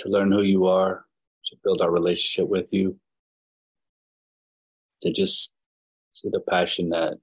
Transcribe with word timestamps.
to 0.00 0.10
learn 0.10 0.32
who 0.32 0.42
you 0.42 0.66
are, 0.66 1.06
to 1.46 1.56
build 1.64 1.82
our 1.82 1.92
relationship 1.92 2.48
with 2.50 2.68
you, 2.72 2.98
to 5.02 5.12
just 5.12 5.52
see 6.12 6.28
the 6.30 6.40
passion 6.50 6.90
that 6.90 7.14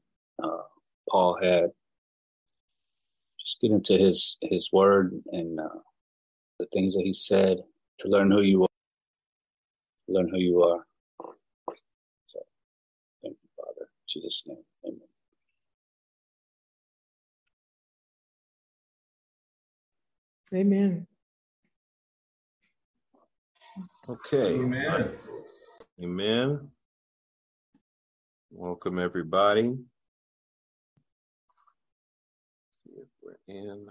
uh, 0.43 0.63
Paul 1.09 1.37
had. 1.41 1.71
Just 3.41 3.61
get 3.61 3.71
into 3.71 3.97
his 3.97 4.37
his 4.41 4.69
word 4.73 5.13
and 5.31 5.59
uh, 5.59 5.79
the 6.59 6.67
things 6.73 6.95
that 6.95 7.03
he 7.03 7.13
said 7.13 7.59
to 8.00 8.07
learn 8.09 8.32
who 8.32 8.41
you 8.41 8.63
are, 8.63 8.70
learn 10.09 10.30
who 10.30 10.39
you 10.39 10.64
are. 10.64 10.86
So, 12.28 12.39
thank 13.23 13.38
you, 13.41 13.50
Father. 13.57 13.88
In 13.89 14.07
Jesus' 14.09 14.44
name, 14.48 14.64
Amen. 14.86 15.02
Amen. 20.54 21.07
Okay. 24.09 24.55
Amen. 24.55 25.11
Amen. 26.02 26.71
Welcome, 28.49 28.99
everybody. 28.99 29.75
See 32.85 32.93
if 32.95 33.07
we're 33.21 33.35
in. 33.53 33.88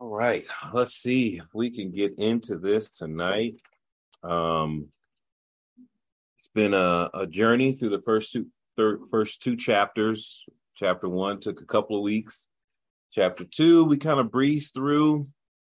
All 0.00 0.08
right, 0.08 0.44
let's 0.72 0.94
see 0.94 1.36
if 1.36 1.44
we 1.52 1.68
can 1.68 1.90
get 1.90 2.18
into 2.18 2.56
this 2.56 2.88
tonight. 2.88 3.56
Um, 4.22 4.88
it's 6.38 6.50
been 6.54 6.74
a, 6.74 7.10
a 7.14 7.26
journey 7.26 7.72
through 7.72 7.90
the 7.90 8.02
first 8.02 8.32
two 8.32 8.46
third, 8.76 9.00
first 9.10 9.42
two 9.42 9.56
chapters. 9.56 10.44
Chapter 10.76 11.08
one 11.08 11.40
took 11.40 11.60
a 11.60 11.66
couple 11.66 11.96
of 11.96 12.02
weeks. 12.02 12.46
Chapter 13.12 13.44
two, 13.44 13.84
we 13.84 13.98
kind 13.98 14.18
of 14.18 14.30
breezed 14.30 14.74
through, 14.74 15.26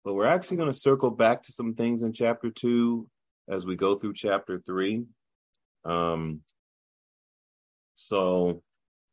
but 0.03 0.13
we're 0.13 0.25
actually 0.25 0.57
going 0.57 0.71
to 0.71 0.77
circle 0.77 1.11
back 1.11 1.43
to 1.43 1.51
some 1.51 1.75
things 1.75 2.01
in 2.01 2.13
chapter 2.13 2.49
two 2.49 3.09
as 3.49 3.65
we 3.65 3.75
go 3.75 3.95
through 3.95 4.13
chapter 4.13 4.59
three. 4.65 5.03
Um, 5.83 6.41
so 7.95 8.63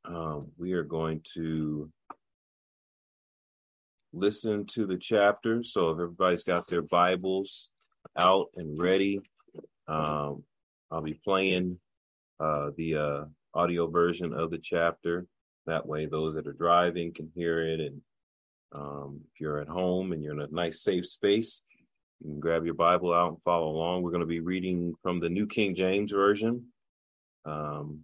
um, 0.04 0.52
we 0.56 0.72
are 0.72 0.84
going 0.84 1.22
to 1.34 1.90
listen 4.12 4.66
to 4.66 4.86
the 4.86 4.96
chapter. 4.96 5.62
So 5.62 5.90
if 5.90 5.94
everybody's 5.94 6.44
got 6.44 6.66
their 6.68 6.82
Bibles 6.82 7.71
out 8.16 8.48
and 8.56 8.80
ready, 8.80 9.20
um, 9.88 10.42
I'll 10.90 11.02
be 11.02 11.14
playing 11.14 11.78
uh, 12.40 12.70
the 12.76 12.96
uh, 12.96 13.24
audio 13.54 13.86
version 13.88 14.32
of 14.32 14.50
the 14.50 14.58
chapter. 14.58 15.26
That 15.66 15.86
way, 15.86 16.06
those 16.06 16.34
that 16.34 16.46
are 16.46 16.52
driving 16.52 17.14
can 17.14 17.30
hear 17.34 17.66
it. 17.66 17.80
And 17.80 18.00
um, 18.72 19.20
if 19.32 19.40
you're 19.40 19.58
at 19.58 19.68
home 19.68 20.12
and 20.12 20.22
you're 20.22 20.34
in 20.34 20.40
a 20.40 20.48
nice, 20.50 20.82
safe 20.82 21.06
space, 21.06 21.62
you 22.20 22.30
can 22.30 22.40
grab 22.40 22.64
your 22.64 22.74
Bible 22.74 23.12
out 23.12 23.28
and 23.28 23.42
follow 23.44 23.68
along. 23.68 24.02
We're 24.02 24.10
going 24.10 24.20
to 24.20 24.26
be 24.26 24.40
reading 24.40 24.94
from 25.02 25.20
the 25.20 25.28
New 25.28 25.46
King 25.46 25.74
James 25.74 26.12
Version. 26.12 26.66
Um, 27.44 28.00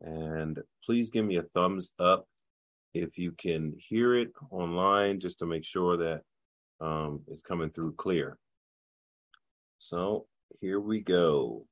and 0.00 0.58
please 0.84 1.10
give 1.10 1.24
me 1.24 1.36
a 1.36 1.42
thumbs 1.54 1.90
up 1.98 2.26
if 2.92 3.18
you 3.18 3.32
can 3.32 3.74
hear 3.76 4.14
it 4.14 4.30
online, 4.50 5.18
just 5.18 5.38
to 5.40 5.46
make 5.46 5.64
sure 5.64 5.96
that 5.96 6.20
um, 6.80 7.20
it's 7.28 7.42
coming 7.42 7.70
through 7.70 7.94
clear. 7.94 8.38
So 9.78 10.26
here 10.60 10.80
we 10.80 11.00
go. 11.00 11.66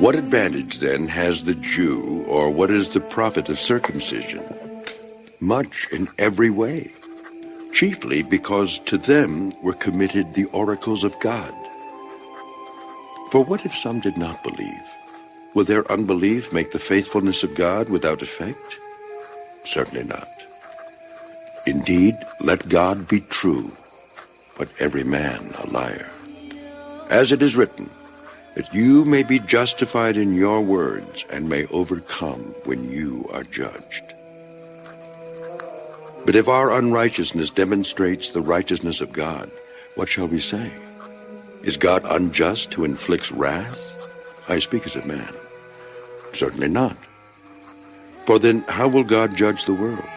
What 0.00 0.14
advantage 0.14 0.78
then 0.78 1.08
has 1.08 1.44
the 1.44 1.56
Jew, 1.56 2.24
or 2.28 2.50
what 2.50 2.70
is 2.70 2.90
the 2.90 3.00
profit 3.00 3.48
of 3.48 3.58
circumcision? 3.58 4.42
Much 5.40 5.88
in 5.92 6.08
every 6.18 6.50
way, 6.50 6.92
chiefly 7.72 8.22
because 8.22 8.78
to 8.80 8.98
them 8.98 9.52
were 9.62 9.74
committed 9.74 10.34
the 10.34 10.46
oracles 10.46 11.04
of 11.04 11.18
God. 11.20 11.52
For 13.30 13.44
what 13.44 13.66
if 13.66 13.74
some 13.76 14.00
did 14.00 14.16
not 14.16 14.42
believe? 14.42 14.96
Will 15.54 15.64
their 15.64 15.90
unbelief 15.92 16.50
make 16.50 16.72
the 16.72 16.78
faithfulness 16.78 17.42
of 17.42 17.54
God 17.54 17.90
without 17.90 18.22
effect? 18.22 18.78
Certainly 19.64 20.04
not. 20.04 20.28
Indeed, 21.66 22.16
let 22.40 22.70
God 22.70 23.06
be 23.06 23.20
true, 23.20 23.70
but 24.56 24.72
every 24.78 25.04
man 25.04 25.52
a 25.58 25.66
liar. 25.66 26.08
As 27.10 27.30
it 27.30 27.42
is 27.42 27.54
written, 27.54 27.90
that 28.54 28.72
you 28.72 29.04
may 29.04 29.22
be 29.22 29.38
justified 29.40 30.16
in 30.16 30.34
your 30.34 30.62
words 30.62 31.26
and 31.30 31.50
may 31.50 31.66
overcome 31.66 32.54
when 32.64 32.90
you 32.90 33.28
are 33.30 33.44
judged. 33.44 34.04
But 36.24 36.34
if 36.34 36.48
our 36.48 36.72
unrighteousness 36.72 37.50
demonstrates 37.50 38.30
the 38.30 38.40
righteousness 38.40 39.02
of 39.02 39.12
God, 39.12 39.50
what 39.96 40.08
shall 40.08 40.28
we 40.28 40.40
say? 40.40 40.72
Is 41.62 41.76
God 41.76 42.02
unjust 42.04 42.74
who 42.74 42.84
inflicts 42.84 43.32
wrath? 43.32 43.84
I 44.48 44.58
speak 44.58 44.86
as 44.86 44.96
a 44.96 45.06
man. 45.06 45.32
Certainly 46.32 46.68
not. 46.68 46.96
For 48.26 48.38
then 48.38 48.60
how 48.68 48.88
will 48.88 49.04
God 49.04 49.36
judge 49.36 49.64
the 49.64 49.74
world? 49.74 50.08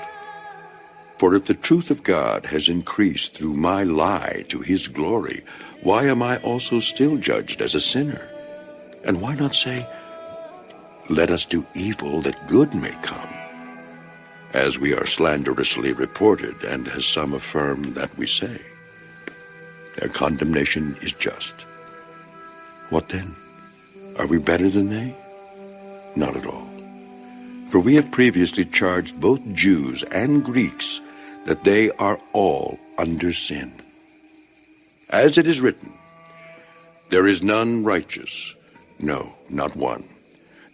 For 1.18 1.35
if 1.35 1.46
the 1.46 1.53
truth 1.53 1.91
of 1.91 2.03
God 2.03 2.46
has 2.47 2.68
increased 2.68 3.34
through 3.34 3.53
my 3.53 3.84
lie 3.84 4.46
to 4.50 4.59
his 4.62 4.88
glory, 4.88 5.44
why 5.81 6.06
am 6.06 6.22
I 6.22 6.38
also 6.38 6.80
still 6.80 7.18
judged 7.18 7.62
as 7.62 7.75
a 7.75 7.81
sinner? 7.81 8.28
And 9.03 9.22
why 9.22 9.35
not 9.35 9.56
say, 9.56 9.88
Let 11.09 11.30
us 11.30 11.46
do 11.46 11.66
evil 11.74 12.22
that 12.22 12.47
good 12.47 12.74
may 12.74 12.96
come? 13.01 13.30
As 14.53 14.78
we 14.78 14.94
are 14.94 15.06
slanderously 15.06 15.94
reported, 15.94 16.63
and 16.63 16.88
as 16.90 17.06
some 17.06 17.34
affirm 17.34 17.94
that 17.94 18.16
we 18.18 18.28
say, 18.28 18.59
their 19.97 20.09
condemnation 20.09 20.97
is 21.02 21.13
just. 21.13 21.53
What 22.90 23.09
then? 23.09 23.35
Are 24.18 24.28
we 24.28 24.38
better 24.38 24.69
than 24.69 24.90
they? 24.90 25.16
Not 26.16 26.35
at 26.35 26.46
all. 26.46 26.68
For 27.69 27.79
we 27.79 27.96
have 27.96 28.12
previously 28.12 28.66
charged 28.66 29.19
both 29.19 29.41
Jews 29.53 30.03
and 30.03 30.44
Greeks 30.44 31.00
that 31.46 31.63
they 31.63 31.90
are 31.91 32.19
all 32.34 32.80
under 32.97 33.34
sin. 33.34 33.74
As 35.09 35.38
it 35.38 35.47
is 35.47 35.62
written, 35.62 35.91
There 37.09 37.28
is 37.28 37.41
none 37.41 37.84
righteous, 37.84 38.56
no, 39.00 39.34
not 39.50 39.75
one. 39.75 40.03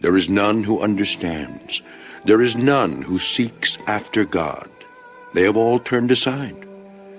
There 0.00 0.16
is 0.16 0.28
none 0.28 0.62
who 0.62 0.80
understands. 0.80 1.82
There 2.24 2.42
is 2.42 2.56
none 2.56 3.02
who 3.02 3.18
seeks 3.18 3.78
after 3.86 4.24
God. 4.24 4.68
They 5.34 5.42
have 5.42 5.56
all 5.56 5.78
turned 5.80 6.10
aside. 6.10 6.67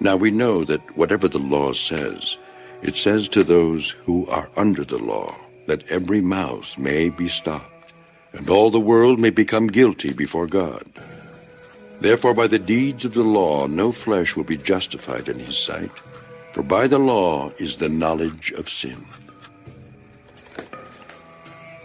Now 0.00 0.16
we 0.16 0.30
know 0.30 0.64
that 0.64 0.96
whatever 0.96 1.28
the 1.28 1.38
law 1.38 1.72
says, 1.72 2.36
it 2.82 2.96
says 2.96 3.28
to 3.28 3.42
those 3.42 3.90
who 3.90 4.26
are 4.28 4.48
under 4.56 4.84
the 4.84 4.98
law 4.98 5.34
that 5.66 5.86
every 5.88 6.20
mouth 6.20 6.78
may 6.78 7.08
be 7.08 7.28
stopped 7.28 7.92
and 8.32 8.48
all 8.48 8.70
the 8.70 8.80
world 8.80 9.18
may 9.18 9.30
become 9.30 9.66
guilty 9.66 10.12
before 10.12 10.46
God. 10.46 10.86
Therefore, 12.00 12.34
by 12.34 12.46
the 12.46 12.58
deeds 12.58 13.04
of 13.04 13.14
the 13.14 13.24
law, 13.24 13.66
no 13.66 13.90
flesh 13.90 14.36
will 14.36 14.44
be 14.44 14.56
justified 14.56 15.28
in 15.28 15.38
his 15.38 15.58
sight, 15.58 15.90
for 16.52 16.62
by 16.62 16.86
the 16.86 16.98
law 16.98 17.50
is 17.58 17.76
the 17.76 17.88
knowledge 17.88 18.52
of 18.52 18.68
sin. 18.68 18.98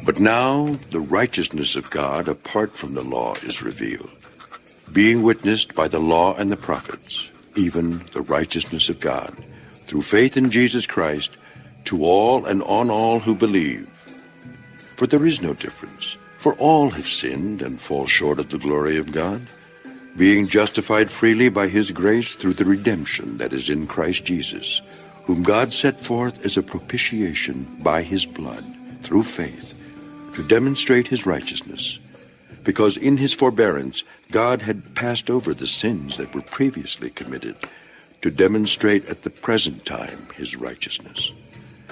But 0.05 0.19
now 0.19 0.77
the 0.91 0.99
righteousness 0.99 1.75
of 1.75 1.89
God 1.89 2.27
apart 2.27 2.71
from 2.75 2.93
the 2.93 3.01
law 3.01 3.33
is 3.41 3.63
revealed, 3.63 4.11
being 4.91 5.23
witnessed 5.23 5.73
by 5.73 5.87
the 5.87 5.99
law 5.99 6.35
and 6.35 6.51
the 6.51 6.57
prophets, 6.57 7.29
even 7.55 7.99
the 8.13 8.21
righteousness 8.21 8.89
of 8.89 8.99
God, 8.99 9.35
through 9.71 10.01
faith 10.01 10.37
in 10.37 10.51
Jesus 10.51 10.85
Christ, 10.85 11.37
to 11.85 12.03
all 12.03 12.45
and 12.45 12.63
on 12.63 12.89
all 12.89 13.19
who 13.19 13.35
believe. 13.35 13.87
For 14.95 15.07
there 15.07 15.25
is 15.25 15.41
no 15.41 15.53
difference, 15.53 16.17
for 16.37 16.53
all 16.55 16.89
have 16.91 17.07
sinned 17.07 17.61
and 17.61 17.81
fall 17.81 18.05
short 18.05 18.39
of 18.39 18.49
the 18.49 18.57
glory 18.57 18.97
of 18.97 19.11
God, 19.11 19.41
being 20.17 20.47
justified 20.47 21.09
freely 21.09 21.49
by 21.49 21.67
his 21.67 21.91
grace 21.91 22.35
through 22.35 22.53
the 22.53 22.65
redemption 22.65 23.37
that 23.37 23.53
is 23.53 23.69
in 23.69 23.87
Christ 23.87 24.25
Jesus, 24.25 24.81
whom 25.25 25.41
God 25.43 25.73
set 25.73 25.99
forth 25.99 26.45
as 26.45 26.57
a 26.57 26.63
propitiation 26.63 27.65
by 27.81 28.03
his 28.03 28.25
blood, 28.25 28.63
through 29.01 29.23
faith, 29.23 29.73
to 30.35 30.43
demonstrate 30.43 31.07
his 31.07 31.25
righteousness, 31.25 31.99
because 32.63 32.97
in 32.97 33.17
his 33.17 33.33
forbearance 33.33 34.03
God 34.31 34.61
had 34.61 34.95
passed 34.95 35.29
over 35.29 35.53
the 35.53 35.67
sins 35.67 36.17
that 36.17 36.33
were 36.33 36.41
previously 36.41 37.09
committed, 37.09 37.55
to 38.21 38.31
demonstrate 38.31 39.05
at 39.07 39.23
the 39.23 39.29
present 39.29 39.85
time 39.85 40.27
his 40.35 40.55
righteousness, 40.55 41.33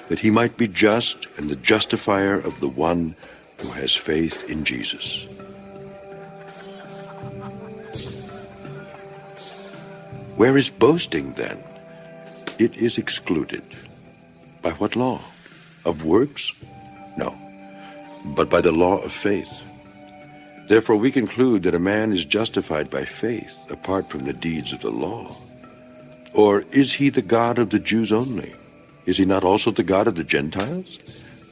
that 0.07 0.19
he 0.19 0.31
might 0.31 0.55
be 0.55 0.67
just 0.67 1.27
and 1.37 1.49
the 1.49 1.57
justifier 1.57 2.35
of 2.35 2.59
the 2.61 2.69
one 2.69 3.15
who 3.59 3.69
has 3.71 3.93
faith 3.93 4.49
in 4.49 4.63
Jesus. 4.63 5.27
Where 10.37 10.57
is 10.57 10.69
boasting 10.69 11.33
then? 11.33 11.59
It 12.57 12.77
is 12.77 12.97
excluded. 12.97 13.63
By 14.61 14.71
what 14.71 14.95
law? 14.95 15.19
Of 15.83 16.05
works? 16.05 16.49
No, 17.17 17.35
but 18.23 18.49
by 18.49 18.61
the 18.61 18.71
law 18.71 18.97
of 19.03 19.11
faith. 19.11 19.63
Therefore, 20.71 20.95
we 20.95 21.11
conclude 21.11 21.63
that 21.63 21.75
a 21.75 21.79
man 21.79 22.13
is 22.13 22.23
justified 22.23 22.89
by 22.89 23.03
faith 23.03 23.59
apart 23.69 24.07
from 24.07 24.23
the 24.23 24.31
deeds 24.31 24.71
of 24.71 24.79
the 24.79 24.89
law. 24.89 25.35
Or 26.31 26.61
is 26.71 26.93
he 26.93 27.09
the 27.09 27.21
God 27.21 27.59
of 27.59 27.71
the 27.71 27.77
Jews 27.77 28.13
only? 28.13 28.55
Is 29.05 29.17
he 29.17 29.25
not 29.25 29.43
also 29.43 29.71
the 29.71 29.83
God 29.83 30.07
of 30.07 30.15
the 30.15 30.23
Gentiles? 30.23 30.97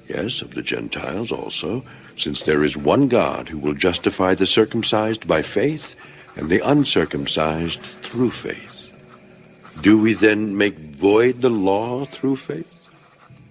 Yes, 0.07 0.41
of 0.41 0.55
the 0.55 0.61
Gentiles 0.61 1.33
also, 1.33 1.83
since 2.15 2.43
there 2.43 2.63
is 2.63 2.77
one 2.77 3.09
God 3.09 3.49
who 3.49 3.57
will 3.57 3.73
justify 3.73 4.35
the 4.35 4.47
circumcised 4.47 5.27
by 5.27 5.41
faith 5.41 5.95
and 6.37 6.47
the 6.47 6.65
uncircumcised 6.65 7.81
through 7.81 8.31
faith. 8.31 8.89
Do 9.81 9.99
we 9.99 10.13
then 10.13 10.57
make 10.57 10.77
void 10.95 11.41
the 11.41 11.49
law 11.49 12.05
through 12.05 12.37
faith? 12.37 12.71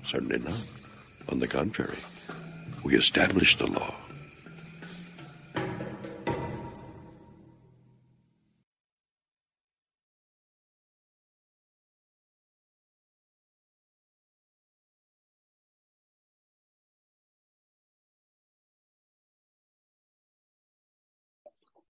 Certainly 0.02 0.38
not. 0.38 0.66
On 1.28 1.40
the 1.40 1.46
contrary, 1.46 1.98
we 2.82 2.96
establish 2.96 3.56
the 3.56 3.66
law. 3.66 3.97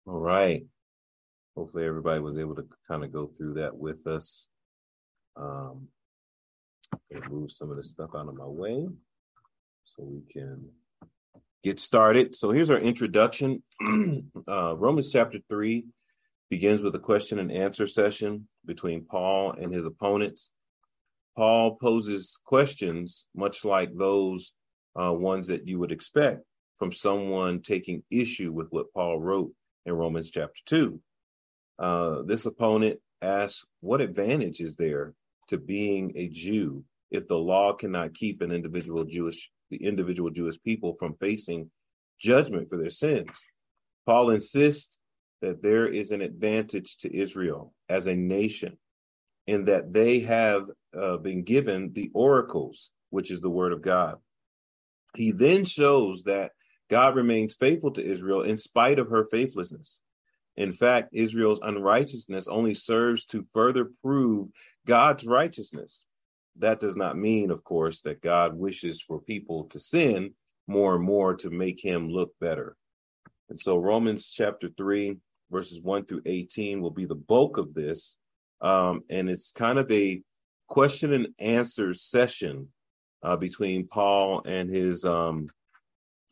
All 0.06 0.21
right. 0.21 0.65
Hopefully 1.56 1.87
everybody 1.87 2.21
was 2.21 2.37
able 2.37 2.55
to 2.56 2.67
kind 2.87 3.05
of 3.05 3.12
go 3.12 3.27
through 3.27 3.55
that 3.55 3.77
with 3.77 4.06
us. 4.06 4.49
Um, 5.37 5.89
move 7.31 7.51
some 7.51 7.71
of 7.71 7.77
the 7.77 7.83
stuff 7.83 8.11
out 8.15 8.29
of 8.29 8.35
my 8.37 8.47
way 8.47 8.87
so 9.85 10.03
we 10.03 10.21
can 10.33 10.69
get 11.62 11.81
started. 11.81 12.35
So 12.35 12.51
here's 12.51 12.71
our 12.71 12.79
introduction. 12.79 13.62
uh, 14.49 14.77
Romans 14.77 15.11
chapter 15.11 15.39
3 15.49 15.85
begins 16.51 16.81
with 16.81 16.95
a 16.95 17.01
question 17.01 17.39
and 17.39 17.51
answer 17.51 17.87
session 17.87 18.49
between 18.67 19.05
Paul 19.05 19.53
and 19.53 19.73
his 19.73 19.85
opponents. 19.85 20.51
Paul 21.37 21.77
poses 21.77 22.39
questions 22.45 23.25
much 23.35 23.65
like 23.65 23.91
those 23.97 24.53
uh, 25.01 25.12
ones 25.12 25.49
that 25.49 25.67
you 25.67 25.79
would 25.79 25.93
expect 25.93 26.43
from 26.79 26.93
someone 26.93 27.62
taking 27.62 28.03
issue 28.11 28.53
with 28.53 28.69
what 28.71 28.93
Paul 28.93 29.19
wrote 29.19 29.53
in 29.86 29.92
Romans 29.92 30.31
chapter 30.31 30.60
2. 30.66 31.00
Uh, 31.78 32.22
this 32.22 32.46
opponent 32.46 33.00
asks, 33.22 33.64
What 33.81 34.00
advantage 34.00 34.60
is 34.60 34.76
there 34.76 35.14
to 35.48 35.58
being 35.58 36.12
a 36.16 36.28
Jew 36.28 36.84
if 37.10 37.28
the 37.28 37.38
law 37.38 37.72
cannot 37.72 38.14
keep 38.14 38.40
an 38.40 38.52
individual 38.52 39.04
Jewish 39.04 39.50
the 39.70 39.76
individual 39.78 40.31
Jewish 40.31 40.60
people 40.62 40.94
from 40.98 41.16
facing 41.20 41.70
judgment 42.20 42.69
for 42.69 42.76
their 42.76 42.90
sins? 42.90 43.31
Paul 44.06 44.31
insists 44.31 44.96
that 45.40 45.62
there 45.62 45.86
is 45.86 46.10
an 46.10 46.20
advantage 46.20 46.98
to 46.98 47.14
Israel 47.14 47.75
as 47.88 48.06
a 48.06 48.14
nation 48.14 48.78
in 49.46 49.64
that 49.66 49.92
they 49.92 50.20
have 50.20 50.66
uh, 50.98 51.16
been 51.19 51.42
given 51.42 51.92
the 51.92 52.10
oracles, 52.14 52.90
which 53.10 53.31
is 53.31 53.40
the 53.40 53.50
word 53.50 53.72
of 53.72 53.82
God. 53.82 54.16
He 55.16 55.32
then 55.32 55.64
shows 55.64 56.25
that 56.25 56.52
God 56.90 57.16
remains 57.16 57.54
faithful 57.54 57.92
to 57.92 58.04
Israel 58.04 58.42
in 58.42 58.58
spite 58.58 58.98
of 58.98 59.10
her 59.10 59.26
faithlessness. 59.31 60.00
In 60.56 60.72
fact, 60.72 61.10
Israel's 61.12 61.60
unrighteousness 61.62 62.46
only 62.46 62.75
serves 62.75 63.26
to 63.26 63.46
further 63.52 63.90
prove 64.02 64.48
God's 64.86 65.25
righteousness. 65.25 66.04
That 66.58 66.78
does 66.78 66.94
not 66.94 67.19
mean, 67.19 67.50
of 67.50 67.64
course, 67.64 68.02
that 68.02 68.22
God 68.22 68.54
wishes 68.54 69.02
for 69.02 69.20
people 69.20 69.64
to 69.70 69.81
sin 69.81 70.34
more 70.69 70.94
and 70.94 71.04
more 71.04 71.34
to 71.36 71.50
make 71.50 71.84
him 71.84 72.08
look 72.08 72.32
better. 72.40 72.76
And 73.50 73.60
so, 73.60 73.76
Romans 73.76 74.31
chapter 74.31 74.69
3, 74.76 75.16
verses 75.50 75.81
1 75.81 76.06
through 76.06 76.22
18 76.26 76.81
will 76.81 76.90
be 76.90 77.06
the 77.06 77.14
bulk 77.14 77.58
of 77.58 77.75
this. 77.75 78.16
Um, 78.60 79.02
and 79.10 79.28
it's 79.28 79.50
kind 79.50 79.78
of 79.78 79.90
a 79.90 80.22
question 80.69 81.12
and 81.12 81.28
answer 81.38 81.92
session 81.92 82.69
uh, 83.22 83.36
between 83.36 83.88
Paul 83.88 84.42
and 84.46 84.70
his 84.70 85.04
um, 85.04 85.48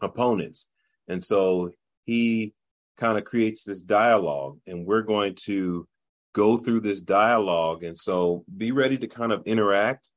opponents. 0.03 0.67
And 1.09 1.23
so 1.23 1.71
he 2.05 2.55
kind 2.97 3.19
of 3.19 3.25
creates 3.25 3.65
this 3.65 3.81
dialogue, 3.81 4.59
and 4.67 4.87
we're 4.87 5.03
going 5.03 5.35
to 5.47 5.87
go 6.35 6.57
through 6.57 6.81
this 6.81 7.01
dialogue. 7.01 7.83
And 7.83 7.99
so 7.99 8.45
be 8.57 8.73
ready 8.73 8.99
to 8.99 9.07
kind 9.07 9.33
of 9.33 9.43
interact 9.47 10.09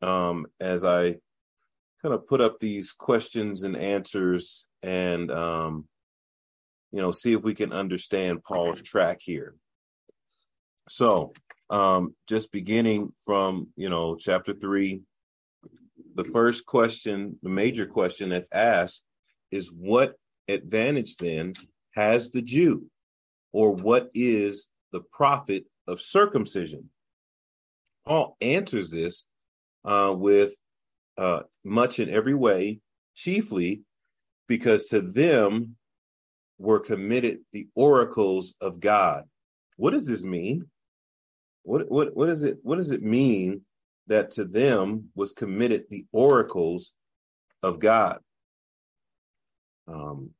um, 0.00 0.46
as 0.60 0.84
I 0.84 1.16
kind 2.02 2.14
of 2.14 2.26
put 2.26 2.40
up 2.40 2.58
these 2.58 2.92
questions 2.92 3.62
and 3.64 3.76
answers 3.76 4.66
and, 4.82 5.30
um, 5.30 5.88
you 6.92 7.02
know, 7.02 7.10
see 7.10 7.32
if 7.32 7.42
we 7.42 7.54
can 7.54 7.72
understand 7.72 8.44
Paul's 8.44 8.80
track 8.80 9.18
here. 9.20 9.54
So, 10.88 11.32
um, 11.68 12.14
just 12.26 12.50
beginning 12.50 13.12
from, 13.26 13.68
you 13.76 13.90
know, 13.90 14.16
chapter 14.16 14.54
three, 14.54 15.02
the 16.14 16.24
first 16.24 16.64
question, 16.64 17.38
the 17.42 17.50
major 17.50 17.84
question 17.84 18.30
that's 18.30 18.48
asked 18.52 19.02
is 19.50 19.72
what 19.72 20.14
advantage 20.48 21.16
then 21.16 21.54
has 21.94 22.30
the 22.30 22.42
Jew? 22.42 22.86
Or 23.52 23.72
what 23.72 24.10
is 24.14 24.68
the 24.92 25.00
profit 25.00 25.64
of 25.86 26.00
circumcision? 26.00 26.90
Paul 28.06 28.36
answers 28.40 28.90
this 28.90 29.24
uh, 29.84 30.14
with 30.16 30.54
uh, 31.16 31.40
much 31.64 31.98
in 31.98 32.08
every 32.08 32.34
way, 32.34 32.80
chiefly 33.14 33.82
because 34.46 34.86
to 34.88 35.00
them 35.00 35.76
were 36.58 36.80
committed 36.80 37.40
the 37.52 37.68
oracles 37.74 38.54
of 38.60 38.80
God. 38.80 39.24
What 39.76 39.92
does 39.92 40.06
this 40.06 40.24
mean? 40.24 40.66
What 41.62 41.90
what 41.90 42.16
what 42.16 42.26
does 42.26 42.44
it 42.44 42.58
what 42.62 42.76
does 42.76 42.90
it 42.90 43.02
mean 43.02 43.62
that 44.06 44.30
to 44.32 44.44
them 44.44 45.10
was 45.14 45.32
committed 45.32 45.84
the 45.88 46.06
oracles 46.12 46.94
of 47.62 47.78
God? 47.78 48.20
Um, 49.88 50.30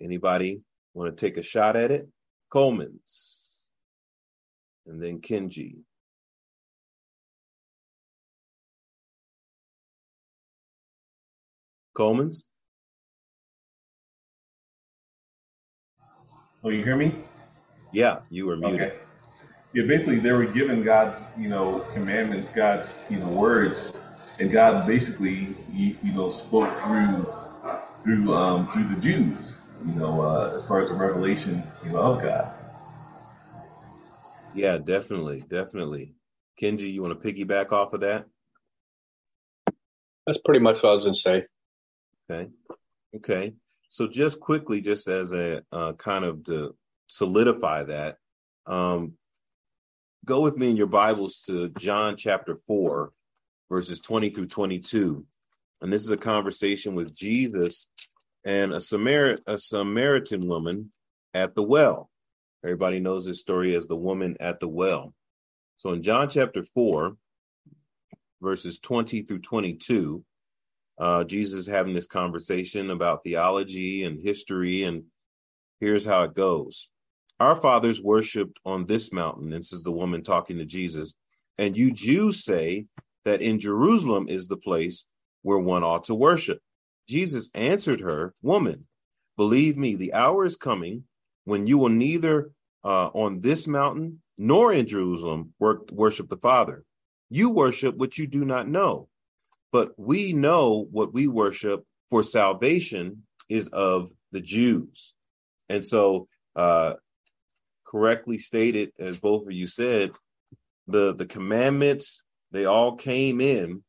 anybody 0.00 0.62
want 0.94 1.16
to 1.16 1.20
take 1.20 1.36
a 1.36 1.42
shot 1.42 1.76
at 1.76 1.90
it? 1.90 2.08
Coleman's, 2.50 3.58
and 4.86 5.02
then 5.02 5.20
Kenji. 5.20 5.76
Coleman's. 11.94 12.44
Oh, 16.62 16.70
you 16.70 16.84
hear 16.84 16.96
me? 16.96 17.12
Yeah, 17.92 18.20
you 18.30 18.46
were 18.46 18.56
muted. 18.56 18.80
Okay. 18.80 18.98
Yeah, 19.74 19.84
basically 19.86 20.18
they 20.18 20.32
were 20.32 20.46
given 20.46 20.82
God's, 20.82 21.18
you 21.36 21.48
know, 21.48 21.80
commandments, 21.92 22.48
God's, 22.50 22.98
you 23.10 23.18
know, 23.18 23.28
words, 23.28 23.92
and 24.38 24.52
God 24.52 24.86
basically, 24.86 25.48
you, 25.72 25.96
you 26.02 26.12
know, 26.12 26.30
spoke 26.30 26.70
through 26.82 27.26
through 28.02 28.34
um, 28.34 28.66
through 28.68 28.84
the 28.94 29.00
Jews, 29.00 29.56
you 29.86 29.94
know, 29.94 30.20
uh, 30.20 30.54
as 30.56 30.66
far 30.66 30.82
as 30.82 30.88
the 30.88 30.94
revelation, 30.94 31.62
you 31.84 31.92
know, 31.92 31.98
of 31.98 32.22
God. 32.22 32.54
Yeah, 34.54 34.78
definitely, 34.78 35.44
definitely. 35.48 36.14
Kenji, 36.60 36.92
you 36.92 37.02
want 37.02 37.20
to 37.20 37.32
piggyback 37.32 37.72
off 37.72 37.92
of 37.92 38.00
that? 38.00 38.26
That's 40.26 40.38
pretty 40.44 40.60
much 40.60 40.82
what 40.82 40.90
I 40.90 40.94
was 40.94 41.04
going 41.04 41.14
to 41.14 41.20
say. 41.20 41.46
Okay, 42.30 42.50
okay. 43.16 43.54
So 43.88 44.06
just 44.06 44.40
quickly, 44.40 44.80
just 44.80 45.08
as 45.08 45.32
a 45.32 45.62
uh, 45.72 45.94
kind 45.94 46.24
of 46.24 46.44
to 46.44 46.76
solidify 47.06 47.84
that, 47.84 48.16
um, 48.66 49.14
go 50.24 50.42
with 50.42 50.56
me 50.56 50.70
in 50.70 50.76
your 50.76 50.86
Bibles 50.86 51.42
to 51.46 51.70
John 51.70 52.16
chapter 52.16 52.58
4, 52.66 53.12
verses 53.68 54.00
20 54.00 54.30
through 54.30 54.46
22. 54.46 55.24
And 55.80 55.92
this 55.92 56.02
is 56.02 56.10
a 56.10 56.16
conversation 56.16 56.94
with 56.94 57.14
Jesus 57.14 57.86
and 58.44 58.72
a, 58.72 58.80
Samar- 58.80 59.36
a 59.46 59.58
Samaritan 59.58 60.46
woman 60.48 60.92
at 61.34 61.54
the 61.54 61.62
well. 61.62 62.10
Everybody 62.64 62.98
knows 62.98 63.26
this 63.26 63.40
story 63.40 63.76
as 63.76 63.86
the 63.86 63.96
woman 63.96 64.36
at 64.40 64.58
the 64.58 64.68
well. 64.68 65.14
So 65.76 65.92
in 65.92 66.02
John 66.02 66.28
chapter 66.28 66.64
4, 66.64 67.16
verses 68.42 68.78
20 68.78 69.22
through 69.22 69.40
22, 69.40 70.24
uh, 70.98 71.24
Jesus 71.24 71.66
having 71.66 71.94
this 71.94 72.06
conversation 72.06 72.90
about 72.90 73.22
theology 73.22 74.02
and 74.02 74.20
history, 74.20 74.82
and 74.82 75.04
here's 75.80 76.04
how 76.04 76.24
it 76.24 76.34
goes. 76.34 76.88
Our 77.38 77.54
fathers 77.54 78.02
worshipped 78.02 78.58
on 78.64 78.86
this 78.86 79.12
mountain. 79.12 79.50
This 79.50 79.72
is 79.72 79.84
the 79.84 79.92
woman 79.92 80.24
talking 80.24 80.58
to 80.58 80.64
Jesus. 80.64 81.14
And 81.56 81.76
you 81.76 81.92
Jews 81.92 82.44
say 82.44 82.86
that 83.28 83.42
in 83.42 83.60
Jerusalem 83.60 84.26
is 84.26 84.46
the 84.46 84.56
place 84.56 85.04
where 85.42 85.58
one 85.58 85.84
ought 85.84 86.04
to 86.04 86.14
worship. 86.14 86.60
Jesus 87.06 87.50
answered 87.54 88.00
her, 88.00 88.34
Woman, 88.40 88.86
believe 89.36 89.76
me, 89.76 89.96
the 89.96 90.14
hour 90.14 90.46
is 90.46 90.56
coming 90.56 91.04
when 91.44 91.66
you 91.66 91.76
will 91.76 91.90
neither 91.90 92.50
uh, 92.82 93.08
on 93.08 93.42
this 93.42 93.68
mountain 93.68 94.22
nor 94.38 94.72
in 94.72 94.86
Jerusalem 94.86 95.52
work, 95.58 95.90
worship 95.90 96.30
the 96.30 96.38
Father. 96.38 96.84
You 97.28 97.50
worship 97.50 97.96
what 97.96 98.16
you 98.16 98.26
do 98.26 98.46
not 98.46 98.66
know, 98.66 99.08
but 99.72 99.92
we 99.98 100.32
know 100.32 100.88
what 100.90 101.12
we 101.12 101.26
worship, 101.26 101.84
for 102.08 102.22
salvation 102.22 103.24
is 103.50 103.68
of 103.68 104.10
the 104.32 104.40
Jews. 104.40 105.12
And 105.68 105.86
so, 105.86 106.28
uh, 106.56 106.94
correctly 107.86 108.38
stated, 108.38 108.92
as 108.98 109.18
both 109.18 109.46
of 109.46 109.52
you 109.52 109.66
said, 109.66 110.12
the 110.86 111.14
the 111.14 111.26
commandments 111.26 112.22
they 112.50 112.64
all 112.64 112.96
came 112.96 113.40
in 113.40 113.82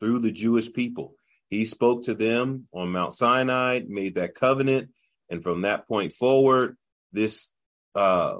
through 0.00 0.20
the 0.20 0.32
Jewish 0.32 0.72
people. 0.72 1.14
He 1.48 1.64
spoke 1.64 2.04
to 2.04 2.14
them 2.14 2.66
on 2.72 2.90
Mount 2.90 3.14
Sinai, 3.14 3.80
made 3.86 4.16
that 4.16 4.34
covenant, 4.34 4.90
and 5.30 5.42
from 5.42 5.62
that 5.62 5.86
point 5.86 6.12
forward, 6.12 6.76
this 7.12 7.48
uh, 7.94 8.36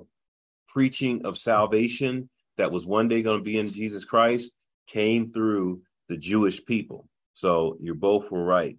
preaching 0.68 1.24
of 1.24 1.38
salvation 1.38 2.28
that 2.56 2.72
was 2.72 2.86
one 2.86 3.08
day 3.08 3.22
going 3.22 3.38
to 3.38 3.44
be 3.44 3.58
in 3.58 3.70
Jesus 3.70 4.04
Christ 4.04 4.52
came 4.86 5.32
through 5.32 5.82
the 6.08 6.16
Jewish 6.16 6.64
people. 6.64 7.08
So 7.34 7.76
you 7.80 7.94
both 7.94 8.30
were 8.30 8.44
right. 8.44 8.76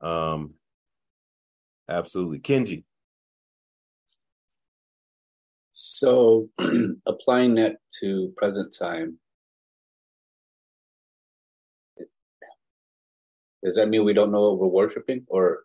Um, 0.00 0.54
absolutely. 1.88 2.38
Kenji. 2.40 2.84
So 5.72 6.48
applying 7.06 7.56
that 7.56 7.76
to 8.00 8.32
present 8.36 8.74
time, 8.78 9.18
does 13.64 13.76
that 13.76 13.88
mean 13.88 14.04
we 14.04 14.12
don't 14.12 14.30
know 14.30 14.50
what 14.50 14.58
we're 14.58 14.68
worshiping 14.68 15.24
or 15.26 15.64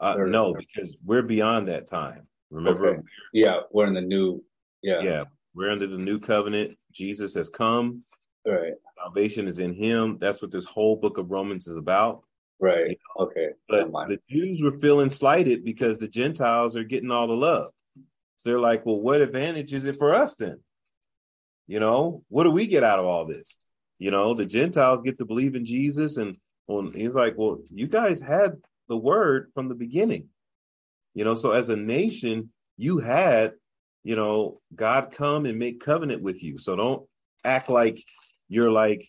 uh, 0.00 0.14
or, 0.18 0.26
no, 0.26 0.54
because 0.54 0.96
we're 1.04 1.22
beyond 1.22 1.68
that 1.68 1.86
time. 1.86 2.26
Remember? 2.50 2.88
Okay. 2.88 3.00
Yeah, 3.32 3.60
we're 3.70 3.86
in 3.86 3.94
the 3.94 4.00
new. 4.00 4.42
Yeah. 4.82 5.00
Yeah, 5.00 5.24
we're 5.54 5.70
under 5.70 5.86
the 5.86 5.96
new 5.96 6.18
covenant. 6.18 6.76
Jesus 6.92 7.34
has 7.34 7.48
come. 7.48 8.02
Right. 8.46 8.74
Salvation 8.96 9.48
is 9.48 9.58
in 9.58 9.74
Him. 9.74 10.18
That's 10.20 10.42
what 10.42 10.50
this 10.50 10.64
whole 10.64 10.96
book 10.96 11.18
of 11.18 11.30
Romans 11.30 11.66
is 11.66 11.76
about. 11.76 12.22
Right. 12.60 12.90
You 12.90 12.96
know? 13.18 13.24
Okay. 13.26 13.48
But 13.68 13.90
the 14.08 14.20
Jews 14.30 14.62
were 14.62 14.78
feeling 14.78 15.10
slighted 15.10 15.64
because 15.64 15.98
the 15.98 16.08
Gentiles 16.08 16.76
are 16.76 16.84
getting 16.84 17.10
all 17.10 17.26
the 17.26 17.34
love. 17.34 17.72
So 18.38 18.50
they're 18.50 18.60
like, 18.60 18.84
well, 18.84 19.00
what 19.00 19.20
advantage 19.20 19.72
is 19.72 19.84
it 19.86 19.96
for 19.96 20.14
us 20.14 20.36
then? 20.36 20.60
You 21.66 21.80
know, 21.80 22.22
what 22.28 22.44
do 22.44 22.50
we 22.50 22.66
get 22.66 22.84
out 22.84 22.98
of 22.98 23.06
all 23.06 23.26
this? 23.26 23.56
You 23.98 24.10
know, 24.10 24.34
the 24.34 24.44
Gentiles 24.44 25.00
get 25.04 25.18
to 25.18 25.24
believe 25.24 25.54
in 25.54 25.64
Jesus, 25.64 26.16
and 26.16 26.36
well, 26.66 26.90
he's 26.94 27.14
like, 27.14 27.34
well, 27.36 27.58
you 27.70 27.86
guys 27.86 28.20
had 28.20 28.56
the 28.88 28.96
word 28.96 29.50
from 29.54 29.68
the 29.68 29.74
beginning. 29.74 30.28
You 31.14 31.24
know, 31.24 31.34
so 31.34 31.52
as 31.52 31.68
a 31.68 31.76
nation, 31.76 32.50
you 32.76 32.98
had, 32.98 33.52
you 34.04 34.16
know, 34.16 34.60
God 34.74 35.12
come 35.12 35.46
and 35.46 35.58
make 35.58 35.80
covenant 35.80 36.22
with 36.22 36.42
you. 36.42 36.58
So 36.58 36.76
don't 36.76 37.06
act 37.44 37.70
like 37.70 38.04
you're 38.48 38.70
like 38.70 39.08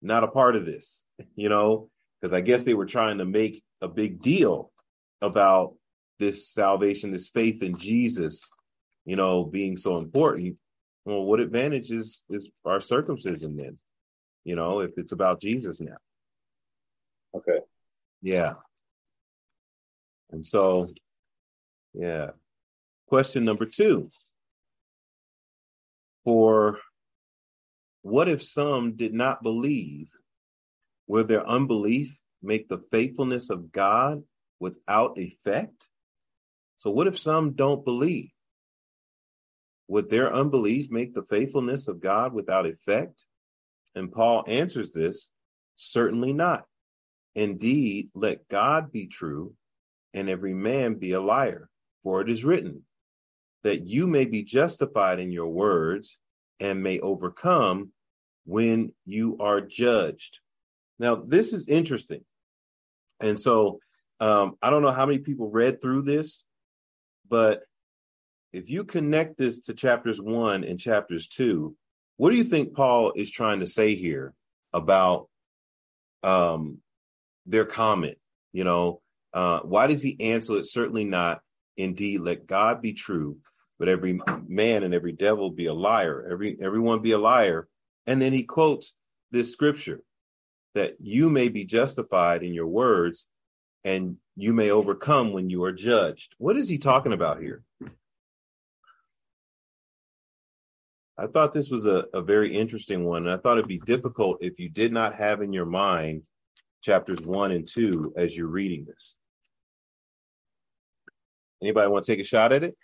not 0.00 0.24
a 0.24 0.28
part 0.28 0.56
of 0.56 0.64
this, 0.64 1.04
you 1.36 1.48
know, 1.48 1.90
because 2.20 2.34
I 2.34 2.40
guess 2.40 2.64
they 2.64 2.74
were 2.74 2.86
trying 2.86 3.18
to 3.18 3.24
make 3.24 3.62
a 3.82 3.88
big 3.88 4.22
deal 4.22 4.70
about 5.20 5.74
this 6.18 6.48
salvation, 6.48 7.10
this 7.10 7.28
faith 7.28 7.62
in 7.62 7.76
Jesus, 7.76 8.48
you 9.04 9.16
know, 9.16 9.44
being 9.44 9.76
so 9.76 9.98
important. 9.98 10.56
Well, 11.04 11.24
what 11.24 11.40
advantage 11.40 11.90
is 11.90 12.22
is 12.30 12.50
our 12.64 12.80
circumcision 12.80 13.56
then? 13.56 13.78
You 14.44 14.56
know, 14.56 14.80
if 14.80 14.92
it's 14.96 15.12
about 15.12 15.40
Jesus 15.40 15.80
now. 15.80 15.96
Okay. 17.34 17.60
Yeah. 18.22 18.54
And 20.30 20.44
so, 20.44 20.88
yeah. 21.94 22.30
Question 23.08 23.44
number 23.44 23.66
two. 23.66 24.10
For 26.24 26.78
what 28.02 28.28
if 28.28 28.42
some 28.42 28.96
did 28.96 29.14
not 29.14 29.42
believe? 29.42 30.10
Will 31.06 31.24
their 31.24 31.46
unbelief 31.46 32.18
make 32.42 32.68
the 32.68 32.82
faithfulness 32.90 33.50
of 33.50 33.72
God 33.72 34.22
without 34.60 35.18
effect? 35.18 35.88
So, 36.76 36.90
what 36.90 37.06
if 37.06 37.18
some 37.18 37.52
don't 37.52 37.84
believe? 37.84 38.30
Would 39.88 40.08
their 40.08 40.34
unbelief 40.34 40.90
make 40.90 41.14
the 41.14 41.22
faithfulness 41.22 41.88
of 41.88 42.00
God 42.00 42.32
without 42.32 42.66
effect? 42.66 43.24
And 43.94 44.12
Paul 44.12 44.44
answers 44.46 44.90
this 44.90 45.30
certainly 45.76 46.32
not. 46.32 46.64
Indeed, 47.34 48.10
let 48.14 48.48
God 48.48 48.92
be 48.92 49.06
true 49.06 49.54
and 50.12 50.28
every 50.28 50.54
man 50.54 50.94
be 50.94 51.12
a 51.12 51.20
liar. 51.20 51.68
For 52.02 52.20
it 52.20 52.30
is 52.30 52.44
written, 52.44 52.82
that 53.62 53.86
you 53.86 54.06
may 54.06 54.26
be 54.26 54.42
justified 54.42 55.18
in 55.18 55.32
your 55.32 55.48
words 55.48 56.18
and 56.60 56.82
may 56.82 57.00
overcome 57.00 57.90
when 58.44 58.92
you 59.06 59.38
are 59.40 59.60
judged. 59.60 60.38
Now, 60.98 61.16
this 61.16 61.52
is 61.52 61.66
interesting. 61.66 62.24
And 63.20 63.40
so 63.40 63.80
um, 64.20 64.56
I 64.62 64.70
don't 64.70 64.82
know 64.82 64.92
how 64.92 65.06
many 65.06 65.18
people 65.18 65.50
read 65.50 65.80
through 65.80 66.02
this, 66.02 66.44
but 67.28 67.62
if 68.52 68.70
you 68.70 68.84
connect 68.84 69.38
this 69.38 69.60
to 69.62 69.74
chapters 69.74 70.20
one 70.20 70.62
and 70.62 70.78
chapters 70.78 71.26
two, 71.26 71.74
what 72.16 72.30
do 72.30 72.36
you 72.36 72.44
think 72.44 72.74
Paul 72.74 73.12
is 73.16 73.30
trying 73.30 73.60
to 73.60 73.66
say 73.66 73.94
here 73.94 74.34
about 74.72 75.28
um, 76.22 76.78
their 77.46 77.64
comment? 77.64 78.18
You 78.52 78.64
know, 78.64 79.00
uh, 79.32 79.60
why 79.60 79.86
does 79.88 80.02
he 80.02 80.32
answer 80.32 80.56
it? 80.56 80.66
Certainly 80.66 81.04
not. 81.04 81.40
Indeed, 81.76 82.20
let 82.20 82.46
God 82.46 82.80
be 82.80 82.92
true, 82.92 83.38
but 83.78 83.88
every 83.88 84.20
man 84.46 84.84
and 84.84 84.94
every 84.94 85.12
devil 85.12 85.50
be 85.50 85.66
a 85.66 85.74
liar. 85.74 86.28
Every 86.30 86.56
everyone 86.60 87.02
be 87.02 87.12
a 87.12 87.18
liar. 87.18 87.68
And 88.06 88.22
then 88.22 88.32
he 88.32 88.44
quotes 88.44 88.92
this 89.32 89.50
scripture 89.50 90.00
that 90.74 90.94
you 91.00 91.30
may 91.30 91.48
be 91.48 91.64
justified 91.64 92.42
in 92.42 92.54
your 92.54 92.66
words, 92.66 93.26
and 93.82 94.16
you 94.36 94.52
may 94.52 94.70
overcome 94.70 95.32
when 95.32 95.50
you 95.50 95.64
are 95.64 95.72
judged. 95.72 96.34
What 96.38 96.56
is 96.56 96.68
he 96.68 96.78
talking 96.78 97.12
about 97.12 97.40
here? 97.40 97.62
I 101.16 101.26
thought 101.28 101.52
this 101.52 101.70
was 101.70 101.86
a, 101.86 102.06
a 102.12 102.20
very 102.20 102.54
interesting 102.56 103.04
one. 103.04 103.28
I 103.28 103.36
thought 103.36 103.58
it'd 103.58 103.68
be 103.68 103.78
difficult 103.78 104.38
if 104.40 104.58
you 104.58 104.68
did 104.68 104.92
not 104.92 105.14
have 105.14 105.42
in 105.42 105.52
your 105.52 105.66
mind 105.66 106.22
chapters 106.82 107.20
one 107.20 107.52
and 107.52 107.66
two 107.66 108.12
as 108.16 108.36
you're 108.36 108.48
reading 108.48 108.84
this. 108.84 109.14
Anybody 111.62 111.88
want 111.88 112.04
to 112.04 112.12
take 112.12 112.20
a 112.20 112.24
shot 112.24 112.52
at 112.52 112.64
it? 112.64 112.76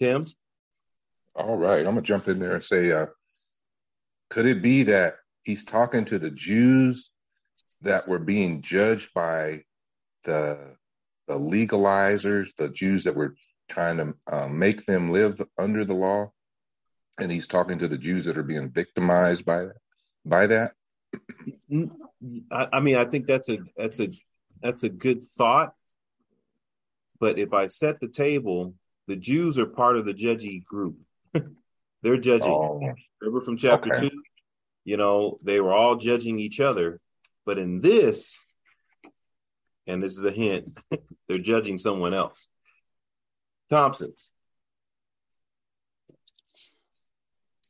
Tim? 0.00 0.26
All 1.36 1.56
right, 1.56 1.78
I'm 1.78 1.94
gonna 1.94 2.02
jump 2.02 2.28
in 2.28 2.38
there 2.38 2.54
and 2.54 2.64
say, 2.64 2.92
uh, 2.92 3.06
could 4.30 4.46
it 4.46 4.62
be 4.62 4.84
that 4.84 5.14
he's 5.42 5.64
talking 5.64 6.04
to 6.06 6.18
the 6.18 6.30
Jews 6.30 7.10
that 7.82 8.08
were 8.08 8.18
being 8.18 8.62
judged 8.62 9.10
by 9.14 9.62
the 10.24 10.76
the 11.26 11.38
legalizers, 11.38 12.54
the 12.56 12.68
Jews 12.68 13.04
that 13.04 13.16
were 13.16 13.34
trying 13.68 13.96
to 13.96 14.14
uh, 14.30 14.48
make 14.48 14.84
them 14.84 15.10
live 15.10 15.40
under 15.58 15.84
the 15.84 15.94
law, 15.94 16.32
and 17.18 17.30
he's 17.30 17.46
talking 17.46 17.78
to 17.78 17.88
the 17.88 17.98
Jews 17.98 18.24
that 18.26 18.38
are 18.38 18.42
being 18.42 18.68
victimized 18.68 19.44
by 19.44 19.66
by 20.24 20.46
that? 20.46 20.72
I, 22.50 22.68
I 22.72 22.80
mean, 22.80 22.96
I 22.96 23.04
think 23.04 23.26
that's 23.26 23.48
a 23.48 23.58
that's 23.76 24.00
a 24.00 24.08
that's 24.62 24.82
a 24.82 24.88
good 24.88 25.22
thought. 25.22 25.74
But 27.20 27.38
if 27.38 27.52
I 27.52 27.68
set 27.68 28.00
the 28.00 28.08
table, 28.08 28.74
the 29.06 29.16
Jews 29.16 29.58
are 29.58 29.66
part 29.66 29.96
of 29.96 30.04
the 30.04 30.14
judgy 30.14 30.64
group. 30.64 30.96
They're 32.02 32.18
judging. 32.18 32.50
Oh, 32.50 32.80
Remember 33.20 33.40
from 33.40 33.56
chapter 33.56 33.94
okay. 33.94 34.08
two? 34.08 34.22
You 34.84 34.96
know, 34.98 35.38
they 35.42 35.60
were 35.60 35.72
all 35.72 35.96
judging 35.96 36.38
each 36.38 36.60
other. 36.60 37.00
But 37.46 37.58
in 37.58 37.80
this, 37.80 38.38
and 39.86 40.02
this 40.02 40.16
is 40.16 40.24
a 40.24 40.30
hint, 40.30 40.76
they're 41.28 41.38
judging 41.38 41.78
someone 41.78 42.14
else. 42.14 42.48
Thompson's. 43.70 44.30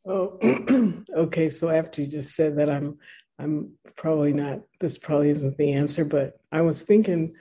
Oh, 0.06 0.38
okay. 1.16 1.48
So 1.48 1.70
after 1.70 2.02
you 2.02 2.08
just 2.08 2.34
said 2.34 2.58
that, 2.58 2.68
I'm, 2.68 2.98
I'm 3.38 3.72
probably 3.96 4.32
not. 4.32 4.60
This 4.80 4.98
probably 4.98 5.30
isn't 5.30 5.56
the 5.56 5.72
answer, 5.72 6.04
but 6.04 6.38
I 6.52 6.60
was 6.60 6.82
thinking, 6.82 7.34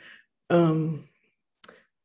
um, 0.50 1.08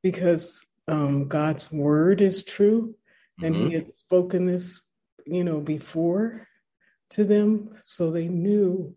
because 0.03 0.67
um, 0.89 1.29
God's 1.29 1.71
word 1.71 2.21
is 2.21 2.43
true, 2.43 2.95
and 3.43 3.55
mm-hmm. 3.55 3.67
He 3.69 3.75
had 3.75 3.95
spoken 3.95 4.47
this, 4.47 4.81
you 5.27 5.45
know, 5.45 5.61
before 5.61 6.47
to 7.11 7.25
them, 7.25 7.71
so 7.85 8.11
they 8.11 8.29
knew. 8.29 8.95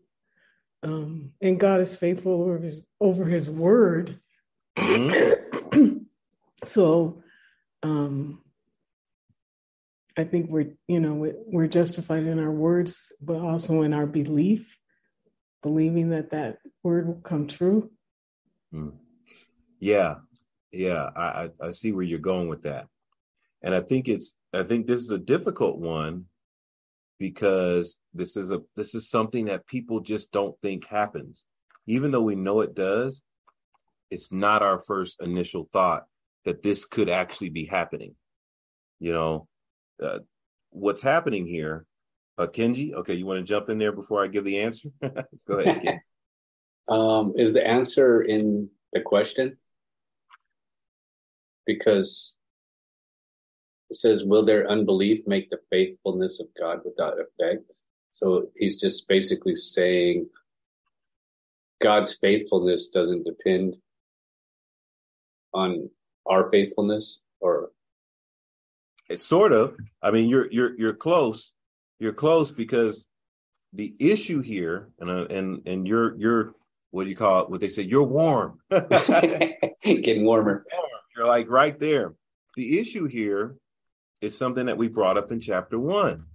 Um, 0.84 1.34
and 1.42 1.60
God 1.60 1.80
is 1.82 1.96
faithful 1.96 2.42
over 2.42 2.58
His, 2.58 2.86
over 3.00 3.26
his 3.26 3.50
word. 3.50 4.20
Mm-hmm. 4.78 5.98
so, 6.64 7.22
um, 7.84 8.42
I 10.18 10.24
think 10.24 10.50
we're, 10.50 10.74
you 10.88 11.00
know, 11.00 11.34
we're 11.48 11.68
justified 11.68 12.24
in 12.24 12.40
our 12.40 12.52
words, 12.52 13.12
but 13.22 13.38
also 13.38 13.82
in 13.82 13.94
our 13.94 14.06
belief, 14.06 14.78
believing 15.62 16.10
that 16.10 16.32
that 16.32 16.58
word 16.84 17.08
will 17.08 17.22
come 17.22 17.48
true. 17.48 17.92
Mm. 18.74 18.94
Yeah, 19.80 20.16
yeah, 20.72 21.10
I, 21.16 21.50
I 21.62 21.72
see 21.72 21.92
where 21.92 22.04
you're 22.04 22.20
going 22.20 22.50
with 22.50 22.64
that, 22.64 22.88
and 23.62 23.74
I 23.74 23.82
think 23.82 24.08
it's, 24.08 24.34
I 24.54 24.64
think 24.64 24.86
this 24.86 25.00
is 25.00 25.12
a 25.12 25.18
difficult 25.18 25.80
one 25.80 26.26
because 27.22 27.98
this 28.16 28.36
is 28.36 28.52
a 28.52 28.62
this 28.76 28.96
is 28.96 29.08
something 29.08 29.46
that 29.46 29.68
people 29.68 30.00
just 30.00 30.32
don't 30.32 30.60
think 30.60 30.88
happens, 30.88 31.46
even 31.86 32.10
though 32.10 32.24
we 32.24 32.36
know 32.36 32.62
it 32.62 32.74
does. 32.74 33.22
It's 34.10 34.34
not 34.34 34.64
our 34.64 34.82
first 34.82 35.22
initial 35.22 35.70
thought 35.72 36.06
that 36.46 36.64
this 36.64 36.84
could 36.84 37.10
actually 37.10 37.50
be 37.50 37.66
happening. 37.66 38.16
You 39.00 39.14
know, 39.14 39.48
uh, 40.02 40.20
what's 40.72 41.04
happening 41.04 41.46
here. 41.46 41.86
Uh, 42.40 42.48
Kenji, 42.48 42.94
okay, 42.94 43.14
you 43.14 43.28
want 43.28 43.38
to 43.38 43.44
jump 43.44 43.70
in 43.70 43.78
there 43.78 43.92
before 43.92 44.24
I 44.24 44.28
give 44.28 44.44
the 44.44 44.62
answer? 44.62 44.90
Go 45.48 45.60
ahead. 45.60 46.00
um, 46.90 47.34
is 47.38 47.54
the 47.54 47.66
answer 47.66 48.24
in 48.24 48.70
the 48.94 49.02
question? 49.02 49.58
Because 51.68 52.34
it 53.92 53.98
says, 53.98 54.24
"Will 54.24 54.44
their 54.46 54.70
unbelief 54.70 55.28
make 55.28 55.50
the 55.50 55.60
faithfulness 55.70 56.40
of 56.40 56.48
God 56.58 56.80
without 56.86 57.18
effect?" 57.20 57.72
So 58.14 58.50
he's 58.56 58.80
just 58.80 59.08
basically 59.08 59.56
saying 59.56 60.30
God's 61.82 62.14
faithfulness 62.14 62.88
doesn't 62.88 63.26
depend 63.26 63.76
on 65.54 65.90
our 66.26 66.50
faithfulness, 66.50 67.20
or 67.42 67.72
it's 69.10 69.28
sort 69.28 69.52
of. 69.52 69.76
I 70.02 70.12
mean, 70.12 70.30
you're 70.30 70.50
you're 70.52 70.74
you're 70.80 70.94
close. 70.94 71.52
You're 72.00 72.14
close 72.14 72.52
because 72.52 73.06
the 73.74 73.94
issue 74.00 74.42
here, 74.42 74.90
and 75.00 75.10
uh, 75.10 75.26
and 75.30 75.64
and 75.66 75.86
you're 75.86 76.16
you're 76.18 76.56
what 76.92 77.04
do 77.04 77.10
you 77.10 77.16
call 77.18 77.44
it? 77.44 77.50
What 77.50 77.60
they 77.60 77.68
say? 77.68 77.84
You're 77.84 78.04
warm. 78.04 78.60
Getting 78.72 80.24
warmer. 80.24 80.66
You're 81.16 81.28
like 81.28 81.52
right 81.52 81.78
there. 81.78 82.14
The 82.56 82.80
issue 82.80 83.06
here 83.06 83.58
is 84.22 84.38
something 84.38 84.68
that 84.68 84.78
we 84.78 84.88
brought 84.88 85.18
up 85.18 85.32
in 85.32 85.40
chapter 85.40 85.80
one. 85.80 86.26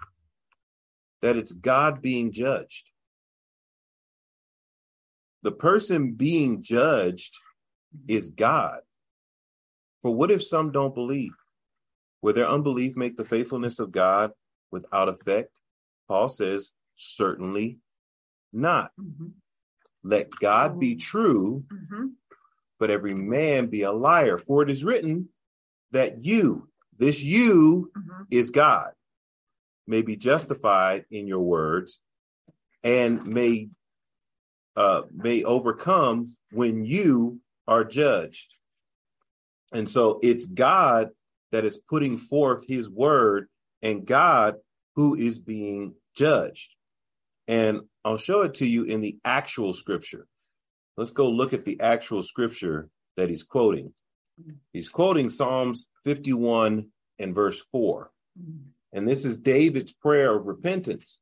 That 1.23 1.37
it's 1.37 1.53
God 1.53 2.03
being 2.03 2.33
judged. 2.33 2.91
The 5.43 5.53
person 5.53 6.13
being 6.13 6.63
judged 6.63 7.35
is 8.09 8.29
God. 8.29 8.81
For 10.03 10.15
what 10.15 10.31
if 10.31 10.43
some 10.43 10.73
don't 10.73 10.95
believe? 10.95 11.33
Will 12.23 12.33
their 12.33 12.49
unbelief 12.49 12.97
make 12.97 13.17
the 13.17 13.25
faithfulness 13.25 13.79
of 13.79 13.93
God 13.93 14.33
without 14.71 15.09
effect? 15.09 15.51
Paul 16.09 16.29
says, 16.29 16.71
certainly 16.97 17.79
not. 18.53 18.91
Mm-hmm. 19.01 19.29
Let 20.03 20.31
God 20.31 20.79
be 20.79 20.97
true, 20.97 21.65
mm-hmm. 21.73 22.07
but 22.79 22.91
every 22.91 23.15
man 23.15 23.67
be 23.67 23.83
a 23.83 23.93
liar. 23.93 24.39
For 24.39 24.63
it 24.63 24.71
is 24.71 24.85
written 24.85 25.29
that 25.93 26.23
you, 26.23 26.69
this 26.99 27.23
you 27.23 27.91
mm-hmm. 27.97 28.23
is 28.31 28.51
God, 28.51 28.93
may 29.87 30.03
be 30.03 30.17
justified 30.17 31.05
in 31.11 31.27
your 31.27 31.41
words 31.41 32.01
and 32.83 33.27
may 33.27 33.69
uh, 34.77 35.03
may 35.13 35.43
overcome 35.43 36.37
when 36.53 36.85
you 36.85 37.41
are 37.67 37.85
judged. 37.85 38.55
And 39.73 39.89
so 39.89 40.21
it's 40.23 40.47
God 40.47 41.11
that 41.51 41.65
is 41.65 41.79
putting 41.89 42.19
forth 42.19 42.67
his 42.69 42.89
word 42.89 43.49
and 43.83 44.05
God 44.05 44.57
who 44.95 45.15
is 45.15 45.39
being 45.39 45.95
judged. 46.15 46.75
And 47.49 47.83
I'll 48.05 48.19
show 48.19 48.43
it 48.43 48.55
to 48.55 48.67
you 48.67 48.85
in 48.85 49.01
the 49.01 49.19
actual 49.25 49.73
scripture. 49.73 50.27
Let's 50.97 51.11
go 51.11 51.29
look 51.29 51.53
at 51.53 51.65
the 51.65 51.81
actual 51.81 52.23
scripture 52.23 52.89
that 53.17 53.31
he's 53.31 53.43
quoting. 53.43 53.93
He's 54.73 54.89
quoting 54.89 55.31
Psalms 55.31 55.87
51 56.05 56.89
and 57.19 57.35
verse 57.35 57.63
4. 57.73 58.11
And 58.93 59.09
this 59.09 59.25
is 59.25 59.39
David's 59.39 59.93
prayer 59.93 60.37
of 60.37 60.47
repentance. 60.47 61.19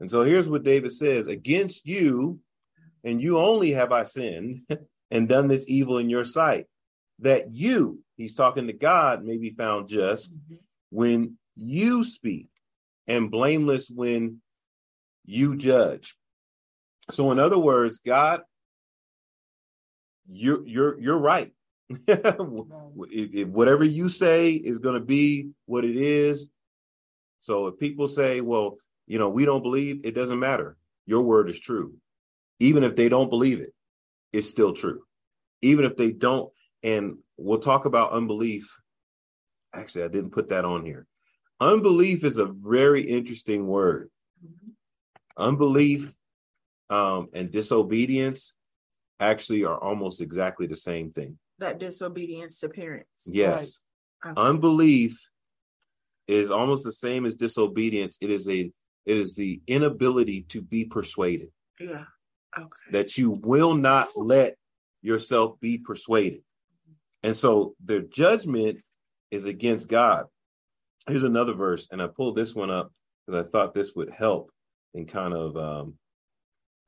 And 0.00 0.10
so 0.10 0.22
here's 0.22 0.48
what 0.48 0.62
David 0.62 0.92
says 0.92 1.26
Against 1.26 1.86
you 1.86 2.40
and 3.04 3.22
you 3.22 3.38
only 3.38 3.72
have 3.72 3.92
I 3.92 4.04
sinned 4.04 4.62
and 5.10 5.28
done 5.28 5.48
this 5.48 5.64
evil 5.68 5.98
in 5.98 6.10
your 6.10 6.24
sight, 6.24 6.66
that 7.20 7.52
you, 7.52 8.00
he's 8.16 8.34
talking 8.34 8.66
to 8.66 8.72
God, 8.72 9.24
may 9.24 9.38
be 9.38 9.50
found 9.50 9.88
just 9.88 10.32
mm-hmm. 10.32 10.56
when 10.90 11.38
you 11.56 12.04
speak 12.04 12.48
and 13.06 13.30
blameless 13.30 13.90
when 13.90 14.40
you 15.24 15.56
judge. 15.56 16.14
So, 17.10 17.30
in 17.32 17.38
other 17.38 17.58
words, 17.58 18.00
God, 18.04 18.42
you're 20.30 20.66
you're 20.66 21.00
you're 21.00 21.18
right. 21.18 21.52
if, 22.06 23.34
if 23.34 23.48
whatever 23.48 23.84
you 23.84 24.08
say 24.08 24.52
is 24.52 24.78
going 24.78 24.94
to 24.94 25.04
be 25.04 25.50
what 25.66 25.84
it 25.84 25.96
is. 25.96 26.48
So 27.40 27.68
if 27.68 27.78
people 27.78 28.08
say, 28.08 28.40
"Well, 28.40 28.76
you 29.06 29.18
know, 29.18 29.28
we 29.28 29.44
don't 29.44 29.62
believe," 29.62 30.00
it 30.04 30.14
doesn't 30.14 30.38
matter. 30.38 30.76
Your 31.06 31.22
word 31.22 31.48
is 31.48 31.58
true, 31.58 31.94
even 32.60 32.84
if 32.84 32.96
they 32.96 33.08
don't 33.08 33.30
believe 33.30 33.60
it. 33.60 33.72
It's 34.32 34.48
still 34.48 34.74
true, 34.74 35.04
even 35.62 35.84
if 35.84 35.96
they 35.96 36.12
don't. 36.12 36.52
And 36.82 37.18
we'll 37.36 37.58
talk 37.58 37.86
about 37.86 38.12
unbelief. 38.12 38.76
Actually, 39.72 40.04
I 40.04 40.08
didn't 40.08 40.30
put 40.30 40.48
that 40.48 40.64
on 40.64 40.84
here. 40.84 41.06
Unbelief 41.60 42.24
is 42.24 42.36
a 42.36 42.46
very 42.46 43.02
interesting 43.02 43.66
word. 43.66 44.10
Mm-hmm. 44.44 44.70
Unbelief 45.36 46.14
um, 46.90 47.28
and 47.32 47.50
disobedience 47.50 48.54
actually 49.20 49.64
are 49.64 49.78
almost 49.78 50.20
exactly 50.20 50.66
the 50.66 50.76
same 50.76 51.10
thing. 51.10 51.38
That 51.58 51.78
disobedience 51.78 52.60
to 52.60 52.68
parents. 52.68 53.26
Yes. 53.26 53.80
Right. 54.24 54.32
Okay. 54.32 54.40
Unbelief 54.40 55.20
is 56.26 56.50
almost 56.50 56.84
the 56.84 56.92
same 56.92 57.24
as 57.24 57.34
disobedience. 57.34 58.16
It 58.20 58.30
is 58.30 58.48
a 58.48 58.70
it 59.06 59.16
is 59.16 59.34
the 59.34 59.60
inability 59.66 60.42
to 60.50 60.60
be 60.60 60.84
persuaded. 60.84 61.48
Yeah. 61.80 62.04
Okay. 62.56 62.90
That 62.92 63.16
you 63.16 63.30
will 63.30 63.74
not 63.74 64.08
let 64.16 64.56
yourself 65.02 65.58
be 65.60 65.78
persuaded. 65.78 66.42
And 67.22 67.36
so 67.36 67.74
their 67.84 68.02
judgment 68.02 68.80
is 69.30 69.46
against 69.46 69.88
God. 69.88 70.26
Here's 71.06 71.24
another 71.24 71.54
verse, 71.54 71.88
and 71.90 72.02
I 72.02 72.06
pulled 72.06 72.36
this 72.36 72.54
one 72.54 72.70
up 72.70 72.92
because 73.26 73.46
I 73.46 73.50
thought 73.50 73.74
this 73.74 73.94
would 73.94 74.10
help 74.10 74.50
in 74.94 75.06
kind 75.06 75.32
of 75.32 75.56
um, 75.56 75.94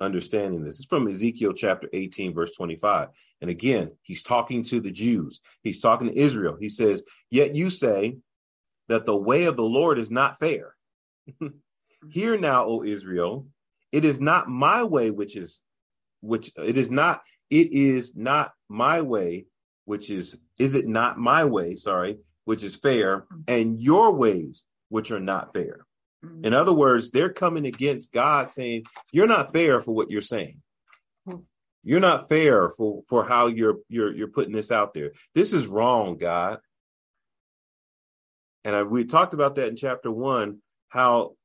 understanding 0.01 0.65
this. 0.65 0.79
It's 0.79 0.87
from 0.87 1.09
Ezekiel 1.09 1.53
chapter 1.53 1.89
18, 1.93 2.35
verse 2.35 2.53
25. 2.53 3.09
And 3.41 3.51
again, 3.51 3.93
he's 4.03 4.23
talking 4.23 4.63
to 4.65 4.81
the 4.81 4.91
Jews, 4.91 5.41
he's 5.63 5.81
talking 5.81 6.09
to 6.09 6.19
Israel. 6.19 6.57
He 6.59 6.69
says, 6.69 7.03
Yet 7.31 7.55
you 7.55 7.71
say 7.71 8.19
that 8.89 9.07
the 9.07 9.17
way 9.17 9.45
of 9.45 9.57
the 9.57 9.63
Lord 9.65 9.99
is 9.99 10.11
not 10.11 10.39
fair. 10.39 10.75
Hear 12.11 12.39
now, 12.39 12.65
O 12.65 12.83
Israel, 12.83 13.47
it 13.93 14.05
is 14.05 14.21
not 14.21 14.49
my 14.49 14.83
way 14.85 15.11
which 15.11 15.37
is 15.37 15.61
which 16.23 16.53
it 16.57 16.79
is 16.79 16.91
not 16.91 17.23
it 17.51 17.73
is 17.73 18.15
not 18.15 18.53
my 18.69 19.01
way 19.01 19.47
which 19.91 20.09
is, 20.09 20.37
is 20.57 20.75
it 20.75 20.87
not 20.87 21.19
my 21.19 21.45
way, 21.45 21.75
sorry, 21.75 22.17
which 22.45 22.63
is 22.63 22.77
fair, 22.77 23.27
and 23.49 23.81
your 23.81 24.15
ways, 24.15 24.63
which 24.89 25.11
are 25.11 25.19
not 25.19 25.53
fair. 25.53 25.85
Mm-hmm. 26.25 26.45
In 26.45 26.55
other 26.55 26.73
words, 26.73 27.11
they're 27.11 27.33
coming 27.33 27.67
against 27.67 28.13
God 28.13 28.51
saying, 28.51 28.85
You're 29.13 29.27
not 29.27 29.53
fair 29.53 29.81
for 29.81 29.95
what 29.95 30.11
you're 30.11 30.23
saying. 30.23 30.61
Mm-hmm. 31.27 31.41
You're 31.83 32.01
not 32.01 32.29
fair 32.29 32.69
for, 32.71 33.03
for 33.09 33.25
how 33.25 33.47
you're 33.47 33.79
you're 33.89 34.15
you're 34.15 34.29
putting 34.29 34.55
this 34.55 34.71
out 34.71 34.93
there. 34.95 35.13
This 35.35 35.53
is 35.53 35.67
wrong, 35.67 36.19
God. 36.19 36.59
And 38.65 38.77
I, 38.77 38.83
we 38.83 39.05
talked 39.05 39.33
about 39.33 39.55
that 39.55 39.69
in 39.69 39.77
chapter 39.77 40.11
one, 40.11 40.59
how 40.89 41.37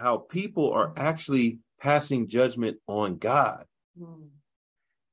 how 0.00 0.16
people 0.18 0.72
are 0.72 0.92
actually 0.96 1.60
passing 1.80 2.26
judgment 2.28 2.78
on 2.88 3.18
God. 3.18 3.64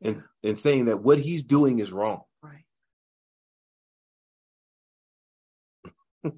and, 0.02 0.23
and 0.43 0.58
saying 0.58 0.86
that 0.86 1.02
what 1.02 1.19
he's 1.19 1.43
doing 1.43 1.80
is 1.80 1.91
wrong. 1.91 2.21
Right. 2.41 2.65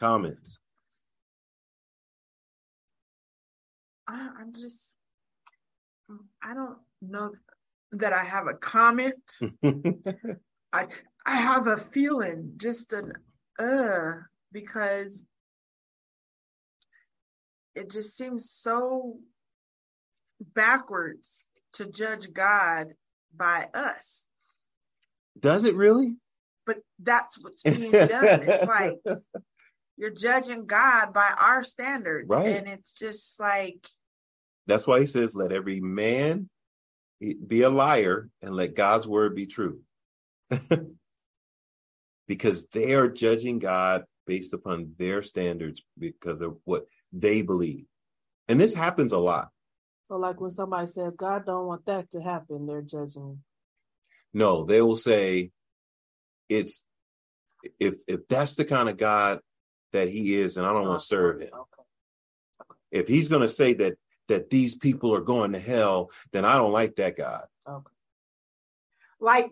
Comments. 0.00 0.60
I, 4.08 4.30
I'm 4.40 4.52
just, 4.54 4.94
I 6.42 6.54
don't 6.54 6.78
know 7.02 7.32
that 7.92 8.12
I 8.12 8.24
have 8.24 8.46
a 8.46 8.54
comment. 8.54 9.14
I 10.72 10.86
I 11.24 11.36
have 11.36 11.66
a 11.66 11.76
feeling, 11.76 12.54
just 12.56 12.92
an 12.92 13.12
uh, 13.58 14.12
because 14.50 15.24
it 17.74 17.90
just 17.90 18.16
seems 18.16 18.50
so 18.50 19.18
backwards 20.40 21.44
to 21.74 21.86
judge 21.86 22.32
God 22.32 22.94
by 23.34 23.68
us. 23.74 24.24
Does 25.38 25.64
it 25.64 25.74
really? 25.74 26.16
But 26.66 26.78
that's 26.98 27.38
what's 27.42 27.62
being 27.62 27.92
done. 27.92 28.42
it's 28.42 28.66
like 28.66 28.98
you're 29.96 30.10
judging 30.10 30.66
God 30.66 31.12
by 31.12 31.30
our 31.38 31.62
standards. 31.62 32.28
Right. 32.28 32.46
And 32.46 32.68
it's 32.68 32.92
just 32.92 33.38
like, 33.40 33.86
That's 34.68 34.86
why 34.86 35.00
he 35.00 35.06
says, 35.06 35.34
let 35.34 35.50
every 35.50 35.80
man 35.80 36.48
be 37.20 37.62
a 37.62 37.70
liar 37.70 38.28
and 38.42 38.54
let 38.54 38.76
God's 38.76 39.08
word 39.08 39.34
be 39.34 39.46
true. 39.46 39.80
because 42.28 42.66
they 42.66 42.94
are 42.94 43.08
judging 43.08 43.58
God 43.58 44.04
based 44.26 44.52
upon 44.52 44.92
their 44.98 45.22
standards 45.22 45.82
because 45.98 46.42
of 46.42 46.58
what 46.64 46.86
they 47.12 47.40
believe. 47.42 47.86
And 48.46 48.60
this 48.60 48.74
happens 48.74 49.12
a 49.12 49.18
lot. 49.18 49.48
So 50.08 50.16
like 50.16 50.40
when 50.40 50.50
somebody 50.50 50.86
says 50.86 51.16
God 51.16 51.46
don't 51.46 51.66
want 51.66 51.86
that 51.86 52.10
to 52.12 52.20
happen, 52.20 52.66
they're 52.66 52.82
judging. 52.82 53.42
No, 54.32 54.64
they 54.64 54.82
will 54.82 54.96
say 54.96 55.50
it's 56.48 56.84
if 57.80 57.96
if 58.06 58.28
that's 58.28 58.54
the 58.54 58.64
kind 58.64 58.88
of 58.88 58.96
God 58.96 59.40
that 59.92 60.08
he 60.08 60.34
is, 60.34 60.56
and 60.56 60.66
I 60.66 60.72
don't 60.72 60.86
want 60.86 61.02
to 61.02 61.14
uh-huh. 61.16 61.22
serve 61.22 61.40
him. 61.40 61.50
Okay. 61.52 61.88
If 62.90 63.08
he's 63.08 63.28
gonna 63.28 63.48
say 63.48 63.74
that 63.74 63.98
that 64.28 64.50
these 64.50 64.74
people 64.74 65.14
are 65.14 65.20
going 65.20 65.52
to 65.52 65.58
hell, 65.58 66.10
then 66.32 66.44
I 66.44 66.56
don't 66.56 66.72
like 66.72 66.96
that 66.96 67.16
God. 67.16 67.44
Okay. 67.68 67.90
like 69.20 69.50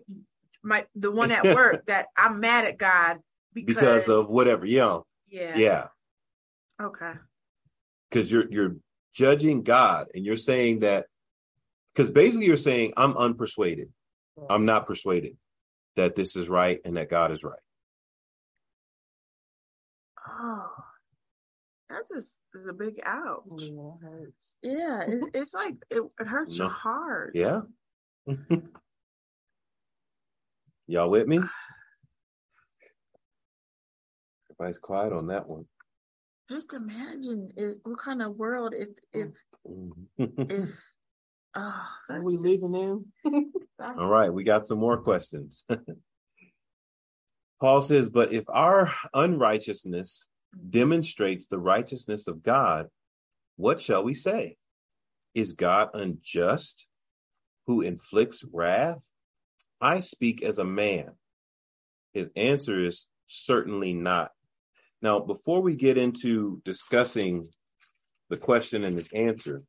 my 0.63 0.85
the 0.95 1.11
one 1.11 1.31
at 1.31 1.43
work 1.43 1.85
that 1.87 2.07
I'm 2.15 2.39
mad 2.39 2.65
at 2.65 2.77
God 2.77 3.19
because, 3.53 3.75
Because 3.75 4.07
of 4.07 4.29
whatever, 4.29 4.65
know. 4.65 5.05
yeah. 5.29 5.57
Yeah. 5.57 5.87
Okay. 6.81 7.13
Because 8.09 8.31
you're 8.31 8.49
you're 8.49 8.77
judging 9.13 9.63
God 9.63 10.07
and 10.13 10.25
you're 10.25 10.37
saying 10.37 10.79
that 10.79 11.07
because 11.93 12.11
basically 12.11 12.45
you're 12.45 12.57
saying 12.57 12.93
I'm 12.95 13.13
unpersuaded. 13.13 13.89
I'm 14.49 14.65
not 14.65 14.85
persuaded 14.85 15.37
that 15.95 16.15
this 16.15 16.35
is 16.35 16.47
right 16.47 16.79
and 16.85 16.95
that 16.97 17.09
God 17.09 17.31
is 17.31 17.43
right. 17.43 17.59
Oh, 20.29 20.69
that 21.89 22.07
just 22.13 22.39
is 22.53 22.67
a 22.67 22.73
big 22.73 22.99
ouch. 23.05 23.43
Yeah, 23.57 23.67
it 23.67 24.01
hurts. 24.01 24.53
Yeah, 24.61 25.01
it, 25.07 25.23
it's 25.33 25.53
like 25.53 25.75
it, 25.89 26.03
it 26.19 26.27
hurts 26.27 26.57
No. 26.57 26.65
your 26.65 26.73
heart. 26.73 27.31
Yeah. 27.35 27.61
Y'all 30.87 31.09
with 31.09 31.27
me? 31.27 31.39
Everybody's 34.51 34.79
quiet 34.79 35.13
on 35.13 35.27
that 35.27 35.47
one. 35.47 35.65
Just 36.49 36.73
imagine 36.73 37.49
if, 37.57 37.77
what 37.83 37.99
kind 37.99 38.21
of 38.21 38.35
world 38.37 38.73
if 38.75 38.89
if 39.11 39.29
mm-hmm. 39.67 40.23
if 40.49 40.69
oh 41.55 41.85
Are 42.09 42.23
we 42.23 42.33
just- 42.33 42.43
leaving 42.43 42.75
in? 42.75 43.51
All 43.79 44.09
right, 44.09 44.33
we 44.33 44.43
got 44.43 44.65
some 44.67 44.79
more 44.79 44.97
questions. 44.97 45.63
Paul 47.59 47.81
says, 47.81 48.09
But 48.09 48.33
if 48.33 48.43
our 48.49 48.93
unrighteousness 49.13 50.27
demonstrates 50.69 51.47
the 51.47 51.59
righteousness 51.59 52.27
of 52.27 52.43
God, 52.43 52.87
what 53.55 53.81
shall 53.81 54.03
we 54.03 54.13
say? 54.13 54.57
Is 55.33 55.53
God 55.53 55.89
unjust 55.93 56.87
who 57.65 57.81
inflicts 57.81 58.43
wrath? 58.51 59.07
I 59.81 59.99
speak 59.99 60.41
as 60.41 60.57
a 60.57 60.63
man. 60.63 61.11
His 62.13 62.29
answer 62.35 62.79
is 62.79 63.07
certainly 63.27 63.93
not. 63.93 64.31
Now, 65.01 65.19
before 65.19 65.61
we 65.61 65.75
get 65.75 65.97
into 65.97 66.61
discussing 66.65 67.49
the 68.29 68.37
question 68.37 68.83
and 68.83 68.95
his 68.95 69.11
answer, 69.13 69.63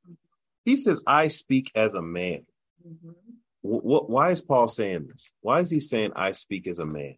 he 0.64 0.76
says, 0.76 1.00
I 1.06 1.28
speak 1.28 1.70
as 1.74 1.94
a 1.94 2.02
man. 2.02 2.46
Mhm. 2.86 3.14
Wh- 3.62 3.82
wh- 3.82 4.08
why 4.08 4.30
is 4.30 4.40
Paul 4.40 4.68
saying 4.68 5.08
this? 5.08 5.30
Why 5.40 5.60
is 5.60 5.70
he 5.70 5.80
saying, 5.80 6.12
I 6.16 6.32
speak 6.32 6.66
as 6.66 6.78
a 6.78 6.86
man? 6.86 7.16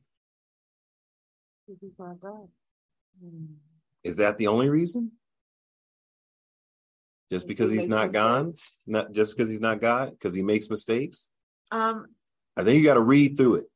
He's 1.67 1.99
not 1.99 2.19
God. 2.21 2.49
Is 4.05 4.17
that 4.17 4.39
the 4.39 4.47
only 4.47 4.69
reason? 4.69 5.13
Just 7.31 7.47
Because 7.47 7.69
because 7.69 7.71
he 7.73 7.79
he's 7.81 7.89
not 7.89 8.13
God? 8.13 8.47
mistakes. 8.49 8.79
Not 8.87 9.13
just 9.13 9.37
because 9.37 9.49
he's 9.51 9.61
not 9.61 9.81
God? 9.81 10.11
Because 10.11 10.35
he 10.35 10.43
makes 10.43 10.69
mistakes? 10.69 11.29
Um, 11.71 12.07
I 12.57 12.65
think 12.65 12.79
you 12.79 12.85
got 12.85 12.95
to 12.95 13.01
read 13.03 13.37
through 13.37 13.57
it. 13.57 13.67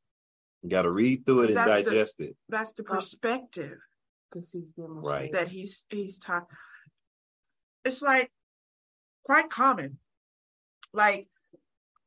You 0.63 0.71
got 0.71 0.83
to 0.83 0.91
read 0.91 1.25
through 1.25 1.43
it 1.43 1.49
and 1.51 1.57
That's 1.59 1.85
the- 1.85 1.91
digest 1.91 2.21
it. 2.21 2.37
that's 2.49 2.73
the 2.73 2.83
perspective 2.83 3.79
Because 4.31 4.51
he's 4.51 4.65
demonstrating. 4.77 5.03
Right. 5.05 5.33
that 5.33 5.49
he's 5.49 5.85
he's 5.89 6.19
taught. 6.19 6.47
It's 7.85 8.03
like 8.03 8.33
quite 9.25 9.51
common. 9.51 9.99
Like, 10.93 11.29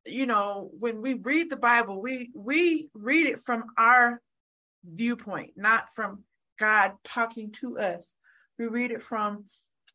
you 0.05 0.25
know, 0.25 0.69
when 0.79 1.01
we 1.01 1.13
read 1.13 1.49
the 1.49 1.57
Bible, 1.57 2.01
we 2.01 2.31
we 2.33 2.89
read 2.93 3.27
it 3.27 3.39
from 3.41 3.63
our 3.77 4.21
viewpoint, 4.83 5.51
not 5.55 5.93
from 5.93 6.23
God 6.57 6.93
talking 7.03 7.51
to 7.61 7.77
us. 7.79 8.13
We 8.57 8.67
read 8.67 8.91
it 8.91 9.03
from 9.03 9.45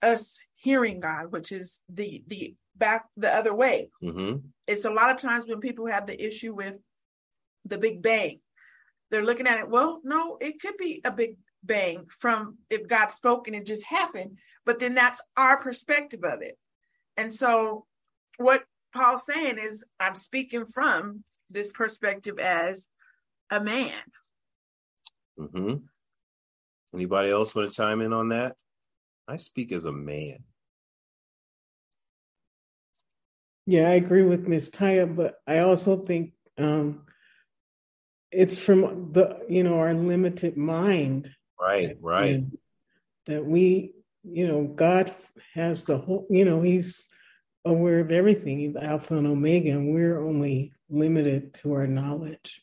us 0.02 0.38
hearing 0.54 1.00
God, 1.00 1.32
which 1.32 1.52
is 1.52 1.80
the 1.88 2.22
the 2.26 2.54
back 2.76 3.06
the 3.16 3.34
other 3.34 3.54
way. 3.54 3.90
hmm 4.00 4.36
It's 4.66 4.84
a 4.84 4.90
lot 4.90 5.10
of 5.10 5.20
times 5.20 5.46
when 5.46 5.60
people 5.60 5.86
have 5.86 6.06
the 6.06 6.20
issue 6.26 6.54
with 6.54 6.76
the 7.64 7.78
Big 7.78 8.02
Bang. 8.02 8.40
They're 9.10 9.24
looking 9.24 9.46
at 9.46 9.60
it, 9.60 9.68
well, 9.68 10.00
no, 10.04 10.38
it 10.40 10.60
could 10.60 10.76
be 10.78 11.02
a 11.04 11.12
big 11.12 11.36
bang 11.62 12.06
from 12.08 12.56
if 12.70 12.88
God 12.88 13.08
spoke 13.08 13.46
and 13.46 13.54
it 13.54 13.66
just 13.66 13.84
happened, 13.84 14.38
but 14.64 14.78
then 14.78 14.94
that's 14.94 15.20
our 15.36 15.58
perspective 15.58 16.24
of 16.24 16.40
it. 16.40 16.56
And 17.16 17.32
so 17.32 17.84
what 18.38 18.64
Paul's 18.94 19.26
saying 19.26 19.58
is 19.58 19.84
I'm 20.00 20.16
speaking 20.16 20.66
from 20.66 21.24
this 21.50 21.70
perspective 21.70 22.38
as 22.38 22.88
a 23.50 23.60
man. 23.60 23.92
hmm 25.36 25.74
Anybody 26.94 27.30
else 27.30 27.54
want 27.54 27.68
to 27.68 27.74
chime 27.74 28.00
in 28.00 28.12
on 28.12 28.28
that? 28.30 28.56
I 29.26 29.36
speak 29.36 29.72
as 29.72 29.84
a 29.86 29.92
man. 29.92 30.38
Yeah, 33.66 33.88
I 33.88 33.94
agree 33.94 34.22
with 34.22 34.48
Miss 34.48 34.70
Taya, 34.70 35.14
but 35.14 35.36
I 35.46 35.58
also 35.60 35.96
think 35.96 36.32
um, 36.58 37.02
it's 38.30 38.58
from 38.58 39.12
the 39.12 39.38
you 39.48 39.62
know 39.62 39.78
our 39.78 39.94
limited 39.94 40.56
mind 40.56 41.30
Right, 41.60 41.96
right. 42.00 42.42
that 43.26 43.44
we 43.44 43.92
you 44.24 44.48
know 44.48 44.64
God 44.64 45.14
has 45.54 45.84
the 45.84 45.96
whole 45.96 46.26
you 46.28 46.44
know 46.44 46.60
He's 46.60 47.08
aware 47.64 48.00
of 48.00 48.10
everything, 48.10 48.58
He's 48.58 48.76
Alpha 48.76 49.14
and 49.14 49.26
Omega, 49.28 49.70
and 49.70 49.94
we're 49.94 50.20
only 50.20 50.72
limited 50.90 51.54
to 51.54 51.72
our 51.74 51.86
knowledge. 51.86 52.62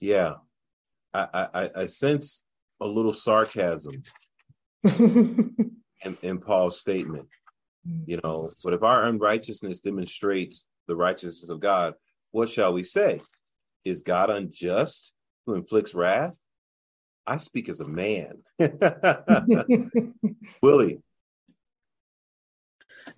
Yeah. 0.00 0.36
I, 1.14 1.46
I- 1.52 1.70
I 1.76 1.84
sense 1.84 2.42
a 2.82 2.86
little 2.86 3.12
sarcasm 3.12 4.02
in, 4.84 5.76
in 6.22 6.38
Paul's 6.38 6.78
statement. 6.78 7.26
You 8.06 8.20
know, 8.22 8.50
but 8.62 8.74
if 8.74 8.84
our 8.84 9.06
unrighteousness 9.06 9.80
demonstrates 9.80 10.66
the 10.86 10.94
righteousness 10.94 11.50
of 11.50 11.58
God, 11.58 11.94
what 12.30 12.48
shall 12.48 12.72
we 12.72 12.84
say? 12.84 13.20
Is 13.84 14.02
God 14.02 14.30
unjust 14.30 15.12
who 15.46 15.54
inflicts 15.54 15.94
wrath? 15.94 16.36
I 17.26 17.38
speak 17.38 17.68
as 17.68 17.80
a 17.80 17.88
man. 17.88 18.42
Willie. 20.62 21.00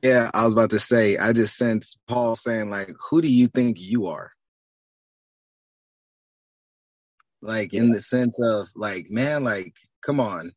Yeah, 0.03 0.31
I 0.33 0.44
was 0.44 0.55
about 0.55 0.70
to 0.70 0.81
say, 0.81 1.18
I 1.18 1.33
just 1.33 1.57
sense 1.57 1.96
Paul 2.09 2.37
saying, 2.37 2.70
like, 2.70 2.92
who 3.11 3.20
do 3.20 3.29
you 3.29 3.48
think 3.48 3.81
you 3.81 4.07
are? 4.07 4.31
Like, 7.44 7.74
in 7.74 7.90
the 7.90 8.00
sense 8.00 8.40
of, 8.42 8.68
like, 8.74 9.07
man, 9.11 9.44
like, 9.44 9.74
come 10.04 10.18
on. 10.18 10.50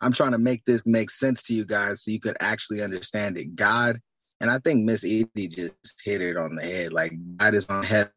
I'm 0.00 0.12
trying 0.12 0.32
to 0.32 0.38
make 0.38 0.64
this 0.64 0.86
make 0.86 1.10
sense 1.10 1.42
to 1.44 1.54
you 1.54 1.64
guys 1.64 2.04
so 2.04 2.12
you 2.12 2.20
could 2.20 2.36
actually 2.40 2.82
understand 2.82 3.36
it. 3.36 3.56
God, 3.56 4.00
and 4.40 4.48
I 4.50 4.58
think 4.60 4.84
Miss 4.84 5.02
Edie 5.02 5.48
just 5.48 6.00
hit 6.04 6.22
it 6.22 6.36
on 6.36 6.54
the 6.54 6.62
head. 6.62 6.92
Like, 6.92 7.12
God 7.38 7.54
is 7.54 7.66
on 7.68 7.82
heaven. 7.82 8.12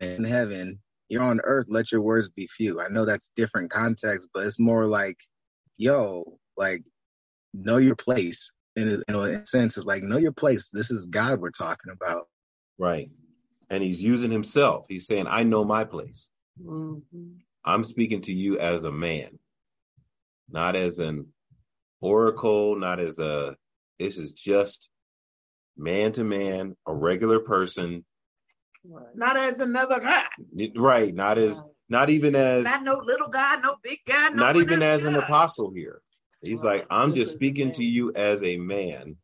In 0.00 0.24
heaven, 0.24 0.78
you're 1.08 1.22
on 1.22 1.40
earth, 1.44 1.66
let 1.70 1.90
your 1.90 2.02
words 2.02 2.28
be 2.28 2.46
few. 2.46 2.80
I 2.80 2.88
know 2.88 3.06
that's 3.06 3.30
different 3.34 3.70
context, 3.70 4.28
but 4.34 4.44
it's 4.44 4.60
more 4.60 4.84
like, 4.84 5.16
yo, 5.78 6.38
like, 6.58 6.82
know 7.54 7.78
your 7.78 7.96
place 7.96 8.52
in 8.76 8.88
a, 8.88 9.12
in 9.12 9.14
a 9.14 9.46
sense 9.46 9.76
it's 9.76 9.86
like 9.86 10.02
know 10.02 10.16
your 10.16 10.32
place 10.32 10.68
this 10.72 10.90
is 10.90 11.06
god 11.06 11.40
we're 11.40 11.48
talking 11.48 11.92
about 11.92 12.26
Right. 12.78 13.10
And 13.70 13.82
he's 13.82 14.02
using 14.02 14.30
himself. 14.30 14.86
He's 14.88 15.06
saying, 15.06 15.26
I 15.28 15.42
know 15.42 15.64
my 15.64 15.84
place. 15.84 16.28
Mhm. 16.62 17.38
I'm 17.64 17.84
speaking 17.84 18.20
to 18.22 18.32
you 18.32 18.58
as 18.58 18.84
a 18.84 18.92
man, 18.92 19.38
not 20.50 20.76
as 20.76 20.98
an 20.98 21.28
oracle, 22.00 22.76
not 22.76 23.00
as 23.00 23.18
a, 23.18 23.56
this 23.98 24.18
is 24.18 24.32
just 24.32 24.88
man 25.76 26.12
to 26.12 26.24
man, 26.24 26.76
a 26.86 26.94
regular 26.94 27.40
person. 27.40 28.04
Not 29.14 29.36
as 29.36 29.60
another 29.60 29.98
guy. 30.00 30.24
Right. 30.76 31.14
Not 31.14 31.38
as, 31.38 31.62
not 31.88 32.10
even 32.10 32.34
as, 32.36 32.64
Not 32.64 32.82
no 32.82 33.00
little 33.02 33.28
guy, 33.28 33.56
no 33.62 33.76
big 33.82 34.00
guy, 34.06 34.28
no 34.28 34.36
not 34.36 34.56
even 34.56 34.82
as 34.82 35.04
an 35.04 35.14
apostle 35.14 35.72
here. 35.74 36.02
He's 36.42 36.62
Right. 36.62 36.80
like, 36.80 36.86
I'm 36.90 37.14
just 37.14 37.32
speaking 37.32 37.72
to 37.72 37.84
you 37.84 38.12
as 38.14 38.42
a 38.42 38.58
man 38.58 39.16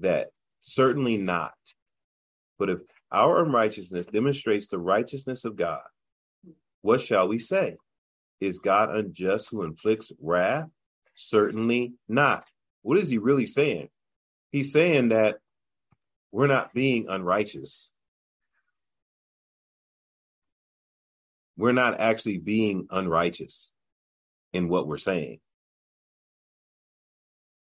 that 0.00 0.28
certainly 0.60 1.16
not. 1.16 1.54
But 2.58 2.68
if 2.68 2.78
our 3.10 3.42
unrighteousness 3.42 4.06
demonstrates 4.06 4.68
the 4.68 4.78
righteousness 4.78 5.46
of 5.46 5.56
God, 5.56 5.80
what 6.82 7.00
shall 7.00 7.28
we 7.28 7.38
say? 7.38 7.76
Is 8.40 8.58
God 8.58 8.94
unjust 8.94 9.48
who 9.50 9.62
inflicts 9.62 10.12
wrath? 10.20 10.68
Certainly 11.14 11.94
not. 12.08 12.44
What 12.82 12.98
is 12.98 13.08
he 13.08 13.18
really 13.18 13.46
saying? 13.46 13.88
He's 14.50 14.72
saying 14.72 15.10
that 15.10 15.38
we're 16.32 16.48
not 16.48 16.74
being 16.74 17.06
unrighteous. 17.08 17.90
We're 21.56 21.72
not 21.72 22.00
actually 22.00 22.38
being 22.38 22.88
unrighteous 22.90 23.72
in 24.52 24.68
what 24.68 24.88
we're 24.88 24.98
saying. 24.98 25.38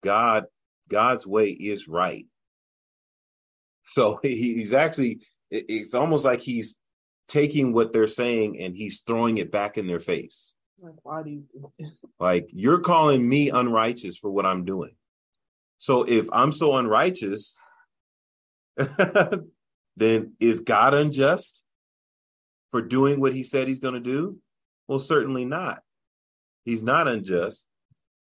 God, 0.05 0.45
God's 0.89 1.27
way 1.27 1.51
is 1.51 1.89
right. 1.89 2.27
So 3.93 4.21
he's 4.23 4.73
actually, 4.73 5.21
it's 5.51 5.95
almost 5.95 6.25
like 6.25 6.41
he's 6.41 6.77
taking 7.29 7.73
what 7.73 7.93
they're 7.93 8.09
saying 8.09 8.61
and 8.61 8.77
he's 8.77 9.01
throwing 9.01 9.39
it 9.39 9.51
back 9.51 9.79
in 9.79 9.87
their 9.87 10.01
face. 10.01 10.55
Like, 10.81 10.95
why 11.03 11.23
do 11.23 11.31
you? 11.31 11.45
Like, 12.19 12.49
you're 12.53 12.81
calling 12.81 13.27
me 13.27 13.51
unrighteous 13.51 14.19
for 14.19 14.31
what 14.31 14.47
I'm 14.47 14.65
doing. 14.65 14.95
So 15.79 16.03
if 16.03 16.29
I'm 16.33 16.53
so 16.53 16.77
unrighteous, 16.77 17.57
then 19.97 20.33
is 20.41 20.61
God 20.61 20.95
unjust 20.95 21.63
for 22.71 22.83
doing 22.83 23.21
what 23.21 23.33
he 23.33 23.45
said 23.45 23.69
he's 23.69 23.81
going 23.81 23.95
to 23.95 24.01
do? 24.01 24.39
Well, 24.89 24.99
certainly 24.99 25.45
not. 25.45 25.83
He's 26.65 26.83
not 26.83 27.09
unjust 27.09 27.67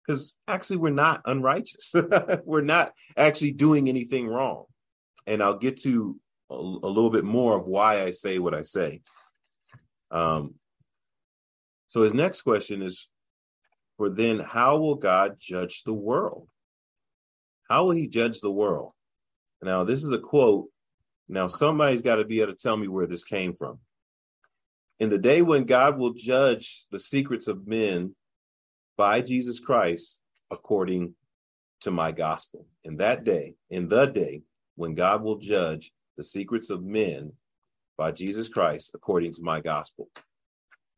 because 0.06 0.34
actually 0.48 0.78
we're 0.78 0.90
not 0.92 1.22
unrighteous. 1.26 1.94
we're 2.46 2.62
not 2.62 2.94
actually 3.18 3.52
doing 3.52 3.90
anything 3.90 4.28
wrong. 4.28 4.66
And 5.28 5.42
I'll 5.42 5.58
get 5.58 5.78
to 5.82 6.20
a, 6.50 6.56
a 6.56 6.56
little 6.56 7.10
bit 7.10 7.24
more 7.24 7.58
of 7.58 7.66
why 7.66 8.04
I 8.04 8.12
say 8.12 8.40
what 8.40 8.54
I 8.54 8.62
say. 8.64 9.02
Um, 10.12 10.56
so 11.88 12.02
his 12.02 12.14
next 12.14 12.42
question 12.42 12.82
is 12.82 13.08
for 13.98 14.10
then, 14.10 14.40
how 14.40 14.78
will 14.78 14.96
God 14.96 15.38
judge 15.40 15.84
the 15.84 15.94
world? 15.94 16.48
How 17.70 17.86
will 17.86 17.96
he 17.96 18.08
judge 18.08 18.42
the 18.42 18.52
world? 18.52 18.92
Now, 19.62 19.84
this 19.84 20.04
is 20.04 20.12
a 20.12 20.20
quote. 20.20 20.70
Now, 21.28 21.48
somebody's 21.48 22.02
got 22.02 22.18
to 22.18 22.26
be 22.26 22.42
able 22.42 22.54
to 22.54 22.60
tell 22.60 22.78
me 22.78 22.88
where 22.88 23.08
this 23.08 23.24
came 23.24 23.56
from. 23.56 23.80
In 25.00 25.10
the 25.10 25.18
day 25.18 25.42
when 25.42 25.66
God 25.66 25.98
will 25.98 26.14
judge 26.14 26.86
the 26.92 27.00
secrets 27.00 27.48
of 27.48 27.68
men 27.68 28.16
by 28.98 29.22
Jesus 29.22 29.60
Christ, 29.60 30.20
according 30.52 31.16
to 31.82 31.92
my 31.92 32.12
gospel. 32.12 32.68
In 32.84 32.98
that 32.98 33.24
day, 33.24 33.56
in 33.70 33.90
the 33.90 34.06
day 34.06 34.44
when 34.76 34.94
God 34.94 35.24
will 35.24 35.38
judge 35.38 35.92
the 36.18 36.24
secrets 36.24 36.70
of 36.70 36.84
men 36.84 37.32
by 37.98 38.12
Jesus 38.12 38.48
Christ, 38.50 38.92
according 38.94 39.34
to 39.34 39.42
my 39.42 39.60
gospel. 39.62 40.10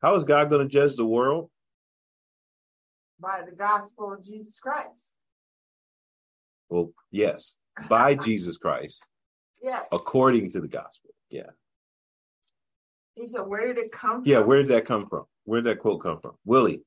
How 0.01 0.15
is 0.15 0.23
God 0.23 0.49
going 0.49 0.67
to 0.67 0.71
judge 0.71 0.95
the 0.95 1.05
world? 1.05 1.49
by 3.19 3.41
the 3.49 3.55
gospel 3.55 4.13
of 4.13 4.23
Jesus 4.23 4.59
Christ. 4.59 5.13
Well, 6.69 6.91
yes, 7.11 7.57
by 7.89 8.13
Jesus 8.25 8.57
Christ, 8.57 9.05
Yes. 9.61 9.85
according 9.91 10.51
to 10.51 10.61
the 10.61 10.67
gospel. 10.67 11.09
Yeah. 11.29 11.49
He 13.15 13.27
said, 13.27 13.41
where 13.41 13.65
did 13.67 13.79
it 13.79 13.91
come 13.91 14.23
from? 14.23 14.31
Yeah, 14.31 14.39
where 14.39 14.61
did 14.61 14.67
that 14.69 14.85
come 14.85 15.07
from? 15.07 15.25
Where 15.45 15.61
did 15.61 15.71
that 15.71 15.79
quote 15.79 16.03
come 16.03 16.19
from? 16.19 16.33
Willie. 16.45 16.81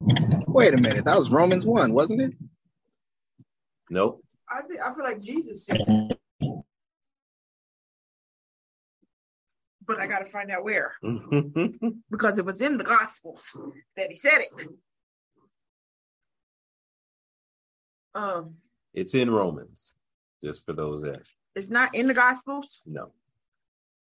Wait 0.00 0.74
a 0.74 0.76
minute, 0.76 1.04
that 1.04 1.16
was 1.16 1.30
Romans 1.30 1.64
one, 1.64 1.92
wasn't 1.92 2.20
it? 2.20 2.34
Nope. 3.90 4.23
I 4.48 4.62
think 4.62 4.80
I 4.82 4.92
feel 4.94 5.04
like 5.04 5.20
Jesus 5.20 5.64
said 5.64 5.80
it. 5.86 6.18
But 9.86 9.98
I 9.98 10.06
gotta 10.06 10.26
find 10.26 10.50
out 10.50 10.64
where. 10.64 10.94
Because 12.10 12.38
it 12.38 12.44
was 12.44 12.60
in 12.60 12.76
the 12.78 12.84
gospels 12.84 13.56
that 13.96 14.08
he 14.10 14.14
said 14.16 14.38
it. 14.38 14.68
Um, 18.14 18.54
it's 18.94 19.14
in 19.14 19.30
Romans, 19.30 19.92
just 20.42 20.64
for 20.64 20.72
those 20.72 21.02
that 21.02 21.28
it's 21.56 21.68
not 21.70 21.94
in 21.94 22.06
the 22.06 22.14
gospels. 22.14 22.80
No. 22.86 23.12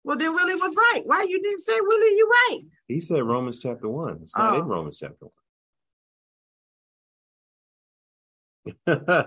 Well, 0.06 0.18
then 0.18 0.34
Willie 0.34 0.56
was 0.56 0.74
right. 0.76 1.02
Why 1.06 1.24
you 1.24 1.42
didn't 1.42 1.60
say 1.62 1.78
Willie? 1.82 2.16
You 2.16 2.30
right. 2.50 2.62
He 2.88 3.02
said 3.02 3.22
Romans 3.24 3.60
chapter 3.60 3.90
one. 3.90 4.20
It's 4.24 4.36
not 4.36 4.56
Oh. 4.56 4.60
in 4.62 4.66
Romans 4.66 4.98
chapter 4.98 5.26
one. 5.26 5.32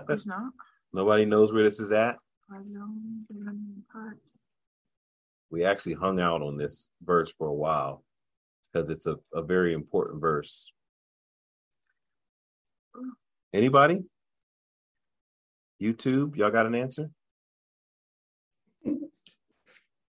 It's 0.09 0.25
not. 0.25 0.51
Nobody 0.93 1.25
knows 1.25 1.51
where 1.51 1.63
this 1.63 1.79
is 1.79 1.91
at. 1.91 2.17
I 2.51 2.57
don't 2.71 3.25
remember. 3.29 4.17
We 5.49 5.65
actually 5.65 5.93
hung 5.93 6.19
out 6.19 6.41
on 6.41 6.57
this 6.57 6.87
verse 7.03 7.31
for 7.37 7.47
a 7.47 7.53
while 7.53 8.03
because 8.71 8.89
it's 8.89 9.07
a, 9.07 9.17
a 9.33 9.41
very 9.41 9.73
important 9.73 10.21
verse. 10.21 10.71
Anybody? 13.53 14.03
YouTube, 15.81 16.35
y'all 16.35 16.51
got 16.51 16.65
an 16.65 16.75
answer? 16.75 17.09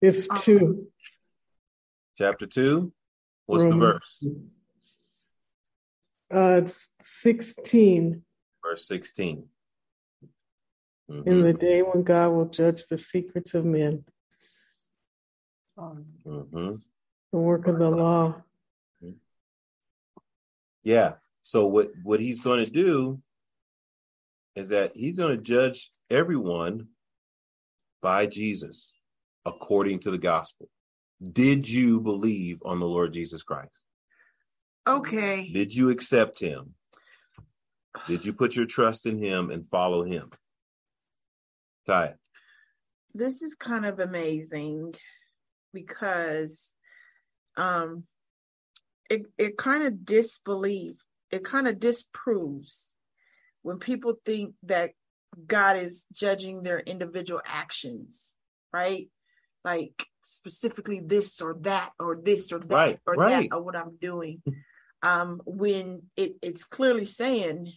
It's 0.00 0.28
two. 0.42 0.88
Chapter 2.16 2.46
two. 2.46 2.92
What's 3.46 3.64
the 3.64 3.76
verse? 3.76 4.24
Uh, 6.32 6.60
it's 6.62 6.94
16. 7.00 8.22
Verse 8.62 8.86
16. 8.88 9.48
In 11.08 11.22
Mhm, 11.24 11.42
the 11.42 11.52
day 11.52 11.82
when 11.82 12.02
God 12.02 12.28
will 12.30 12.48
judge 12.48 12.86
the 12.86 12.96
secrets 12.96 13.54
of 13.54 13.64
men, 13.64 14.04
mhm. 15.76 16.82
the 17.30 17.38
work 17.38 17.66
of 17.66 17.78
the 17.78 17.90
law. 17.90 18.42
Yeah. 20.82 21.16
So 21.42 21.66
what 21.66 21.90
what 22.02 22.20
he's 22.20 22.40
going 22.40 22.64
to 22.64 22.70
do 22.70 23.22
is 24.54 24.68
that 24.68 24.96
he's 24.96 25.16
going 25.16 25.36
to 25.36 25.42
judge 25.42 25.92
everyone 26.10 26.88
by 28.00 28.26
Jesus 28.26 28.94
according 29.44 30.00
to 30.00 30.10
the 30.10 30.18
gospel. 30.18 30.70
Did 31.22 31.68
you 31.68 32.00
believe 32.00 32.62
on 32.64 32.78
the 32.78 32.86
Lord 32.86 33.12
Jesus 33.12 33.42
Christ? 33.42 33.86
Okay. 34.86 35.50
Did 35.52 35.74
you 35.74 35.90
accept 35.90 36.38
him? 36.38 36.74
Did 38.06 38.24
you 38.24 38.32
put 38.32 38.56
your 38.56 38.66
trust 38.66 39.06
in 39.06 39.18
him 39.18 39.50
and 39.50 39.66
follow 39.68 40.04
him? 40.04 40.30
Ty, 41.86 42.14
this 43.14 43.42
is 43.42 43.54
kind 43.54 43.84
of 43.84 44.00
amazing 44.00 44.94
because 45.72 46.72
um 47.56 48.04
it 49.10 49.26
it 49.38 49.56
kind 49.56 49.84
of 49.84 50.04
disbelieve 50.04 50.96
it 51.30 51.44
kind 51.44 51.68
of 51.68 51.80
disproves 51.80 52.94
when 53.62 53.78
people 53.78 54.14
think 54.24 54.54
that 54.62 54.92
God 55.46 55.76
is 55.76 56.06
judging 56.12 56.62
their 56.62 56.78
individual 56.78 57.40
actions, 57.44 58.36
right? 58.72 59.08
Like 59.64 60.06
specifically 60.22 61.00
this 61.00 61.40
or 61.40 61.56
that 61.62 61.90
or 61.98 62.20
this 62.22 62.52
or 62.52 62.60
that 62.60 62.70
Right, 62.70 62.98
or 63.06 63.14
right. 63.16 63.50
that 63.50 63.56
or 63.56 63.62
what 63.62 63.76
I'm 63.76 63.96
doing. 64.00 64.42
Um 65.02 65.40
when 65.44 66.02
it, 66.16 66.36
it's 66.40 66.64
clearly 66.64 67.04
saying 67.04 67.72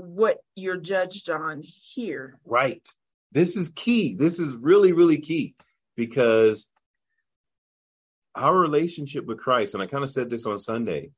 what 0.00 0.38
you're 0.56 0.76
judged 0.76 1.30
on 1.30 1.62
here. 1.62 2.38
right. 2.44 2.86
This 3.32 3.56
is 3.56 3.68
key. 3.68 4.16
This 4.16 4.40
is 4.40 4.54
really, 4.54 4.92
really 4.92 5.18
key 5.18 5.54
because 5.96 6.66
our 8.34 8.58
relationship 8.58 9.24
with 9.24 9.38
Christ, 9.38 9.74
and 9.74 9.82
I 9.82 9.86
kind 9.86 10.02
of 10.02 10.10
said 10.10 10.30
this 10.30 10.46
on 10.46 10.58
Sunday, 10.58 11.10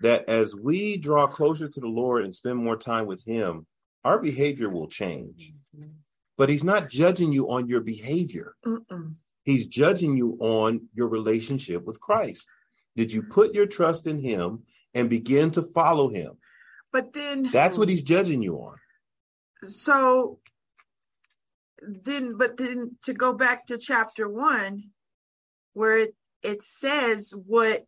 that 0.00 0.28
as 0.28 0.56
we 0.56 0.96
draw 0.96 1.28
closer 1.28 1.68
to 1.68 1.80
the 1.80 1.86
Lord 1.86 2.24
and 2.24 2.34
spend 2.34 2.58
more 2.58 2.76
time 2.76 3.06
with 3.06 3.24
Him, 3.24 3.66
our 4.04 4.18
behavior 4.18 4.68
will 4.68 4.88
change. 4.88 5.52
Mm-hmm. 5.76 5.90
But 6.36 6.48
He's 6.48 6.64
not 6.64 6.90
judging 6.90 7.32
you 7.32 7.48
on 7.50 7.68
your 7.68 7.80
behavior, 7.80 8.56
Mm-mm. 8.66 9.14
He's 9.44 9.66
judging 9.66 10.16
you 10.16 10.36
on 10.40 10.88
your 10.94 11.08
relationship 11.08 11.84
with 11.84 12.00
Christ. 12.00 12.48
Did 12.96 13.12
you 13.12 13.22
put 13.22 13.54
your 13.54 13.66
trust 13.66 14.06
in 14.06 14.18
Him 14.18 14.64
and 14.94 15.08
begin 15.08 15.50
to 15.52 15.62
follow 15.62 16.08
Him? 16.08 16.32
But 16.92 17.12
then 17.12 17.50
That's 17.50 17.78
what 17.78 17.88
He's 17.88 18.02
judging 18.02 18.42
you 18.42 18.56
on. 18.56 18.76
so 19.64 20.38
then 21.82 22.36
but 22.36 22.56
then 22.56 22.96
to 23.04 23.12
go 23.12 23.32
back 23.32 23.66
to 23.66 23.76
chapter 23.76 24.28
one 24.28 24.90
where 25.72 25.98
it, 25.98 26.14
it 26.42 26.62
says 26.62 27.34
what 27.46 27.84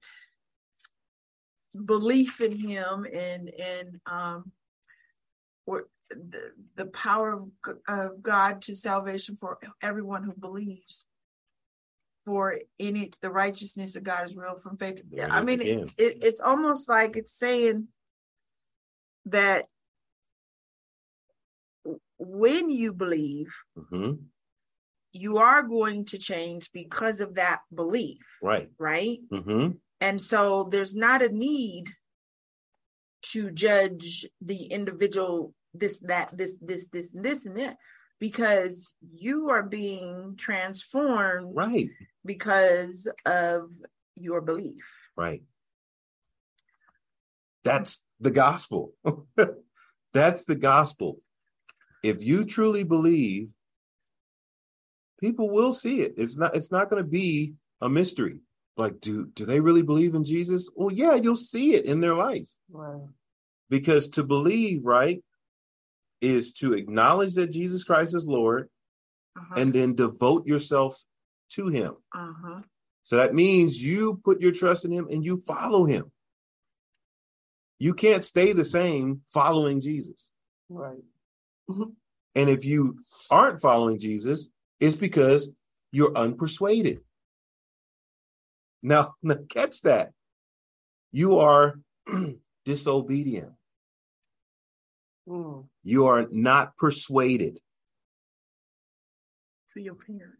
belief 1.85 2.41
in 2.41 2.59
him 2.59 3.05
and 3.05 3.51
and 3.51 4.01
um 4.07 4.51
or 5.67 5.87
the, 6.11 6.53
the 6.77 6.87
power 6.87 7.45
of 7.89 8.23
god 8.23 8.63
to 8.63 8.75
salvation 8.75 9.37
for 9.37 9.59
everyone 9.83 10.25
who 10.25 10.33
believes 10.33 11.05
for 12.25 12.59
any 12.81 13.13
the 13.23 13.31
righteousness 13.31 13.95
of 13.97 14.03
god 14.03 14.27
is 14.27 14.37
real 14.37 14.59
from 14.59 14.77
faith 14.77 15.03
it 15.13 15.31
i 15.31 15.41
mean 15.41 15.61
it, 15.61 15.93
it, 15.99 16.19
it's 16.23 16.41
almost 16.41 16.89
like 16.89 17.17
it's 17.17 17.33
saying 17.39 17.87
that 19.27 19.67
when 22.19 22.71
you 22.71 22.93
believe 22.93 23.53
hmm 23.91 24.13
you 25.17 25.39
are 25.39 25.63
going 25.63 26.05
to 26.05 26.19
change 26.19 26.73
because 26.73 27.21
of 27.21 27.35
that 27.37 27.61
belief 27.75 28.19
Right. 28.43 28.71
right 28.79 29.19
hmm 29.31 29.71
and 30.01 30.21
so 30.21 30.65
there's 30.65 30.95
not 30.95 31.23
a 31.23 31.29
need 31.29 31.85
to 33.33 33.51
judge 33.53 34.27
the 34.41 34.65
individual 34.67 35.55
this 35.73 35.99
that 36.01 36.37
this 36.37 36.57
this 36.61 36.89
this 36.89 37.15
and 37.15 37.25
this 37.25 37.47
and 37.47 37.57
that 37.57 37.77
because 38.21 38.93
you 39.13 39.51
are 39.51 39.63
being 39.63 40.35
transformed 40.37 41.55
Right. 41.55 41.91
because 42.25 43.09
of 43.25 43.71
your 44.17 44.41
belief 44.41 44.85
Right. 45.17 45.43
That's 47.63 48.03
the 48.25 48.31
gospel. 48.31 48.95
That's 50.13 50.45
the 50.45 50.57
gospel. 50.57 51.21
If 52.03 52.25
you 52.25 52.45
truly 52.45 52.83
believe, 52.83 53.51
people 55.21 55.51
will 55.51 55.73
see 55.73 56.01
it. 56.01 56.15
It's 56.17 56.37
not 56.37 56.57
it's 56.57 56.73
not 56.73 56.91
going 56.91 57.03
to 57.03 57.09
be 57.09 57.55
a 57.81 57.89
mystery. 57.89 58.41
Like 58.77 59.01
do 59.01 59.27
do 59.27 59.45
they 59.45 59.61
really 59.61 59.83
believe 59.83 60.15
in 60.15 60.25
Jesus? 60.25 60.69
Well, 60.75 60.91
yeah, 60.91 61.15
you'll 61.15 61.37
see 61.37 61.75
it 61.75 61.85
in 61.85 62.01
their 62.01 62.15
life. 62.15 62.49
Right. 62.71 63.09
Because 63.71 64.09
to 64.09 64.25
believe, 64.25 64.85
right, 64.85 65.23
is 66.21 66.53
to 66.53 66.75
acknowledge 66.75 67.35
that 67.35 67.51
Jesus 67.51 67.85
Christ 67.85 68.15
is 68.15 68.27
Lord 68.27 68.69
uh-huh. 69.37 69.61
and 69.61 69.73
then 69.73 69.95
devote 69.95 70.47
yourself 70.47 71.03
to 71.51 71.69
him. 71.69 71.95
uh-huh. 72.15 72.61
So 73.07 73.17
that 73.17 73.35
means 73.35 73.83
you 73.83 74.21
put 74.25 74.41
your 74.41 74.53
trust 74.53 74.87
in 74.87 74.91
him 74.91 75.09
and 75.11 75.23
you 75.25 75.37
follow 75.37 75.85
him. 75.85 76.11
You 77.85 77.93
can't 77.93 78.25
stay 78.25 78.55
the 78.55 78.65
same 78.65 79.21
following 79.29 79.83
Jesus. 79.83 80.31
Right. 80.71 81.05
And 82.37 82.51
if 82.51 82.65
you 82.65 82.99
aren't 83.31 83.61
following 83.61 84.01
Jesus, 84.01 84.49
it's 84.81 84.97
because 84.97 85.49
you're 85.93 86.13
unpersuaded. 86.13 87.01
Now, 88.83 89.15
now 89.23 89.37
catch 89.49 89.83
that. 89.83 90.11
You 91.13 91.39
are 91.39 91.79
disobedient. 92.65 93.53
Mm. 95.29 95.67
You 95.85 96.07
are 96.07 96.27
not 96.31 96.77
persuaded. 96.77 97.61
to 99.75 99.81
your 99.81 99.95
parent 99.95 100.35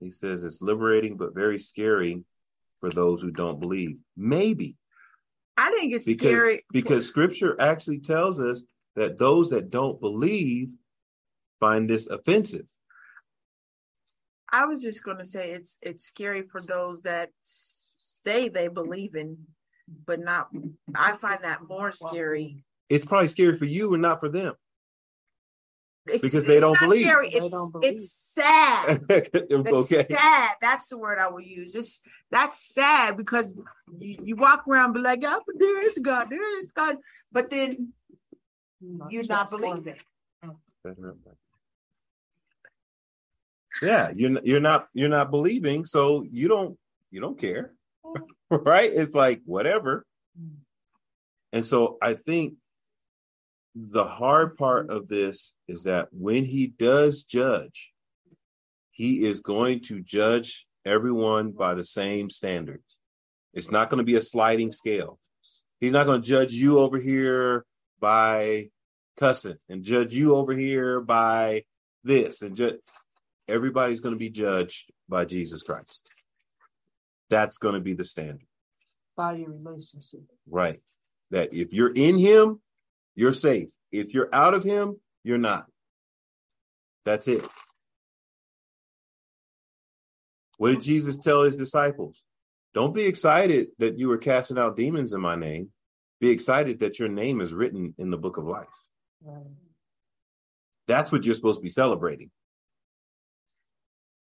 He 0.00 0.10
says 0.10 0.44
it's 0.44 0.60
liberating, 0.60 1.16
but 1.16 1.34
very 1.34 1.58
scary 1.58 2.24
for 2.84 2.90
those 2.90 3.22
who 3.22 3.30
don't 3.30 3.60
believe. 3.60 3.96
Maybe. 4.14 4.76
I 5.56 5.70
think 5.70 5.94
it's 5.94 6.04
because 6.04 6.28
scary. 6.28 6.64
because 6.70 7.06
scripture 7.06 7.56
actually 7.58 8.00
tells 8.00 8.40
us 8.40 8.62
that 8.94 9.18
those 9.18 9.48
that 9.50 9.70
don't 9.70 9.98
believe 10.00 10.68
find 11.60 11.88
this 11.88 12.08
offensive. 12.08 12.66
I 14.52 14.66
was 14.66 14.82
just 14.82 15.02
going 15.02 15.16
to 15.16 15.24
say 15.24 15.52
it's 15.52 15.78
it's 15.80 16.04
scary 16.04 16.42
for 16.42 16.60
those 16.60 17.00
that 17.02 17.30
say 17.40 18.50
they 18.50 18.68
believe 18.68 19.14
in 19.14 19.38
but 20.06 20.18
not 20.18 20.48
i 20.94 21.14
find 21.16 21.42
that 21.44 21.60
more 21.68 21.92
scary. 21.92 22.64
It's 22.90 23.04
probably 23.04 23.28
scary 23.28 23.56
for 23.56 23.64
you 23.64 23.94
and 23.94 24.02
not 24.02 24.20
for 24.20 24.28
them 24.28 24.54
It's, 26.06 26.22
Because 26.22 26.44
they 26.46 26.56
it's 26.56 26.60
don't 26.60 26.78
believe. 26.78 27.06
Scary. 27.06 27.30
They 27.30 27.38
It's, 27.38 27.50
don't 27.50 27.72
believe. 27.72 27.92
it's 27.94 28.12
sad. 28.12 29.00
That's 29.08 29.52
okay 29.52 30.04
sad. 30.04 30.56
That's 30.60 30.88
the 30.88 30.98
word 30.98 31.18
I 31.18 31.28
would 31.30 31.46
use. 31.46 31.74
It's 31.74 32.00
that's 32.30 32.58
sad 32.74 33.16
because 33.16 33.52
you, 33.98 34.18
you 34.22 34.36
walk 34.36 34.68
around 34.68 34.86
and 34.86 34.94
be 34.94 35.00
like, 35.00 35.22
oh, 35.24 35.40
there 35.54 35.86
is 35.86 35.98
God, 35.98 36.28
there 36.30 36.58
is 36.58 36.72
God, 36.72 36.96
but 37.32 37.48
then 37.50 37.92
you're 39.08 39.24
not 39.24 39.50
believing. 39.50 39.96
yeah 43.82 44.10
you're 44.14 44.40
you're 44.44 44.60
not 44.60 44.88
you're 44.92 45.08
not 45.08 45.30
believing 45.30 45.84
so 45.84 46.24
you 46.30 46.48
don't 46.48 46.78
you 47.10 47.20
don't 47.20 47.38
care 47.38 47.72
right 48.50 48.90
it's 48.92 49.14
like 49.14 49.40
whatever 49.44 50.06
mm. 50.40 50.54
and 51.52 51.66
so 51.66 51.98
i 52.00 52.14
think 52.14 52.54
the 53.74 54.04
hard 54.04 54.56
part 54.56 54.90
of 54.90 55.08
this 55.08 55.52
is 55.66 55.82
that 55.84 56.08
when 56.12 56.44
he 56.44 56.66
does 56.66 57.22
judge 57.24 57.90
he 58.92 59.24
is 59.24 59.40
going 59.40 59.80
to 59.80 60.00
judge 60.00 60.66
everyone 60.84 61.50
by 61.50 61.74
the 61.74 61.84
same 61.84 62.30
standards 62.30 62.96
it's 63.52 63.70
not 63.70 63.90
going 63.90 63.98
to 63.98 64.04
be 64.04 64.14
a 64.16 64.22
sliding 64.22 64.70
scale 64.72 65.18
he's 65.80 65.92
not 65.92 66.06
going 66.06 66.22
to 66.22 66.28
judge 66.28 66.52
you 66.52 66.78
over 66.78 66.98
here 66.98 67.64
by 68.00 68.68
cussing 69.16 69.56
and 69.68 69.82
judge 69.82 70.14
you 70.14 70.34
over 70.34 70.52
here 70.56 71.00
by 71.00 71.62
this 72.04 72.42
and 72.42 72.56
judge 72.56 72.76
everybody's 73.48 74.00
going 74.00 74.14
to 74.14 74.18
be 74.18 74.30
judged 74.30 74.90
by 75.08 75.24
Jesus 75.24 75.62
Christ. 75.62 76.08
That's 77.30 77.58
going 77.58 77.74
to 77.74 77.80
be 77.80 77.92
the 77.94 78.04
standard, 78.04 78.46
By 79.16 79.34
your 79.34 79.50
relationship. 79.50 80.20
right? 80.48 80.80
That 81.30 81.52
if 81.52 81.72
you're 81.74 81.92
in 81.92 82.16
him, 82.18 82.60
you're 83.14 83.32
safe. 83.32 83.70
If 83.92 84.14
you're 84.14 84.28
out 84.32 84.54
of 84.54 84.64
him, 84.64 85.00
you're 85.22 85.38
not. 85.38 85.66
That's 87.04 87.28
it. 87.28 87.46
What 90.58 90.70
did 90.70 90.82
Jesus 90.82 91.16
tell 91.16 91.42
his 91.42 91.56
disciples? 91.56 92.24
Don't 92.74 92.94
be 92.94 93.04
excited 93.04 93.68
that 93.78 93.98
you 93.98 94.08
were 94.08 94.18
casting 94.18 94.58
out 94.58 94.76
demons 94.76 95.12
in 95.12 95.20
my 95.20 95.36
name. 95.36 95.70
Be 96.20 96.30
excited 96.30 96.80
that 96.80 96.98
your 96.98 97.08
name 97.08 97.40
is 97.40 97.52
written 97.52 97.94
in 97.98 98.10
the 98.10 98.16
book 98.16 98.36
of 98.36 98.46
life. 98.46 98.66
Right. 99.22 99.44
That's 100.86 101.12
what 101.12 101.24
you're 101.24 101.34
supposed 101.34 101.58
to 101.58 101.62
be 101.62 101.70
celebrating. 101.70 102.30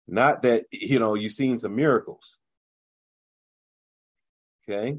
Not 0.08 0.42
that, 0.44 0.66
you 0.72 1.00
know, 1.00 1.14
you've 1.14 1.34
seen 1.34 1.58
some 1.60 1.76
miracles. 1.76 2.38
Okay. 4.68 4.98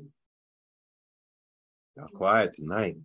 Y'all 1.96 2.08
quiet 2.08 2.54
tonight. 2.54 2.96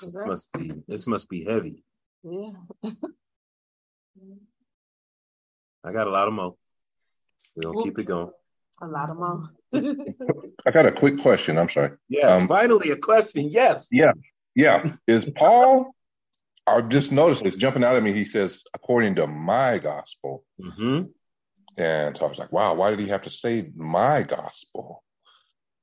This 0.00 0.14
That's- 0.14 0.28
must 0.28 0.52
be 0.52 0.72
this 0.88 1.06
must 1.06 1.28
be 1.28 1.44
heavy. 1.44 1.84
Yeah. 2.22 2.52
I 5.84 5.92
got 5.92 6.06
a 6.06 6.10
lot 6.10 6.28
of 6.28 6.34
mo. 6.34 6.56
We're 7.56 7.72
gonna 7.72 7.84
keep 7.84 7.98
it 7.98 8.04
going. 8.06 8.30
A 8.82 8.86
lot 8.86 9.10
of 9.10 9.18
mom. 9.18 9.50
I 9.74 10.70
got 10.72 10.86
a 10.86 10.92
quick 10.92 11.18
question. 11.18 11.58
I'm 11.58 11.68
sorry. 11.68 11.92
Yeah. 12.08 12.34
Um, 12.34 12.48
finally 12.48 12.90
a 12.90 12.96
question. 12.96 13.48
Yes. 13.50 13.88
Yeah. 13.90 14.12
Yeah. 14.54 14.92
Is 15.06 15.30
Paul, 15.36 15.94
I've 16.66 16.88
just 16.88 17.12
noticed 17.12 17.44
it's 17.44 17.56
jumping 17.56 17.84
out 17.84 17.96
at 17.96 18.02
me. 18.02 18.12
He 18.12 18.24
says, 18.24 18.62
according 18.74 19.16
to 19.16 19.26
my 19.26 19.78
gospel. 19.78 20.44
hmm 20.58 21.02
And 21.76 22.16
so 22.16 22.24
I 22.24 22.28
was 22.28 22.38
like, 22.38 22.52
wow, 22.52 22.74
why 22.74 22.90
did 22.90 23.00
he 23.00 23.08
have 23.08 23.22
to 23.22 23.30
say 23.30 23.70
my 23.74 24.22
gospel? 24.22 25.02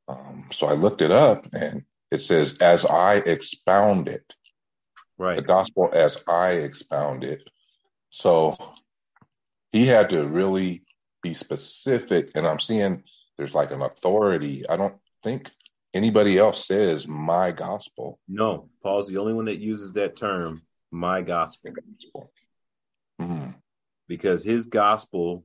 Um, 0.07 0.47
so 0.51 0.67
I 0.67 0.73
looked 0.73 1.01
it 1.01 1.11
up 1.11 1.45
and 1.53 1.83
it 2.11 2.19
says, 2.19 2.57
as 2.59 2.85
I 2.85 3.15
expound 3.15 4.07
it, 4.07 4.35
Right. 5.17 5.35
the 5.35 5.41
gospel 5.41 5.89
as 5.93 6.23
I 6.27 6.51
expound 6.51 7.23
it. 7.23 7.49
So 8.09 8.55
he 9.71 9.85
had 9.85 10.09
to 10.11 10.27
really 10.27 10.83
be 11.21 11.33
specific. 11.33 12.31
And 12.35 12.47
I'm 12.47 12.59
seeing 12.59 13.03
there's 13.37 13.55
like 13.55 13.71
an 13.71 13.81
authority. 13.81 14.67
I 14.69 14.77
don't 14.77 14.95
think 15.23 15.51
anybody 15.93 16.37
else 16.37 16.65
says 16.65 17.07
my 17.07 17.51
gospel. 17.51 18.19
No, 18.27 18.69
Paul's 18.83 19.07
the 19.07 19.17
only 19.17 19.33
one 19.33 19.45
that 19.45 19.59
uses 19.59 19.93
that 19.93 20.15
term, 20.15 20.61
my 20.91 21.21
gospel, 21.21 21.73
Mhm. 23.19 23.55
because 24.07 24.43
his 24.43 24.65
gospel 24.67 25.43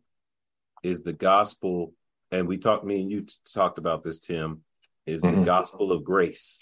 is 0.82 1.02
the 1.02 1.12
gospel, 1.12 1.94
and 2.30 2.46
we 2.46 2.58
talked, 2.58 2.84
me 2.84 3.00
and 3.00 3.10
you 3.10 3.22
t- 3.22 3.34
talked 3.52 3.78
about 3.78 4.02
this, 4.02 4.18
Tim, 4.18 4.64
is 5.07 5.22
the 5.22 5.28
Mhm. 5.28 5.44
gospel 5.44 5.92
of 5.92 6.05
grace. 6.05 6.61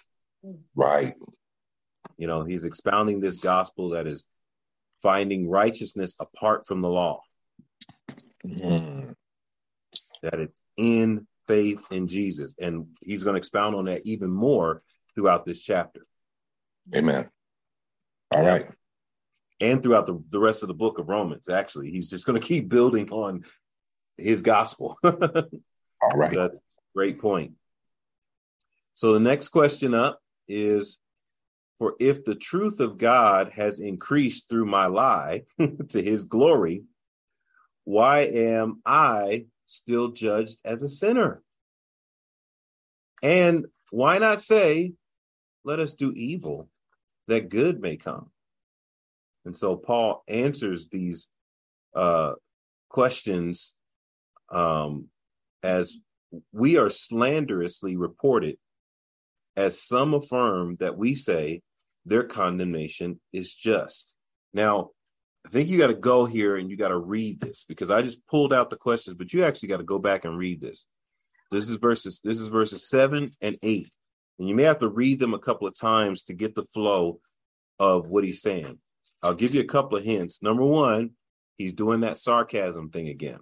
Right. 0.74 1.14
You 2.16 2.26
know, 2.26 2.44
he's 2.44 2.64
expounding 2.64 3.20
this 3.20 3.40
gospel 3.40 3.90
that 3.90 4.06
is 4.06 4.24
finding 5.02 5.48
righteousness 5.48 6.14
apart 6.18 6.66
from 6.66 6.80
the 6.82 6.88
law, 6.88 7.22
Mhm. 8.44 9.14
that 10.22 10.40
it's 10.40 10.60
in 10.76 11.26
faith 11.46 11.84
in 11.90 12.06
Jesus. 12.06 12.54
And 12.58 12.96
he's 13.00 13.22
going 13.22 13.34
to 13.34 13.38
expound 13.38 13.74
on 13.74 13.86
that 13.86 14.02
even 14.04 14.30
more 14.30 14.82
throughout 15.14 15.44
this 15.44 15.58
chapter. 15.58 16.06
Amen. 16.94 17.30
All 18.30 18.44
right. 18.44 18.70
and 19.62 19.82
throughout 19.82 20.06
the, 20.06 20.22
the 20.30 20.40
rest 20.40 20.62
of 20.62 20.68
the 20.68 20.74
book 20.74 20.98
of 20.98 21.10
Romans. 21.10 21.46
Actually, 21.50 21.90
he's 21.90 22.08
just 22.08 22.24
going 22.24 22.40
to 22.40 22.46
keep 22.46 22.70
building 22.70 23.10
on 23.10 23.44
his 24.16 24.40
gospel. 24.40 24.98
All 25.04 25.12
right. 26.14 26.32
That's 26.34 26.56
a 26.56 26.80
great 26.94 27.20
point. 27.20 27.52
So 28.94 29.12
the 29.12 29.20
next 29.20 29.48
question 29.48 29.94
up 29.94 30.20
is 30.48 30.98
for 31.78 31.94
if 31.98 32.24
the 32.24 32.34
truth 32.34 32.78
of 32.80 32.98
God 32.98 33.52
has 33.54 33.80
increased 33.80 34.48
through 34.48 34.66
my 34.66 34.86
lie 34.86 35.44
to 35.88 36.02
his 36.02 36.24
glory, 36.24 36.84
why 37.84 38.20
am 38.20 38.82
I 38.84 39.46
still 39.66 40.08
judged 40.08 40.58
as 40.64 40.82
a 40.82 40.88
sinner? 40.88 41.42
And 43.22 43.66
why 43.90 44.18
not 44.18 44.42
say, 44.42 44.92
let 45.64 45.80
us 45.80 45.94
do 45.94 46.12
evil 46.12 46.68
that 47.28 47.48
good 47.48 47.80
may 47.80 47.96
come? 47.96 48.30
And 49.44 49.56
so 49.56 49.76
Paul 49.76 50.22
answers 50.28 50.88
these 50.88 51.28
uh, 51.94 52.32
questions 52.88 53.72
um, 54.50 55.06
as 55.62 55.96
we 56.52 56.76
are 56.76 56.90
slanderously 56.90 57.96
reported, 57.96 58.58
as 59.56 59.82
some 59.82 60.14
affirm 60.14 60.76
that 60.76 60.96
we 60.96 61.14
say 61.14 61.62
their 62.06 62.24
condemnation 62.24 63.20
is 63.32 63.52
just. 63.54 64.12
Now, 64.52 64.90
I 65.46 65.48
think 65.48 65.68
you 65.68 65.78
got 65.78 65.88
to 65.88 65.94
go 65.94 66.26
here 66.26 66.56
and 66.56 66.70
you 66.70 66.76
got 66.76 66.88
to 66.88 66.98
read 66.98 67.40
this 67.40 67.64
because 67.66 67.90
I 67.90 68.02
just 68.02 68.26
pulled 68.26 68.52
out 68.52 68.70
the 68.70 68.76
questions, 68.76 69.16
but 69.16 69.32
you 69.32 69.44
actually 69.44 69.68
got 69.70 69.78
to 69.78 69.84
go 69.84 69.98
back 69.98 70.24
and 70.24 70.36
read 70.36 70.60
this. 70.60 70.84
This 71.50 71.68
is 71.68 71.76
verses 71.76 72.20
this 72.22 72.38
is 72.38 72.48
verses 72.48 72.88
7 72.88 73.32
and 73.40 73.58
8. 73.62 73.90
And 74.38 74.48
you 74.48 74.54
may 74.54 74.62
have 74.64 74.78
to 74.80 74.88
read 74.88 75.18
them 75.18 75.34
a 75.34 75.38
couple 75.38 75.66
of 75.66 75.78
times 75.78 76.22
to 76.24 76.34
get 76.34 76.54
the 76.54 76.64
flow 76.64 77.20
of 77.78 78.08
what 78.08 78.24
he's 78.24 78.42
saying. 78.42 78.78
I'll 79.22 79.34
give 79.34 79.54
you 79.54 79.60
a 79.60 79.64
couple 79.64 79.98
of 79.98 80.04
hints. 80.04 80.42
Number 80.42 80.64
1, 80.64 81.10
he's 81.58 81.74
doing 81.74 82.00
that 82.00 82.18
sarcasm 82.18 82.90
thing 82.90 83.08
again. 83.08 83.40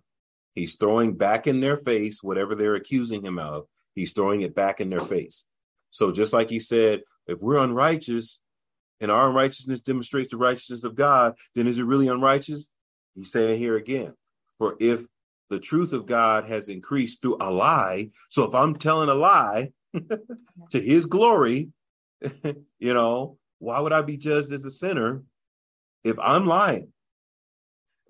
He's 0.54 0.74
throwing 0.76 1.14
back 1.14 1.46
in 1.46 1.61
their 1.61 1.76
face 1.76 2.22
whatever 2.22 2.54
they're 2.54 2.74
accusing 2.74 3.24
him 3.24 3.38
of. 3.38 3.66
He's 3.94 4.12
throwing 4.12 4.42
it 4.42 4.54
back 4.54 4.80
in 4.80 4.90
their 4.90 5.00
face. 5.00 5.44
So 5.91 6.12
just 6.12 6.32
like 6.32 6.51
he 6.51 6.61
said, 6.61 7.03
if 7.26 7.41
we're 7.41 7.59
unrighteous 7.59 8.41
and 9.01 9.11
our 9.11 9.28
unrighteousness 9.28 9.80
demonstrates 9.80 10.30
the 10.30 10.36
righteousness 10.36 10.84
of 10.84 10.95
God, 10.95 11.34
then 11.55 11.66
is 11.66 11.78
it 11.78 11.84
really 11.84 12.09
unrighteous? 12.09 12.68
He's 13.14 13.32
saying 13.32 13.59
here 13.59 13.76
again, 13.76 14.14
for 14.59 14.76
if 14.80 15.05
the 15.51 15.61
truth 15.61 15.93
of 15.93 16.07
God 16.07 16.49
has 16.49 16.68
increased 16.68 17.22
through 17.22 17.39
a 17.41 17.51
lie, 17.51 18.11
so 18.28 18.45
if 18.45 18.55
I'm 18.55 18.76
telling 18.76 19.09
a 19.09 19.14
lie 19.14 19.72
to 20.70 20.80
his 20.80 21.07
glory, 21.07 21.70
you 22.78 22.95
know, 22.95 23.39
why 23.59 23.80
would 23.80 23.93
I 23.93 24.03
be 24.03 24.16
judged 24.16 24.53
as 24.53 24.64
a 24.64 24.70
sinner 24.70 25.22
if 26.05 26.18
I'm 26.18 26.47
lying? 26.47 26.93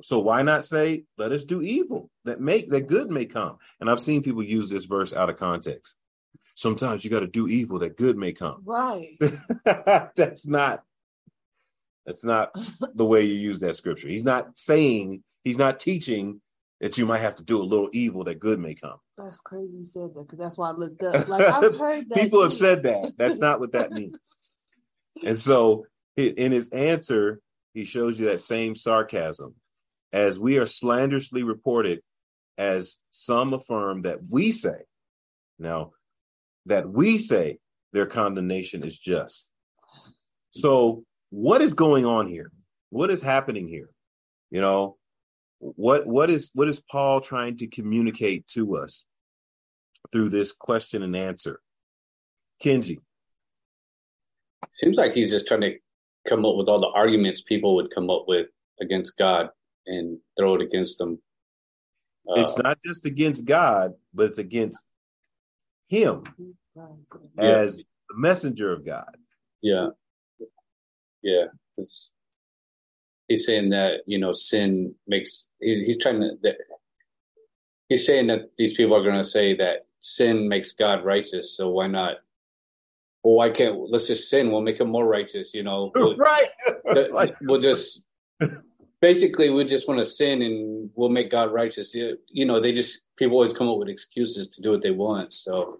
So 0.02 0.20
why 0.20 0.42
not 0.42 0.64
say, 0.64 1.04
let 1.16 1.32
us 1.32 1.44
do 1.44 1.60
evil 1.60 2.10
that 2.24 2.40
make 2.40 2.70
that 2.70 2.86
good 2.86 3.10
may 3.10 3.26
come? 3.26 3.58
And 3.80 3.90
I've 3.90 4.00
seen 4.00 4.22
people 4.22 4.42
use 4.42 4.70
this 4.70 4.84
verse 4.84 5.12
out 5.12 5.30
of 5.30 5.36
context. 5.36 5.94
Sometimes 6.58 7.04
you 7.04 7.10
got 7.10 7.20
to 7.20 7.28
do 7.28 7.46
evil 7.46 7.78
that 7.78 7.96
good 7.96 8.16
may 8.16 8.32
come. 8.32 8.62
Right. 8.64 9.16
that's 10.16 10.44
not 10.44 10.82
that's 12.04 12.24
not 12.24 12.50
the 12.96 13.04
way 13.04 13.22
you 13.22 13.34
use 13.34 13.60
that 13.60 13.76
scripture. 13.76 14.08
He's 14.08 14.24
not 14.24 14.58
saying, 14.58 15.22
he's 15.44 15.56
not 15.56 15.78
teaching 15.78 16.40
that 16.80 16.98
you 16.98 17.06
might 17.06 17.20
have 17.20 17.36
to 17.36 17.44
do 17.44 17.62
a 17.62 17.62
little 17.62 17.88
evil 17.92 18.24
that 18.24 18.40
good 18.40 18.58
may 18.58 18.74
come. 18.74 18.96
That's 19.16 19.38
crazy 19.40 19.76
you 19.76 19.84
said 19.84 20.14
that 20.14 20.26
because 20.26 20.40
that's 20.40 20.58
why 20.58 20.70
I 20.70 20.72
looked 20.72 21.00
up. 21.04 21.28
Like 21.28 21.44
I've 21.44 21.62
heard 21.78 22.08
that. 22.08 22.18
People 22.18 22.42
have 22.42 22.52
said 22.52 22.82
that. 22.82 23.12
That's 23.16 23.38
not 23.38 23.60
what 23.60 23.70
that 23.72 23.92
means. 23.92 24.18
and 25.24 25.38
so 25.38 25.86
in 26.16 26.50
his 26.50 26.70
answer, 26.70 27.40
he 27.72 27.84
shows 27.84 28.18
you 28.18 28.26
that 28.30 28.42
same 28.42 28.74
sarcasm 28.74 29.54
as 30.12 30.40
we 30.40 30.58
are 30.58 30.66
slanderously 30.66 31.44
reported, 31.44 32.02
as 32.56 32.96
some 33.12 33.54
affirm 33.54 34.02
that 34.02 34.18
we 34.28 34.50
say, 34.50 34.80
now 35.60 35.92
that 36.68 36.88
we 36.88 37.18
say 37.18 37.58
their 37.92 38.06
condemnation 38.06 38.84
is 38.84 38.98
just. 38.98 39.50
So, 40.50 41.04
what 41.30 41.60
is 41.60 41.74
going 41.74 42.06
on 42.06 42.28
here? 42.28 42.52
What 42.90 43.10
is 43.10 43.20
happening 43.20 43.68
here? 43.68 43.90
You 44.50 44.60
know, 44.60 44.96
what 45.58 46.06
what 46.06 46.30
is 46.30 46.50
what 46.54 46.68
is 46.68 46.80
Paul 46.80 47.20
trying 47.20 47.56
to 47.58 47.66
communicate 47.66 48.46
to 48.48 48.76
us 48.76 49.04
through 50.12 50.30
this 50.30 50.52
question 50.52 51.02
and 51.02 51.14
answer? 51.16 51.60
Kenji. 52.62 52.98
Seems 54.74 54.96
like 54.96 55.14
he's 55.14 55.30
just 55.30 55.46
trying 55.46 55.60
to 55.62 55.74
come 56.28 56.44
up 56.44 56.56
with 56.56 56.68
all 56.68 56.80
the 56.80 56.88
arguments 56.94 57.42
people 57.42 57.76
would 57.76 57.94
come 57.94 58.10
up 58.10 58.24
with 58.26 58.46
against 58.80 59.16
God 59.16 59.48
and 59.86 60.18
throw 60.38 60.54
it 60.54 60.62
against 60.62 60.98
them. 60.98 61.20
Uh, 62.28 62.40
it's 62.40 62.58
not 62.58 62.78
just 62.84 63.04
against 63.06 63.44
God, 63.44 63.92
but 64.12 64.26
it's 64.26 64.38
against 64.38 64.84
Him 65.88 66.24
yeah. 66.74 66.84
as 67.44 67.78
the 67.78 67.84
messenger 68.16 68.72
of 68.72 68.84
God. 68.84 69.16
Yeah, 69.62 69.88
yeah. 71.22 71.46
he's 73.28 73.46
saying 73.46 73.70
that 73.70 74.00
you 74.06 74.18
know 74.18 74.32
sin 74.32 74.94
makes. 75.06 75.48
He's, 75.60 75.80
he's 75.86 75.98
trying 75.98 76.20
to. 76.20 76.30
That, 76.42 76.56
he's 77.88 78.06
saying 78.06 78.28
that 78.28 78.50
these 78.56 78.74
people 78.74 78.96
are 78.96 79.02
going 79.02 79.16
to 79.16 79.24
say 79.24 79.56
that 79.56 79.86
sin 80.00 80.48
makes 80.48 80.72
God 80.72 81.04
righteous. 81.04 81.56
So 81.56 81.70
why 81.70 81.86
not? 81.86 82.16
Well, 83.24 83.34
why 83.34 83.50
can't 83.50 83.90
let's 83.90 84.06
just 84.06 84.30
sin? 84.30 84.50
We'll 84.50 84.60
make 84.60 84.80
him 84.80 84.90
more 84.90 85.06
righteous. 85.06 85.52
You 85.54 85.62
know, 85.62 85.90
we'll, 85.94 86.16
right? 86.16 87.34
we'll 87.42 87.60
just 87.60 88.04
basically 89.00 89.50
we 89.50 89.64
just 89.64 89.88
want 89.88 89.98
to 89.98 90.04
sin 90.04 90.42
and 90.42 90.90
we'll 90.94 91.08
make 91.08 91.30
God 91.30 91.52
righteous. 91.52 91.94
You, 91.94 92.18
you 92.28 92.44
know, 92.44 92.60
they 92.60 92.72
just 92.72 93.02
people 93.16 93.36
always 93.36 93.52
come 93.52 93.68
up 93.68 93.78
with 93.78 93.88
excuses 93.88 94.48
to 94.48 94.62
do 94.62 94.70
what 94.70 94.82
they 94.82 94.90
want. 94.90 95.34
So 95.34 95.78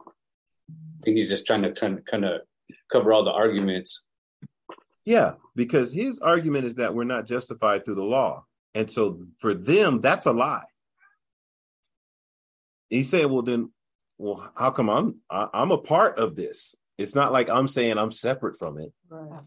I 0.71 0.73
think 1.05 1.17
he's 1.17 1.29
just 1.29 1.47
trying 1.47 1.63
to 1.63 1.73
kind 1.73 1.99
of 1.99 2.05
kind 2.05 2.25
of 2.25 2.43
cover 2.91 3.13
all 3.13 3.25
the 3.25 3.33
arguments. 3.33 4.03
Yeah, 5.05 5.35
because 5.57 5.93
his 5.93 6.19
argument 6.19 6.67
is 6.67 6.75
that 6.77 6.95
we're 6.95 7.05
not 7.05 7.27
justified 7.27 7.85
through 7.85 7.95
the 7.95 8.03
law, 8.03 8.45
and 8.75 8.91
so 8.91 9.27
for 9.39 9.55
them 9.55 10.01
that's 10.01 10.27
a 10.27 10.33
lie. 10.33 10.67
He 12.91 13.03
said, 13.03 13.27
"Well, 13.27 13.43
then, 13.43 13.71
well, 14.19 14.53
how 14.57 14.71
come 14.71 14.91
I'm 14.91 15.17
I, 15.31 15.49
I'm 15.55 15.71
a 15.71 15.79
part 15.79 16.19
of 16.19 16.37
this? 16.37 16.75
It's 16.99 17.15
not 17.15 17.33
like 17.33 17.49
I'm 17.49 17.69
saying 17.69 17.97
I'm 17.97 18.13
separate 18.13 18.59
from 18.59 18.79
it. 18.79 18.93
Right. 19.09 19.41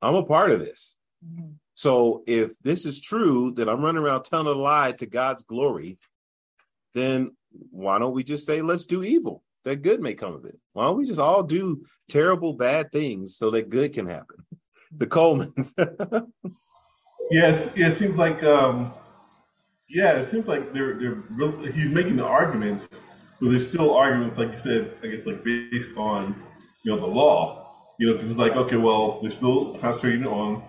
I'm 0.00 0.14
a 0.14 0.24
part 0.24 0.50
of 0.50 0.60
this." 0.60 0.96
Mm-hmm. 1.24 1.52
So 1.76 2.24
if 2.26 2.58
this 2.62 2.86
is 2.86 3.02
true 3.02 3.52
that 3.52 3.68
I'm 3.68 3.82
running 3.82 4.02
around 4.02 4.22
telling 4.22 4.46
a 4.46 4.52
lie 4.52 4.92
to 4.92 5.06
God's 5.06 5.42
glory, 5.42 5.98
then 6.94 7.36
why 7.70 7.98
don't 7.98 8.14
we 8.14 8.24
just 8.24 8.46
say, 8.46 8.62
let's 8.62 8.86
do 8.86 9.04
evil? 9.04 9.42
That 9.64 9.82
good 9.82 10.00
may 10.00 10.14
come 10.14 10.32
of 10.32 10.46
it. 10.46 10.58
Why 10.72 10.84
don't 10.84 10.96
we 10.96 11.04
just 11.04 11.20
all 11.20 11.42
do 11.42 11.84
terrible, 12.08 12.54
bad 12.54 12.90
things 12.92 13.36
so 13.36 13.50
that 13.50 13.68
good 13.68 13.92
can 13.92 14.06
happen? 14.06 14.36
The 14.96 15.06
Colemans. 15.06 15.74
yes, 17.30 17.70
yeah, 17.76 17.88
it 17.88 17.96
seems 17.98 18.16
like, 18.16 18.42
um, 18.42 18.90
yeah, 19.90 20.12
it 20.14 20.30
seems 20.30 20.46
like 20.46 20.72
they're 20.72 20.94
they're 20.94 21.16
he's 21.72 21.92
making 21.92 22.16
the 22.16 22.24
arguments, 22.24 22.88
but 23.38 23.50
there's 23.50 23.68
still 23.68 23.94
arguments, 23.94 24.38
like 24.38 24.52
you 24.52 24.58
said, 24.58 24.94
I 25.02 25.08
guess, 25.08 25.26
like 25.26 25.44
based 25.44 25.96
on 25.98 26.34
you 26.84 26.92
know 26.92 26.98
the 26.98 27.06
law. 27.06 27.62
You 27.98 28.14
know, 28.14 28.20
it's 28.20 28.24
like, 28.32 28.56
okay, 28.56 28.76
well, 28.76 29.20
they're 29.20 29.30
still 29.30 29.76
concentrating 29.78 30.26
on 30.26 30.62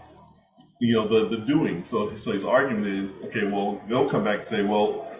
you 0.79 0.93
know, 0.93 1.07
the, 1.07 1.35
the 1.35 1.43
doing. 1.45 1.83
So, 1.85 2.15
so 2.17 2.31
his 2.31 2.45
argument 2.45 2.87
is, 2.87 3.17
okay, 3.25 3.45
well, 3.45 3.81
they'll 3.87 4.09
come 4.09 4.23
back 4.23 4.39
and 4.39 4.47
say, 4.47 4.63
well, 4.63 5.11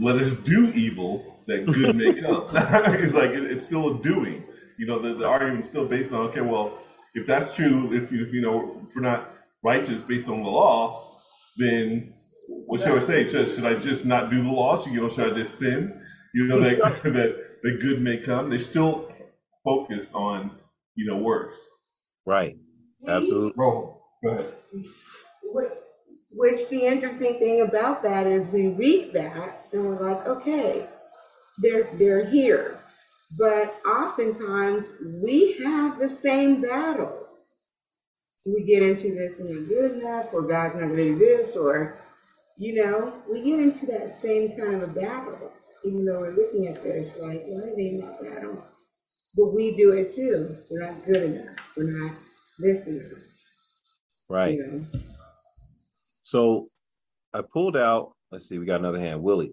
let 0.00 0.16
us 0.16 0.32
do 0.44 0.70
evil 0.72 1.40
that 1.46 1.66
good 1.66 1.96
may 1.96 2.12
come. 2.20 2.46
it's 2.54 3.14
like, 3.14 3.30
it, 3.30 3.44
it's 3.44 3.66
still 3.66 3.98
a 3.98 4.02
doing. 4.02 4.44
You 4.78 4.86
know, 4.86 4.98
the, 4.98 5.14
the 5.14 5.26
argument 5.26 5.60
is 5.60 5.66
still 5.66 5.86
based 5.86 6.12
on, 6.12 6.26
okay, 6.28 6.40
well, 6.40 6.78
if 7.14 7.26
that's 7.26 7.54
true, 7.54 7.92
if 7.92 8.10
you, 8.10 8.26
you 8.26 8.40
know, 8.40 8.80
if 8.88 8.94
we're 8.94 9.02
not 9.02 9.30
righteous 9.62 9.98
based 9.98 10.28
on 10.28 10.42
the 10.42 10.48
law, 10.48 11.16
then 11.56 12.12
what 12.66 12.80
should 12.80 13.02
I 13.02 13.04
say? 13.04 13.28
Should, 13.28 13.48
should 13.48 13.64
I 13.64 13.74
just 13.74 14.04
not 14.04 14.30
do 14.30 14.42
the 14.42 14.50
law? 14.50 14.82
Should, 14.82 14.92
you 14.92 15.00
know, 15.00 15.08
should 15.08 15.32
I 15.32 15.34
just 15.34 15.58
sin? 15.58 16.00
You 16.34 16.46
know, 16.46 16.60
that, 16.60 16.78
that, 17.02 17.62
that 17.62 17.78
good 17.80 18.00
may 18.00 18.18
come. 18.18 18.50
They're 18.50 18.58
still 18.58 19.12
focused 19.64 20.10
on, 20.14 20.50
you 20.94 21.06
know, 21.06 21.16
works. 21.16 21.58
Right. 22.24 22.56
Absolutely. 23.06 23.52
Go 24.22 24.30
ahead. 24.30 24.52
Which 26.34 26.68
the 26.70 26.86
interesting 26.86 27.38
thing 27.38 27.62
about 27.62 28.02
that 28.02 28.26
is 28.26 28.48
we 28.48 28.68
read 28.68 29.12
that 29.12 29.66
and 29.72 29.84
we're 29.86 29.96
like, 30.00 30.26
okay, 30.26 30.86
they're 31.58 31.84
they're 31.94 32.24
here. 32.24 32.78
But 33.38 33.80
oftentimes 33.86 34.86
we 35.22 35.56
have 35.64 35.98
the 35.98 36.10
same 36.10 36.60
battle. 36.62 37.26
We 38.46 38.64
get 38.64 38.82
into 38.82 39.14
this 39.14 39.40
and 39.40 39.48
we're 39.50 39.64
good 39.64 39.98
enough, 40.02 40.34
or 40.34 40.42
God's 40.42 40.74
not 40.76 40.88
gonna 40.88 41.04
do 41.04 41.16
this, 41.16 41.56
or 41.56 41.94
you 42.58 42.74
know, 42.74 43.12
we 43.30 43.42
get 43.42 43.60
into 43.60 43.86
that 43.86 44.20
same 44.20 44.48
kind 44.56 44.76
of 44.76 44.82
a 44.82 44.88
battle. 44.88 45.52
Even 45.84 46.04
though 46.04 46.20
we're 46.20 46.30
looking 46.30 46.68
at 46.68 46.82
this 46.82 47.16
like, 47.18 47.42
are 47.56 47.76
they 47.76 47.88
in 47.90 47.98
that 47.98 48.20
battle? 48.22 48.64
But 49.36 49.54
we 49.54 49.76
do 49.76 49.92
it 49.92 50.14
too. 50.14 50.56
We're 50.70 50.86
not 50.86 51.04
good 51.04 51.22
enough. 51.24 51.56
We're 51.76 51.90
not 51.90 52.12
this 52.58 52.86
enough. 52.86 53.31
Right. 54.32 54.54
You 54.54 54.66
know? 54.66 55.00
So 56.22 56.66
I 57.34 57.42
pulled 57.42 57.76
out. 57.76 58.12
Let's 58.30 58.48
see. 58.48 58.58
We 58.58 58.64
got 58.64 58.80
another 58.80 58.98
hand, 58.98 59.22
Willie. 59.22 59.52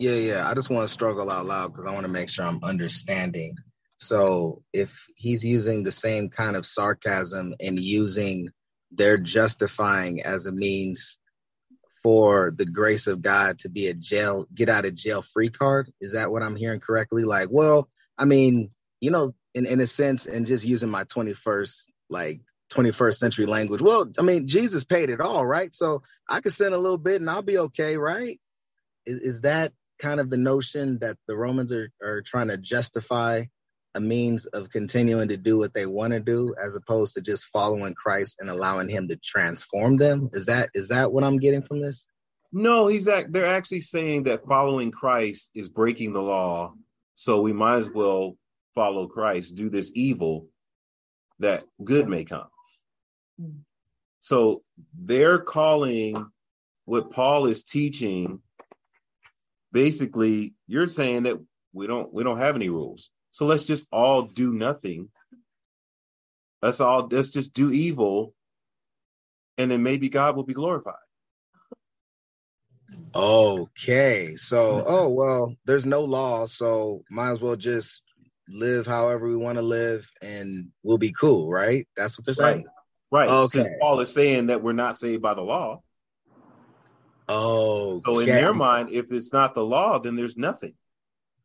Yeah, 0.00 0.16
yeah. 0.16 0.48
I 0.48 0.54
just 0.54 0.68
want 0.68 0.82
to 0.88 0.92
struggle 0.92 1.30
out 1.30 1.46
loud 1.46 1.68
because 1.68 1.86
I 1.86 1.92
want 1.92 2.06
to 2.06 2.12
make 2.12 2.28
sure 2.28 2.44
I'm 2.44 2.62
understanding. 2.64 3.54
So 3.98 4.64
if 4.72 5.06
he's 5.14 5.44
using 5.44 5.84
the 5.84 5.92
same 5.92 6.28
kind 6.28 6.56
of 6.56 6.66
sarcasm 6.66 7.54
and 7.60 7.78
using 7.78 8.48
their 8.90 9.16
justifying 9.16 10.22
as 10.22 10.46
a 10.46 10.52
means 10.52 11.20
for 12.02 12.50
the 12.50 12.66
grace 12.66 13.06
of 13.06 13.22
God 13.22 13.60
to 13.60 13.68
be 13.68 13.86
a 13.86 13.94
jail, 13.94 14.46
get 14.52 14.68
out 14.68 14.86
of 14.86 14.96
jail 14.96 15.22
free 15.22 15.50
card, 15.50 15.88
is 16.00 16.14
that 16.14 16.32
what 16.32 16.42
I'm 16.42 16.56
hearing 16.56 16.80
correctly? 16.80 17.22
Like, 17.22 17.48
well, 17.52 17.88
I 18.18 18.24
mean, 18.24 18.72
you 19.00 19.12
know, 19.12 19.36
in, 19.54 19.66
in 19.66 19.80
a 19.80 19.86
sense, 19.86 20.26
and 20.26 20.46
just 20.46 20.66
using 20.66 20.90
my 20.90 21.04
21st, 21.04 21.84
like 22.10 22.40
21st 22.74 23.14
century 23.14 23.46
language. 23.46 23.80
Well, 23.80 24.10
I 24.18 24.22
mean, 24.22 24.46
Jesus 24.46 24.84
paid 24.84 25.10
it 25.10 25.20
all, 25.20 25.46
right? 25.46 25.74
So 25.74 26.02
I 26.28 26.40
could 26.40 26.52
sin 26.52 26.72
a 26.72 26.78
little 26.78 26.98
bit 26.98 27.20
and 27.20 27.30
I'll 27.30 27.42
be 27.42 27.58
okay, 27.58 27.96
right? 27.96 28.40
Is, 29.06 29.20
is 29.20 29.40
that 29.42 29.72
kind 29.98 30.20
of 30.20 30.30
the 30.30 30.36
notion 30.36 30.98
that 31.00 31.16
the 31.28 31.36
Romans 31.36 31.72
are, 31.72 31.90
are 32.02 32.22
trying 32.22 32.48
to 32.48 32.56
justify 32.56 33.44
a 33.94 34.00
means 34.00 34.46
of 34.46 34.70
continuing 34.70 35.28
to 35.28 35.36
do 35.36 35.56
what 35.56 35.72
they 35.72 35.86
want 35.86 36.12
to 36.12 36.20
do 36.20 36.54
as 36.62 36.74
opposed 36.74 37.14
to 37.14 37.20
just 37.20 37.46
following 37.46 37.94
Christ 37.94 38.36
and 38.40 38.50
allowing 38.50 38.88
him 38.88 39.08
to 39.08 39.16
transform 39.16 39.96
them? 39.96 40.30
Is 40.32 40.46
that 40.46 40.70
is 40.74 40.88
that 40.88 41.12
what 41.12 41.24
I'm 41.24 41.38
getting 41.38 41.62
from 41.62 41.80
this? 41.80 42.06
No, 42.52 42.86
he's 42.86 43.08
act, 43.08 43.32
they're 43.32 43.46
actually 43.46 43.80
saying 43.80 44.24
that 44.24 44.46
following 44.46 44.90
Christ 44.90 45.50
is 45.54 45.68
breaking 45.68 46.12
the 46.12 46.22
law. 46.22 46.74
So 47.16 47.40
we 47.40 47.52
might 47.52 47.78
as 47.78 47.90
well 47.90 48.36
follow 48.74 49.06
Christ, 49.06 49.54
do 49.54 49.70
this 49.70 49.90
evil 49.94 50.48
that 51.40 51.64
good 51.82 52.08
may 52.08 52.24
come. 52.24 52.46
Hmm. 53.40 53.58
So 54.20 54.62
they're 54.98 55.38
calling 55.38 56.30
what 56.86 57.10
Paul 57.10 57.46
is 57.46 57.62
teaching 57.62 58.40
basically 59.74 60.54
you're 60.66 60.88
saying 60.88 61.24
that 61.24 61.38
we 61.74 61.86
don't 61.86 62.10
we 62.14 62.22
don't 62.24 62.38
have 62.38 62.56
any 62.56 62.70
rules. 62.70 63.10
So 63.32 63.44
let's 63.44 63.64
just 63.64 63.86
all 63.92 64.22
do 64.22 64.54
nothing. 64.54 65.10
Let's 66.62 66.80
all 66.80 67.06
let's 67.10 67.30
just 67.30 67.52
do 67.52 67.70
evil 67.70 68.32
and 69.58 69.70
then 69.70 69.82
maybe 69.82 70.08
God 70.08 70.36
will 70.36 70.44
be 70.44 70.54
glorified. 70.54 70.94
Okay. 73.14 74.36
So, 74.36 74.84
oh 74.86 75.08
well, 75.08 75.54
there's 75.64 75.84
no 75.86 76.02
law, 76.02 76.46
so 76.46 77.02
might 77.10 77.30
as 77.30 77.40
well 77.40 77.56
just 77.56 78.02
live 78.48 78.86
however 78.86 79.28
we 79.28 79.36
want 79.36 79.56
to 79.56 79.62
live 79.62 80.08
and 80.22 80.68
we'll 80.82 80.98
be 80.98 81.12
cool, 81.12 81.50
right? 81.50 81.88
That's 81.96 82.18
what 82.18 82.24
they're 82.24 82.34
saying. 82.34 82.64
Right. 82.64 82.73
Okay. 83.22 83.62
Since 83.62 83.68
Paul 83.80 84.00
is 84.00 84.12
saying 84.12 84.48
that 84.48 84.62
we're 84.62 84.72
not 84.72 84.98
saved 84.98 85.22
by 85.22 85.34
the 85.34 85.42
law. 85.42 85.82
Oh, 87.28 88.02
So 88.04 88.18
in 88.18 88.26
their 88.26 88.52
mind, 88.52 88.90
if 88.90 89.10
it's 89.10 89.32
not 89.32 89.54
the 89.54 89.64
law, 89.64 89.98
then 89.98 90.14
there's 90.16 90.36
nothing. 90.36 90.74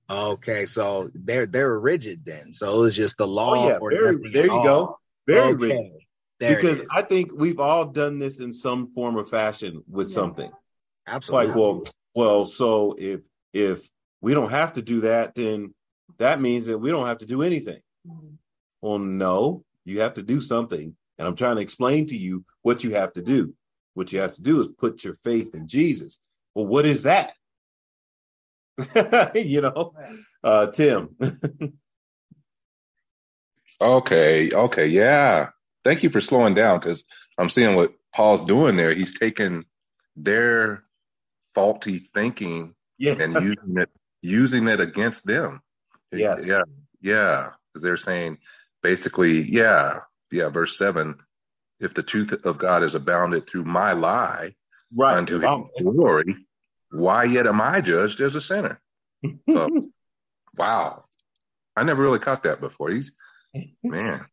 Okay, 0.10 0.66
so 0.66 1.10
they're 1.14 1.46
they're 1.46 1.80
rigid 1.80 2.26
then. 2.26 2.52
So 2.52 2.84
it's 2.84 2.96
just 2.96 3.18
the 3.18 3.28
law. 3.28 3.54
Oh 3.54 3.68
yeah, 3.68 3.78
or 3.78 3.92
very, 3.92 4.18
there 4.32 4.46
you 4.48 4.52
all. 4.52 4.64
go. 4.64 5.00
Very 5.28 5.54
Okay, 5.54 5.68
rigid. 5.68 5.92
There 6.40 6.56
because. 6.56 6.82
I 6.92 7.04
think 7.04 7.32
we've 7.34 7.60
all 7.60 7.86
done 7.86 8.18
this 8.18 8.40
in 8.40 8.52
some 8.52 8.92
form 8.94 9.16
or 9.18 9.24
fashion 9.24 9.84
with 9.88 10.10
Yeah. 10.10 10.16
something. 10.16 10.52
Absolutely. 11.06 11.48
Like, 11.48 11.56
well, 11.56 11.84
well, 12.16 12.46
so 12.46 12.96
if 12.98 13.22
if 13.54 13.88
we 14.22 14.34
don't 14.34 14.50
have 14.50 14.74
to 14.74 14.82
do 14.82 15.02
that, 15.02 15.36
then 15.36 15.74
that 16.18 16.42
means 16.42 16.66
that 16.66 16.80
we 16.80 16.90
don't 16.90 17.06
have 17.06 17.20
to 17.20 17.26
do 17.28 17.44
anything. 17.44 17.82
Mhm. 18.08 18.38
Well, 18.82 18.98
no, 19.00 19.64
you 19.86 20.00
have 20.00 20.16
to 20.16 20.24
do 20.24 20.42
something. 20.42 20.96
And 21.20 21.28
I'm 21.28 21.36
trying 21.36 21.58
to 21.58 21.62
explain 21.62 22.08
to 22.08 22.18
you 22.18 22.44
what 22.64 22.84
you 22.84 22.96
have 22.96 23.14
to 23.14 23.22
do. 23.22 23.54
What 23.94 24.12
you 24.12 24.20
have 24.20 24.34
to 24.36 24.42
do 24.42 24.62
is 24.62 24.68
put 24.68 25.04
your 25.04 25.14
faith 25.14 25.54
in 25.54 25.68
Jesus. 25.68 26.20
Well, 26.56 26.66
what 26.66 26.86
is 26.86 27.04
that? 27.04 27.34
you 29.36 29.62
know, 29.62 29.94
uh, 30.44 30.68
Tim. 30.68 31.16
Okay, 33.82 34.52
okay, 34.52 34.88
yeah. 34.88 35.50
Thank 35.86 36.04
you 36.04 36.10
for 36.10 36.20
slowing 36.20 36.54
down 36.54 36.80
because 36.80 37.06
I'm 37.38 37.50
seeing 37.50 37.76
what 37.76 37.94
Paul's 38.14 38.44
doing 38.44 38.76
there. 38.76 38.94
He's 38.94 39.18
taking 39.18 39.64
their 40.18 40.84
faulty 41.56 42.00
thinking 42.00 42.76
yeah. 42.98 43.16
and 43.20 43.34
using 43.34 43.78
it 43.78 43.90
using 44.22 44.68
it 44.68 44.82
against 44.82 45.26
them. 45.26 45.62
Yes. 46.12 46.46
Yeah. 46.46 46.64
Yeah. 47.02 47.52
Because 47.68 47.84
they're 47.84 47.96
saying 47.96 48.40
basically, 48.84 49.44
yeah, 49.44 50.00
yeah, 50.32 50.50
verse 50.50 50.78
seven, 50.78 51.16
if 51.80 51.94
the 51.94 52.04
truth 52.04 52.34
of 52.46 52.58
God 52.58 52.84
is 52.84 52.96
abounded 52.96 53.48
through 53.48 53.64
my 53.64 53.94
lie 53.94 54.56
right. 54.96 55.18
unto 55.18 55.40
his 55.40 55.50
glory, 55.82 56.36
why 56.92 57.24
yet 57.26 57.48
am 57.48 57.62
I 57.62 57.82
judged 57.82 58.20
as 58.22 58.36
a 58.36 58.42
sinner? 58.42 58.82
So, 59.50 59.70
wow. 60.58 61.06
I 61.76 61.84
never 61.84 62.02
really 62.02 62.20
caught 62.20 62.44
that 62.44 62.60
before. 62.60 62.90
He's 62.90 63.14
man. 63.84 64.26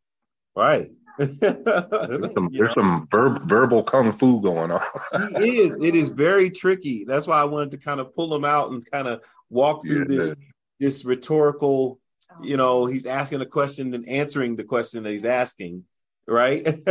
right. 0.57 0.91
There's 1.19 1.39
some, 2.35 2.51
there's 2.53 2.75
some 2.75 3.09
verb, 3.11 3.49
verbal 3.49 3.83
kung 3.83 4.13
fu 4.13 4.41
going 4.43 4.71
on. 4.71 4.83
It 5.15 5.55
is. 5.55 5.77
It 5.83 5.95
is 5.95 6.09
very 6.11 6.51
tricky. 6.51 7.05
That's 7.05 7.27
why 7.27 7.41
I 7.41 7.45
wanted 7.45 7.71
to 7.71 7.79
kind 7.79 8.01
of 8.01 8.15
pull 8.15 8.35
him 8.35 8.45
out 8.45 8.71
and 8.71 8.85
kind 8.91 9.09
of 9.09 9.23
walk 9.49 9.83
through 9.83 10.01
Yeah. 10.01 10.17
this 10.17 10.35
this 10.79 11.05
rhetorical. 11.05 12.01
You 12.43 12.57
know, 12.57 12.87
he's 12.87 13.07
asking 13.07 13.41
a 13.41 13.47
question 13.47 13.95
and 13.95 14.09
answering 14.09 14.57
the 14.57 14.65
question 14.65 15.03
that 15.03 15.11
he's 15.11 15.25
asking, 15.25 15.85
right? 16.27 16.65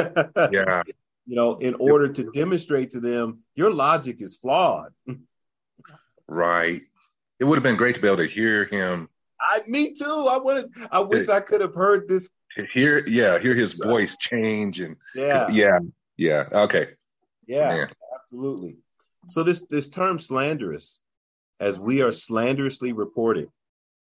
yeah. 0.52 0.84
You 1.28 1.36
know, 1.36 1.56
in 1.56 1.76
order 1.76 2.08
to 2.12 2.32
demonstrate 2.32 2.92
to 2.92 3.00
them 3.00 3.40
your 3.56 3.72
logic 3.72 4.22
is 4.22 4.36
flawed. 4.36 4.94
Right. 6.28 6.82
It 7.40 7.44
would 7.44 7.56
have 7.56 7.64
been 7.64 7.76
great 7.76 7.96
to 7.96 8.02
be 8.02 8.08
able 8.08 8.18
to 8.18 8.26
hear 8.26 8.66
him 8.66 9.10
I, 9.40 9.62
me 9.68 9.94
too. 9.94 10.28
I 10.30 10.38
wanted. 10.38 10.72
I 10.92 11.00
wish 11.00 11.30
I 11.30 11.40
could 11.40 11.62
have 11.62 11.76
heard 11.76 12.08
this. 12.08 12.30
hear 12.74 13.06
yeah, 13.08 13.40
hear 13.40 13.54
his 13.54 13.74
voice 13.74 14.18
change 14.18 14.80
and 14.80 14.96
Yeah. 15.14 15.48
yeah. 15.52 15.80
Yeah. 16.18 16.46
Okay. 16.52 16.88
Yeah, 17.46 17.70
Man. 17.70 17.88
absolutely. 18.16 18.78
So 19.30 19.44
this 19.44 19.62
this 19.70 19.90
term 19.90 20.20
slanderous, 20.20 21.00
as 21.60 21.80
we 21.80 22.02
are 22.02 22.12
slanderously 22.12 22.94
reported, 22.94 23.50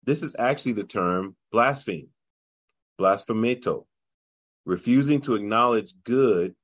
this 0.04 0.22
is 0.22 0.34
actually 0.38 0.72
the 0.72 0.84
term 0.84 1.36
blaspheme, 1.50 2.08
blasphemeo, 2.98 3.86
refusing 4.64 5.20
to 5.22 5.34
acknowledge 5.34 5.94
good, 6.04 6.54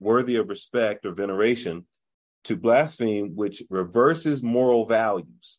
worthy 0.00 0.36
of 0.36 0.48
respect 0.48 1.04
or 1.04 1.12
veneration, 1.12 1.86
to 2.44 2.56
blaspheme, 2.56 3.34
which 3.34 3.62
reverses 3.68 4.42
moral 4.42 4.86
values, 4.86 5.58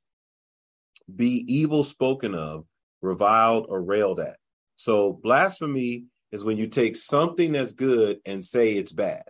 be 1.13 1.43
evil 1.47 1.83
spoken 1.83 2.33
of, 2.33 2.65
reviled, 3.01 3.65
or 3.69 3.81
railed 3.81 4.19
at. 4.19 4.37
So 4.75 5.13
blasphemy 5.13 6.05
is 6.31 6.43
when 6.43 6.57
you 6.57 6.67
take 6.67 6.95
something 6.95 7.51
that's 7.51 7.73
good 7.73 8.19
and 8.25 8.45
say 8.45 8.73
it's 8.73 8.91
bad. 8.91 9.23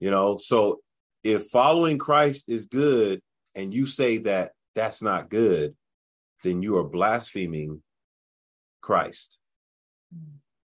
You 0.00 0.10
know, 0.10 0.38
so 0.38 0.80
if 1.22 1.46
following 1.46 1.98
Christ 1.98 2.48
is 2.48 2.66
good 2.66 3.22
and 3.54 3.72
you 3.72 3.86
say 3.86 4.18
that 4.18 4.52
that's 4.74 5.02
not 5.02 5.30
good, 5.30 5.74
then 6.42 6.62
you 6.62 6.76
are 6.78 6.84
blaspheming 6.84 7.82
Christ. 8.80 9.38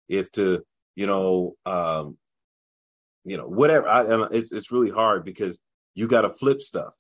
If 0.09 0.33
to, 0.33 0.65
you 0.97 1.07
know, 1.07 1.57
um, 1.67 2.19
you 3.25 3.37
know, 3.37 3.47
whatever, 3.47 3.89
I, 3.89 4.05
and 4.05 4.35
it's 4.35 4.53
it's 4.53 4.73
really 4.73 4.91
hard 4.91 5.25
because 5.25 5.59
you 5.95 6.09
got 6.09 6.23
to 6.23 6.31
flip 6.31 6.61
stuff, 6.61 6.95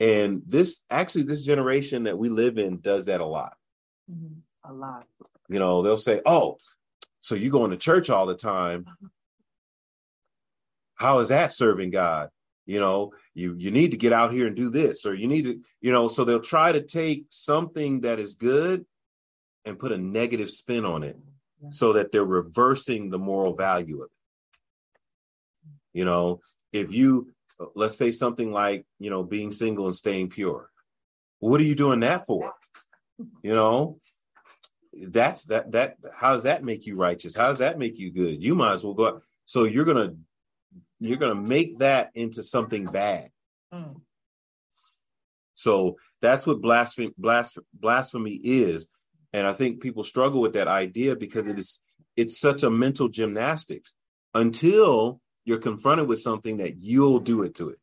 and 0.00 0.42
this 0.46 0.82
actually 0.90 1.24
this 1.24 1.42
generation 1.42 2.04
that 2.04 2.18
we 2.18 2.28
live 2.28 2.58
in 2.58 2.80
does 2.80 3.06
that 3.06 3.20
a 3.20 3.26
lot. 3.26 3.56
Mhm. 4.10 4.40
A 4.64 4.72
lot. 4.72 5.06
You 5.48 5.58
know, 5.58 5.82
they'll 5.82 5.98
say, 5.98 6.22
"Oh, 6.26 6.58
so 7.20 7.34
you 7.34 7.50
going 7.50 7.70
to 7.70 7.76
church 7.76 8.10
all 8.10 8.26
the 8.26 8.36
time? 8.36 8.86
How 10.94 11.18
is 11.20 11.28
that 11.28 11.52
serving 11.52 11.90
God?" 11.90 12.30
You 12.66 12.80
know, 12.80 13.12
you 13.34 13.54
you 13.56 13.70
need 13.70 13.92
to 13.92 13.96
get 13.96 14.12
out 14.12 14.32
here 14.32 14.46
and 14.46 14.56
do 14.56 14.70
this, 14.70 15.06
or 15.06 15.14
you 15.14 15.28
need 15.28 15.42
to, 15.44 15.60
you 15.80 15.92
know. 15.92 16.08
So 16.08 16.24
they'll 16.24 16.40
try 16.40 16.72
to 16.72 16.82
take 16.82 17.26
something 17.30 18.00
that 18.00 18.18
is 18.18 18.34
good 18.34 18.84
and 19.64 19.78
put 19.78 19.92
a 19.92 19.98
negative 19.98 20.50
spin 20.50 20.84
on 20.84 21.02
it, 21.04 21.16
Yeah. 21.62 21.70
so 21.70 21.92
that 21.94 22.10
they're 22.12 22.24
reversing 22.24 23.10
the 23.10 23.18
moral 23.18 23.54
value 23.54 24.02
of 24.02 24.06
it. 24.06 24.98
You 25.92 26.04
know, 26.04 26.40
if 26.72 26.92
you 26.92 27.32
let's 27.74 27.96
say 27.96 28.10
something 28.10 28.52
like, 28.52 28.84
you 28.98 29.10
know, 29.10 29.22
being 29.22 29.52
single 29.52 29.86
and 29.86 29.94
staying 29.96 30.28
pure. 30.28 30.70
What 31.38 31.60
are 31.60 31.64
you 31.64 31.74
doing 31.74 32.00
that 32.00 32.26
for? 32.26 32.52
You 33.42 33.54
know, 33.54 33.98
that's 34.92 35.44
that 35.44 35.72
that 35.72 35.96
how 36.14 36.34
does 36.34 36.42
that 36.44 36.64
make 36.64 36.86
you 36.86 36.96
righteous? 36.96 37.34
How 37.34 37.48
does 37.48 37.58
that 37.58 37.78
make 37.78 37.98
you 37.98 38.10
good? 38.10 38.42
You 38.42 38.54
might 38.54 38.74
as 38.74 38.84
well 38.84 38.94
go 38.94 39.06
out. 39.06 39.22
So 39.46 39.64
you're 39.64 39.84
gonna 39.84 40.16
you're 41.00 41.18
gonna 41.18 41.34
make 41.34 41.78
that 41.78 42.10
into 42.14 42.42
something 42.42 42.86
bad. 42.86 43.30
Mm. 43.72 44.00
So 45.54 45.96
that's 46.22 46.46
what 46.46 46.60
blasphemy 46.60 47.12
blasph- 47.20 47.64
blasphemy 47.74 48.32
is. 48.32 48.86
And 49.32 49.46
I 49.46 49.52
think 49.52 49.82
people 49.82 50.04
struggle 50.04 50.40
with 50.40 50.54
that 50.54 50.68
idea 50.68 51.16
because 51.16 51.46
it 51.46 51.58
is 51.58 51.80
it's 52.16 52.40
such 52.40 52.62
a 52.62 52.70
mental 52.70 53.08
gymnastics 53.08 53.92
until 54.34 55.20
you're 55.44 55.58
confronted 55.58 56.08
with 56.08 56.20
something 56.20 56.58
that 56.58 56.78
you'll 56.78 57.20
do 57.20 57.42
it 57.42 57.54
to 57.56 57.70
it. 57.70 57.78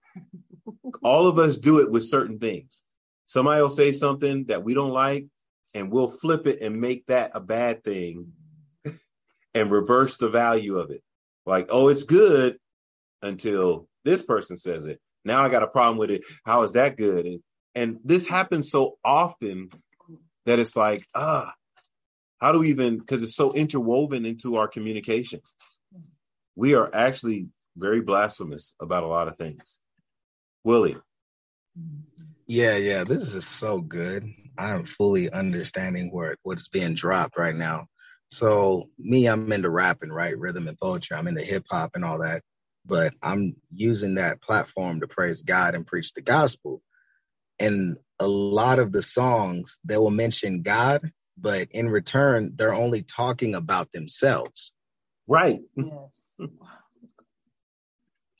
All 1.04 1.28
of 1.28 1.38
us 1.38 1.58
do 1.58 1.80
it 1.80 1.92
with 1.92 2.06
certain 2.06 2.40
things. 2.40 2.82
Somebody 3.28 3.62
will 3.62 3.70
say 3.70 3.92
something 3.92 4.46
that 4.46 4.64
we 4.64 4.74
don't 4.74 4.92
like, 4.92 5.28
and 5.74 5.92
we'll 5.92 6.10
flip 6.10 6.48
it 6.48 6.62
and 6.62 6.82
make 6.82 7.06
that 7.08 7.32
a 7.34 7.40
bad 7.40 7.84
thing 7.84 8.34
and 9.54 9.72
reverse 9.72 10.18
the 10.18 10.30
value 10.30 10.78
of 10.78 10.92
it. 10.92 11.04
Like, 11.46 11.68
oh, 11.70 11.88
it's 11.90 12.04
good 12.04 12.58
until 13.24 13.88
this 14.06 14.22
person 14.22 14.58
says 14.58 14.86
it. 14.86 15.00
Now 15.26 15.42
I 15.42 15.50
got 15.50 15.64
a 15.64 15.68
problem 15.68 15.98
with 15.98 16.12
it. 16.12 16.24
How 16.46 16.64
is 16.64 16.74
that 16.74 16.98
good? 16.98 17.26
And 17.26 17.40
and 17.76 18.00
this 18.04 18.28
happens 18.28 18.70
so 18.70 19.00
often 19.04 19.70
that 20.46 20.60
it's 20.60 20.76
like, 20.76 21.08
ah, 21.16 21.54
how 22.40 22.52
do 22.52 22.60
we 22.60 22.70
even 22.70 23.00
because 23.00 23.24
it's 23.24 23.36
so 23.36 23.54
interwoven 23.54 24.26
into 24.26 24.58
our 24.58 24.68
communication. 24.68 25.40
We 26.56 26.76
are 26.76 26.90
actually 26.94 27.48
very 27.76 28.02
blasphemous 28.02 28.76
about 28.80 29.04
a 29.04 29.08
lot 29.08 29.28
of 29.28 29.38
things. 29.38 29.80
Willie. 30.64 30.98
Yeah, 32.46 32.78
yeah, 32.78 33.04
this 33.06 33.34
is 33.34 33.48
so 33.48 33.80
good. 33.80 34.30
I 34.58 34.74
am 34.74 34.84
fully 34.84 35.32
understanding 35.32 36.12
where 36.12 36.36
what's 36.44 36.68
being 36.68 36.94
dropped 36.94 37.38
right 37.38 37.56
now. 37.56 37.88
So 38.28 38.90
me, 39.00 39.28
I'm 39.28 39.52
into 39.52 39.70
rapping, 39.70 40.12
right? 40.12 40.38
Rhythm 40.38 40.68
and 40.68 40.78
poetry. 40.78 41.16
I'm 41.16 41.28
into 41.28 41.42
hip 41.42 41.66
hop 41.72 41.92
and 41.96 42.04
all 42.04 42.20
that. 42.20 42.44
But 42.86 43.14
I'm 43.22 43.56
using 43.74 44.16
that 44.16 44.42
platform 44.42 45.00
to 45.00 45.08
praise 45.08 45.42
God 45.42 45.74
and 45.76 45.88
preach 45.88 46.14
the 46.14 46.22
gospel. 46.22 46.82
And 47.60 47.98
a 48.20 48.28
lot 48.28 48.80
of 48.80 48.92
the 48.92 49.02
songs, 49.02 49.78
they 49.86 49.98
will 49.98 50.12
mention 50.12 50.62
God, 50.62 51.12
but 51.38 51.70
in 51.72 51.90
return, 51.90 52.52
they're 52.56 52.74
only 52.74 53.04
talking 53.04 53.56
about 53.56 53.92
themselves. 53.92 54.74
Right. 55.28 55.60
Yes. 55.76 56.38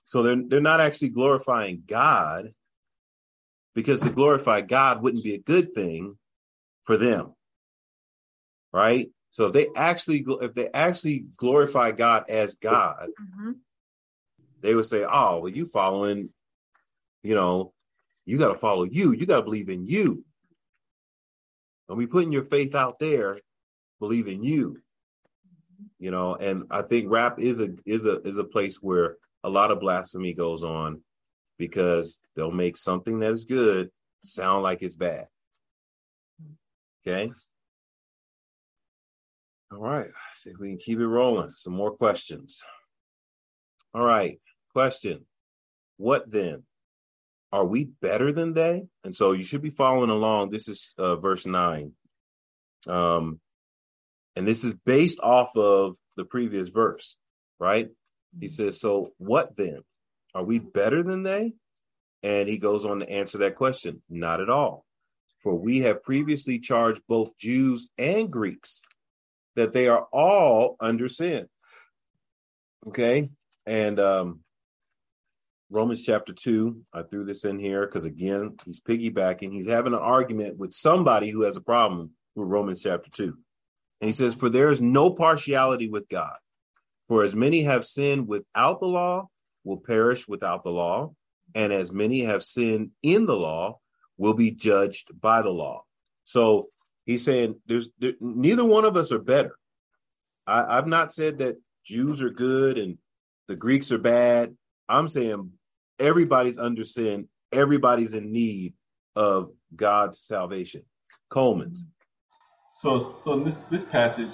So 0.06 0.22
they're 0.22 0.44
they're 0.48 0.62
not 0.62 0.80
actually 0.80 1.10
glorifying 1.10 1.82
God 1.88 2.54
because 3.74 4.00
to 4.02 4.12
glorify 4.12 4.62
God 4.62 5.02
wouldn't 5.02 5.24
be 5.24 5.34
a 5.34 5.40
good 5.40 5.74
thing 5.74 6.20
for 6.84 6.98
them. 6.98 7.34
Right? 8.72 9.10
So 9.32 9.48
if 9.48 9.54
they 9.54 9.70
actually 9.76 10.24
if 10.42 10.54
they 10.54 10.70
actually 10.72 11.26
glorify 11.38 11.94
God 11.94 12.30
as 12.30 12.56
God, 12.58 13.10
Mhm. 13.20 13.56
They 14.64 14.74
would 14.74 14.86
say, 14.86 15.06
"Oh, 15.08 15.40
well 15.40 15.52
you 15.52 15.66
following, 15.66 16.30
you 17.22 17.36
know, 17.36 17.74
you 18.26 18.40
got 18.40 18.54
to 18.54 18.58
follow 18.58 18.84
you. 18.84 19.12
You 19.12 19.26
got 19.26 19.38
to 19.38 19.44
believe 19.44 19.70
in 19.70 19.86
you." 19.86 20.26
And 21.90 21.98
we 21.98 22.08
putting 22.08 22.32
your 22.32 22.46
faith 22.46 22.74
out 22.74 22.98
there, 22.98 23.40
believe 24.00 24.28
in 24.28 24.44
you. 24.44 24.82
You 26.00 26.12
know, 26.12 26.36
and 26.36 26.64
I 26.72 26.82
think 26.82 27.12
rap 27.12 27.40
is 27.40 27.60
a 27.60 27.70
is 27.86 28.06
a 28.06 28.22
is 28.22 28.38
a 28.40 28.44
place 28.44 28.78
where 28.82 29.18
a 29.44 29.50
lot 29.50 29.72
of 29.72 29.80
blasphemy 29.80 30.34
goes 30.34 30.64
on 30.64 31.02
because 31.58 32.20
they'll 32.36 32.52
make 32.52 32.78
something 32.78 33.20
that 33.20 33.32
is 33.32 33.46
good 33.46 33.92
sound 34.24 34.64
like 34.64 34.82
it's 34.82 34.96
bad. 34.96 35.28
Okay. 37.06 37.32
All 39.72 39.80
right. 39.80 40.10
See 40.36 40.52
if 40.52 40.58
we 40.60 40.70
can 40.70 40.78
keep 40.78 41.00
it 41.00 41.08
rolling. 41.08 41.52
Some 41.56 41.74
more 41.74 41.92
questions. 41.92 42.62
All 43.94 44.06
right. 44.06 44.40
Question. 44.74 45.26
What 45.98 46.30
then? 46.30 46.64
Are 47.52 47.66
we 47.66 47.86
better 48.02 48.32
than 48.32 48.54
they? 48.54 48.88
And 49.04 49.16
so 49.16 49.32
you 49.32 49.44
should 49.44 49.62
be 49.62 49.70
following 49.70 50.10
along. 50.10 50.50
This 50.50 50.68
is 50.68 50.94
uh, 50.98 51.18
verse 51.18 51.46
nine. 51.46 51.92
Um, 52.88 53.40
and 54.36 54.48
this 54.48 54.64
is 54.64 54.74
based 54.74 55.20
off 55.22 55.56
of 55.56 55.96
the 56.18 56.26
previous 56.26 56.70
verse, 56.70 57.16
right? 57.60 57.90
He 58.40 58.48
says, 58.48 58.80
So 58.80 59.14
what 59.18 59.56
then? 59.56 59.82
Are 60.34 60.44
we 60.44 60.58
better 60.58 61.04
than 61.04 61.22
they? 61.22 61.54
And 62.24 62.50
he 62.50 62.58
goes 62.58 62.86
on 62.86 63.00
to 63.00 63.10
answer 63.10 63.40
that 63.40 63.56
question 63.56 64.02
Not 64.10 64.42
at 64.42 64.50
all. 64.50 64.86
For 65.44 65.54
we 65.54 65.80
have 65.82 66.04
previously 66.04 66.58
charged 66.60 67.02
both 67.08 67.38
Jews 67.38 67.88
and 67.98 68.32
Greeks 68.32 68.82
that 69.56 69.74
they 69.74 69.88
are 69.88 70.08
all 70.12 70.76
under 70.80 71.10
sin. 71.10 71.48
Okay. 72.88 73.30
And 73.66 74.00
um, 74.00 74.40
Romans 75.74 76.04
chapter 76.04 76.34
2, 76.34 76.82
I 76.94 77.02
threw 77.02 77.26
this 77.26 77.46
in 77.46 77.58
here 77.58 77.88
because 77.88 78.06
again, 78.06 78.58
he's 78.64 78.80
piggybacking. 78.80 79.52
He's 79.52 79.68
having 79.68 79.94
an 79.94 80.00
argument 80.00 80.58
with 80.58 80.72
somebody 80.72 81.32
who 81.32 81.42
has 81.42 81.58
a 81.58 81.62
problem 81.62 82.12
with 82.36 82.48
Romans 82.48 82.84
chapter 82.84 83.10
2. 83.10 83.36
And 84.00 84.08
he 84.08 84.14
says, 84.14 84.36
For 84.36 84.50
there 84.50 84.70
is 84.70 84.82
no 84.82 85.10
partiality 85.10 85.90
with 85.90 86.08
God. 86.10 86.36
For 87.08 87.24
as 87.24 87.36
many 87.36 87.64
have 87.64 87.86
sinned 87.86 88.28
without 88.28 88.82
the 88.82 88.86
law 88.86 89.30
will 89.64 89.78
perish 89.78 90.28
without 90.28 90.64
the 90.64 90.70
law, 90.70 91.14
and 91.56 91.74
as 91.74 91.92
many 91.92 92.22
have 92.22 92.44
sinned 92.44 92.92
in 93.02 93.26
the 93.26 93.36
law 93.36 93.80
will 94.18 94.36
be 94.36 94.52
judged 94.52 95.10
by 95.20 95.42
the 95.42 95.50
law. 95.50 95.84
So 96.26 96.70
he's 97.06 97.26
saying 97.26 97.56
there's 97.66 97.90
there, 97.98 98.14
neither 98.20 98.64
one 98.64 98.86
of 98.86 98.96
us 98.96 99.12
are 99.12 99.20
better. 99.20 99.56
I, 100.46 100.78
I've 100.78 100.88
not 100.88 101.14
said 101.14 101.40
that 101.40 101.56
Jews 101.84 102.22
are 102.22 102.30
good 102.30 102.78
and 102.78 102.98
the 103.48 103.56
Greeks 103.56 103.92
are 103.92 103.98
bad. 103.98 104.56
I'm 104.88 105.08
saying 105.08 105.52
everybody's 106.00 106.58
under 106.58 106.84
sin, 106.84 107.28
everybody's 107.52 108.14
in 108.14 108.32
need 108.32 108.74
of 109.16 109.52
God's 109.76 110.20
salvation. 110.20 110.84
Coleman's. 111.30 111.84
So, 112.80 113.16
so 113.24 113.34
in 113.34 113.44
this 113.44 113.56
this 113.72 113.84
passage, 113.84 114.34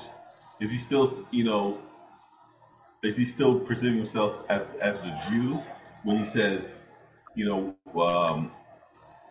is 0.59 0.71
he 0.71 0.77
still, 0.77 1.25
you 1.31 1.43
know, 1.43 1.77
is 3.03 3.15
he 3.15 3.25
still 3.25 3.59
presenting 3.59 3.97
himself 3.97 4.43
as 4.49 4.67
as 4.81 4.99
a 5.01 5.21
Jew 5.29 5.61
when 6.03 6.17
he 6.17 6.25
says, 6.25 6.75
you 7.35 7.45
know, 7.45 8.01
um, 8.01 8.51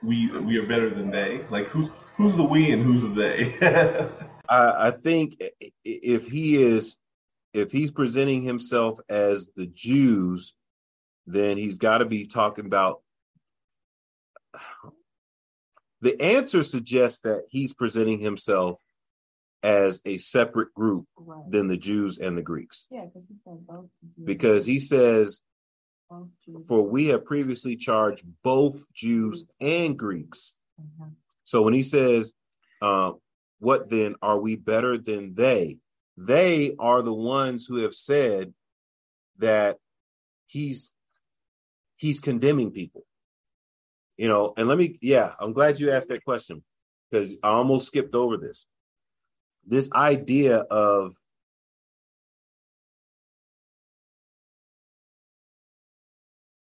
we 0.02 0.30
we 0.40 0.58
are 0.58 0.66
better 0.66 0.88
than 0.88 1.10
they? 1.10 1.42
Like, 1.50 1.66
who's 1.66 1.88
who's 2.16 2.36
the 2.36 2.44
we 2.44 2.72
and 2.72 2.82
who's 2.82 3.02
the 3.02 3.08
they? 3.08 3.58
I, 4.48 4.88
I 4.88 4.90
think 4.90 5.42
if 5.84 6.26
he 6.28 6.62
is, 6.62 6.96
if 7.52 7.70
he's 7.70 7.90
presenting 7.90 8.42
himself 8.42 8.98
as 9.08 9.50
the 9.56 9.66
Jews, 9.66 10.54
then 11.28 11.58
he's 11.58 11.76
got 11.78 11.98
to 11.98 12.06
be 12.06 12.26
talking 12.26 12.64
about. 12.66 13.02
The 16.00 16.20
answer 16.22 16.62
suggests 16.62 17.20
that 17.20 17.44
he's 17.50 17.74
presenting 17.74 18.20
himself 18.20 18.80
as 19.62 20.00
a 20.04 20.18
separate 20.18 20.72
group 20.72 21.06
Right. 21.16 21.50
than 21.50 21.66
the 21.66 21.76
Jews 21.76 22.18
and 22.18 22.38
the 22.38 22.42
Greeks, 22.42 22.86
Yeah, 22.90 23.06
because 23.06 23.26
he 23.28 23.34
said 23.44 23.66
both. 23.66 23.90
Because 24.24 24.64
he 24.64 24.78
says, 24.78 25.40
"For 26.66 26.88
we 26.88 27.06
have 27.06 27.24
previously 27.24 27.76
charged 27.76 28.24
both 28.42 28.84
Jews 28.92 29.46
and 29.60 29.98
Greeks." 29.98 30.54
Mhm. 30.80 31.16
So 31.44 31.62
when 31.62 31.74
he 31.74 31.82
says, 31.82 32.32
uh, 32.80 33.14
"What 33.58 33.88
then 33.88 34.14
are 34.22 34.38
we 34.40 34.54
better 34.56 34.96
than 34.96 35.34
they?" 35.34 35.78
They 36.16 36.76
are 36.76 37.02
the 37.02 37.12
ones 37.14 37.66
who 37.66 37.76
have 37.76 37.94
said 37.94 38.54
that 39.38 39.78
he's 40.46 40.92
he's 41.98 42.20
condemning 42.20 42.70
people. 42.70 43.04
You 44.16 44.28
know, 44.28 44.54
and 44.56 44.66
let 44.66 44.78
me, 44.78 44.98
yeah, 45.02 45.34
I'm 45.38 45.52
glad 45.52 45.78
you 45.78 45.92
asked 45.92 46.08
that 46.08 46.24
question 46.24 46.64
because 47.10 47.30
I 47.42 47.50
almost 47.50 47.86
skipped 47.86 48.14
over 48.14 48.36
this. 48.36 48.66
This 49.66 49.88
idea 49.92 50.56
of 50.58 51.12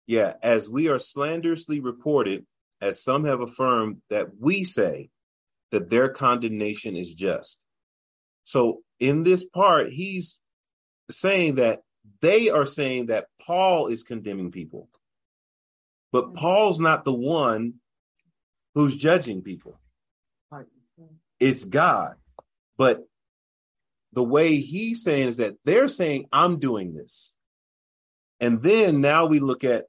yeah, 0.05 0.33
as 0.43 0.69
we 0.69 0.89
are 0.89 0.99
slanderously 0.99 1.79
reported, 1.79 2.45
as 2.81 3.03
some 3.03 3.25
have 3.25 3.41
affirmed 3.41 4.01
that 4.09 4.27
we 4.39 4.63
say 4.63 5.09
that 5.71 5.89
their 5.89 6.09
condemnation 6.09 6.95
is 6.95 7.13
just. 7.13 7.59
So 8.43 8.81
in 8.99 9.23
this 9.23 9.43
part, 9.43 9.91
he's 9.91 10.39
saying 11.09 11.55
that 11.55 11.81
they 12.21 12.49
are 12.49 12.65
saying 12.65 13.07
that 13.07 13.27
Paul 13.41 13.87
is 13.87 14.03
condemning 14.03 14.51
people. 14.51 14.89
But 16.13 16.35
Paul's 16.35 16.79
not 16.79 17.03
the 17.03 17.13
one 17.13 17.73
who's 18.75 18.95
judging 18.95 19.41
people. 19.41 19.79
It's 21.39 21.65
God. 21.65 22.15
But 22.77 23.05
the 24.13 24.23
way 24.23 24.57
he's 24.57 25.03
saying 25.03 25.29
is 25.29 25.37
that 25.37 25.55
they're 25.65 25.87
saying, 25.87 26.27
I'm 26.31 26.59
doing 26.59 26.93
this. 26.93 27.33
And 28.39 28.61
then 28.61 29.01
now 29.01 29.25
we 29.25 29.39
look 29.39 29.63
at 29.63 29.85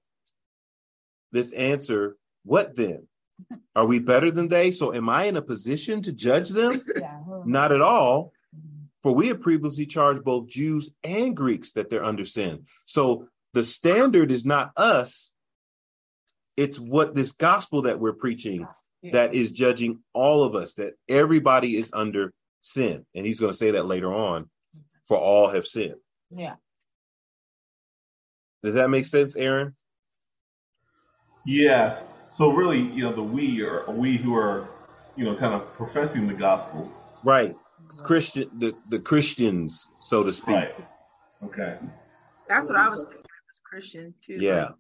this 1.31 1.53
answer 1.53 2.17
what 2.45 2.75
then? 2.75 3.07
Are 3.75 3.87
we 3.87 3.99
better 3.99 4.31
than 4.31 4.49
they? 4.49 4.71
So 4.71 4.95
am 4.95 5.09
I 5.09 5.25
in 5.25 5.37
a 5.37 5.43
position 5.43 6.03
to 6.03 6.13
judge 6.13 6.49
them? 6.51 6.83
Yeah. 6.97 7.21
Not 7.45 7.73
at 7.73 7.83
all. 7.83 8.33
For 9.03 9.15
we 9.15 9.29
have 9.29 9.43
previously 9.43 9.85
charged 9.85 10.25
both 10.25 10.49
Jews 10.49 10.89
and 11.03 11.37
Greeks 11.37 11.73
that 11.73 11.91
they're 11.91 12.05
under 12.05 12.25
sin. 12.25 12.65
So 12.87 13.29
the 13.53 13.65
standard 13.65 14.31
is 14.31 14.47
not 14.47 14.73
us, 14.77 15.34
it's 16.57 16.79
what 16.79 17.15
this 17.15 17.33
gospel 17.33 17.83
that 17.83 17.99
we're 17.99 18.13
preaching 18.13 18.67
Yeah. 19.03 19.13
that 19.13 19.35
is 19.35 19.51
judging 19.51 20.01
all 20.13 20.45
of 20.45 20.55
us, 20.55 20.75
that 20.75 20.95
everybody 21.09 21.77
is 21.77 21.91
under 21.93 22.33
sin. 22.63 23.05
And 23.15 23.27
he's 23.27 23.39
going 23.41 23.53
to 23.53 23.59
say 23.59 23.73
that 23.73 23.87
later 23.87 24.13
on, 24.13 24.49
for 25.07 25.19
all 25.19 25.49
have 25.51 25.67
sinned. 25.67 26.01
Yeah. 26.31 26.55
Does 28.63 28.75
that 28.75 28.89
make 28.89 29.05
sense, 29.07 29.37
Aaron? 29.37 29.77
Yes. 31.45 32.03
So 32.33 32.51
really, 32.51 32.81
you 32.81 33.05
know, 33.05 33.13
the 33.13 33.23
we 33.23 33.63
are 33.63 33.85
we 33.91 34.17
who 34.17 34.35
are, 34.35 34.69
you 35.17 35.25
know, 35.25 35.37
kind 35.37 35.55
of 35.55 35.65
professing 35.75 36.27
the 36.27 36.35
gospel. 36.35 36.91
Right. 37.23 37.55
Christian 37.99 38.49
the, 38.59 38.75
the 38.89 38.99
Christians, 38.99 39.87
so 40.03 40.23
to 40.25 40.33
speak. 40.33 40.55
Right. 40.55 40.75
Okay. 41.45 41.77
That's 42.49 42.69
what 42.69 42.77
I 42.77 42.89
was 42.89 43.03
thinking. 43.03 43.19
As 43.21 43.61
Christian 43.63 44.15
too. 44.23 44.39
Yeah. 44.41 44.71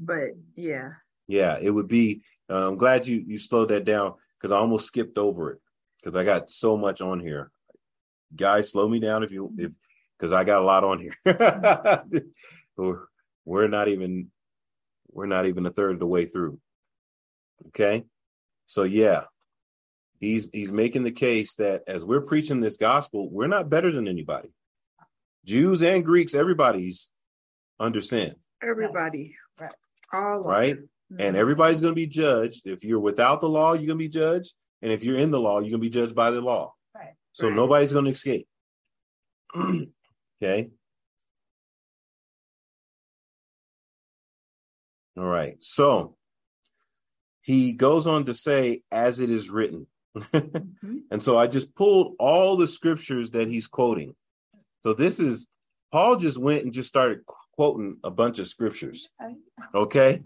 But 0.00 0.30
yeah. 0.56 0.92
Yeah, 1.28 1.58
it 1.60 1.70
would 1.70 1.88
be. 1.88 2.22
Uh, 2.50 2.68
I'm 2.68 2.76
glad 2.76 3.06
you 3.06 3.22
you 3.26 3.38
slowed 3.38 3.68
that 3.68 3.84
down 3.84 4.14
because 4.38 4.52
I 4.52 4.58
almost 4.58 4.86
skipped 4.86 5.18
over 5.18 5.52
it 5.52 5.60
because 6.00 6.16
I 6.16 6.24
got 6.24 6.50
so 6.50 6.76
much 6.76 7.00
on 7.00 7.20
here. 7.20 7.50
Guys, 8.34 8.70
slow 8.70 8.88
me 8.88 8.98
down 8.98 9.22
if 9.22 9.30
you 9.30 9.52
if 9.58 9.72
because 10.18 10.32
I 10.32 10.44
got 10.44 10.62
a 10.62 10.64
lot 10.64 10.84
on 10.84 11.00
here. 11.00 11.16
we're, 12.76 13.04
we're 13.44 13.68
not 13.68 13.88
even 13.88 14.28
we're 15.10 15.26
not 15.26 15.46
even 15.46 15.66
a 15.66 15.70
third 15.70 15.92
of 15.92 15.98
the 16.00 16.06
way 16.06 16.24
through. 16.24 16.58
Okay, 17.68 18.04
so 18.66 18.82
yeah, 18.82 19.24
he's 20.18 20.48
he's 20.52 20.72
making 20.72 21.04
the 21.04 21.12
case 21.12 21.54
that 21.54 21.82
as 21.86 22.04
we're 22.04 22.22
preaching 22.22 22.60
this 22.60 22.76
gospel, 22.76 23.30
we're 23.30 23.46
not 23.46 23.68
better 23.68 23.92
than 23.92 24.08
anybody. 24.08 24.50
Jews 25.44 25.82
and 25.82 26.04
Greeks, 26.04 26.34
everybody's 26.34 27.10
under 27.78 28.00
sin. 28.00 28.36
Everybody. 28.62 29.36
Right. 30.12 30.20
All 30.20 30.40
right. 30.40 30.78
And 31.18 31.36
everybody's 31.36 31.80
going 31.80 31.92
to 31.92 31.96
be 31.96 32.06
judged. 32.06 32.66
If 32.66 32.84
you're 32.84 33.00
without 33.00 33.40
the 33.40 33.48
law, 33.48 33.72
you're 33.74 33.86
going 33.86 33.98
to 33.98 34.04
be 34.04 34.08
judged. 34.08 34.54
And 34.80 34.90
if 34.90 35.04
you're 35.04 35.18
in 35.18 35.30
the 35.30 35.40
law, 35.40 35.60
you're 35.60 35.70
going 35.70 35.82
to 35.82 35.88
be 35.88 35.90
judged 35.90 36.14
by 36.14 36.30
the 36.30 36.40
law. 36.40 36.74
Right. 36.94 37.14
So 37.32 37.48
Right. 37.48 37.56
nobody's 37.56 37.92
going 37.92 38.06
to 38.06 38.10
escape. 38.10 38.48
okay. 39.56 40.70
All 45.16 45.24
right. 45.24 45.56
So 45.60 46.16
he 47.42 47.72
goes 47.72 48.06
on 48.06 48.24
to 48.24 48.34
say, 48.34 48.82
as 48.90 49.18
it 49.18 49.30
is 49.30 49.50
written. 49.50 49.86
and 50.32 51.22
so 51.22 51.38
I 51.38 51.46
just 51.46 51.74
pulled 51.74 52.14
all 52.18 52.56
the 52.56 52.66
scriptures 52.66 53.30
that 53.30 53.48
he's 53.48 53.66
quoting. 53.66 54.14
So 54.82 54.94
this 54.94 55.20
is 55.20 55.46
Paul 55.90 56.16
just 56.16 56.38
went 56.38 56.64
and 56.64 56.72
just 56.72 56.88
started 56.88 57.20
quoting 57.52 57.98
a 58.02 58.10
bunch 58.10 58.38
of 58.38 58.48
scriptures. 58.48 59.08
Okay. 59.74 60.22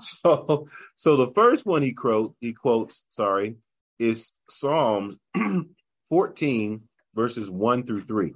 So 0.00 0.68
so 0.96 1.16
the 1.16 1.32
first 1.32 1.66
one 1.66 1.82
he 1.82 1.92
quote 1.92 2.34
he 2.40 2.52
quotes, 2.52 3.02
sorry, 3.10 3.56
is 3.98 4.32
Psalms 4.50 5.16
14 6.10 6.82
verses 7.14 7.50
1 7.50 7.86
through 7.86 8.02
3. 8.02 8.34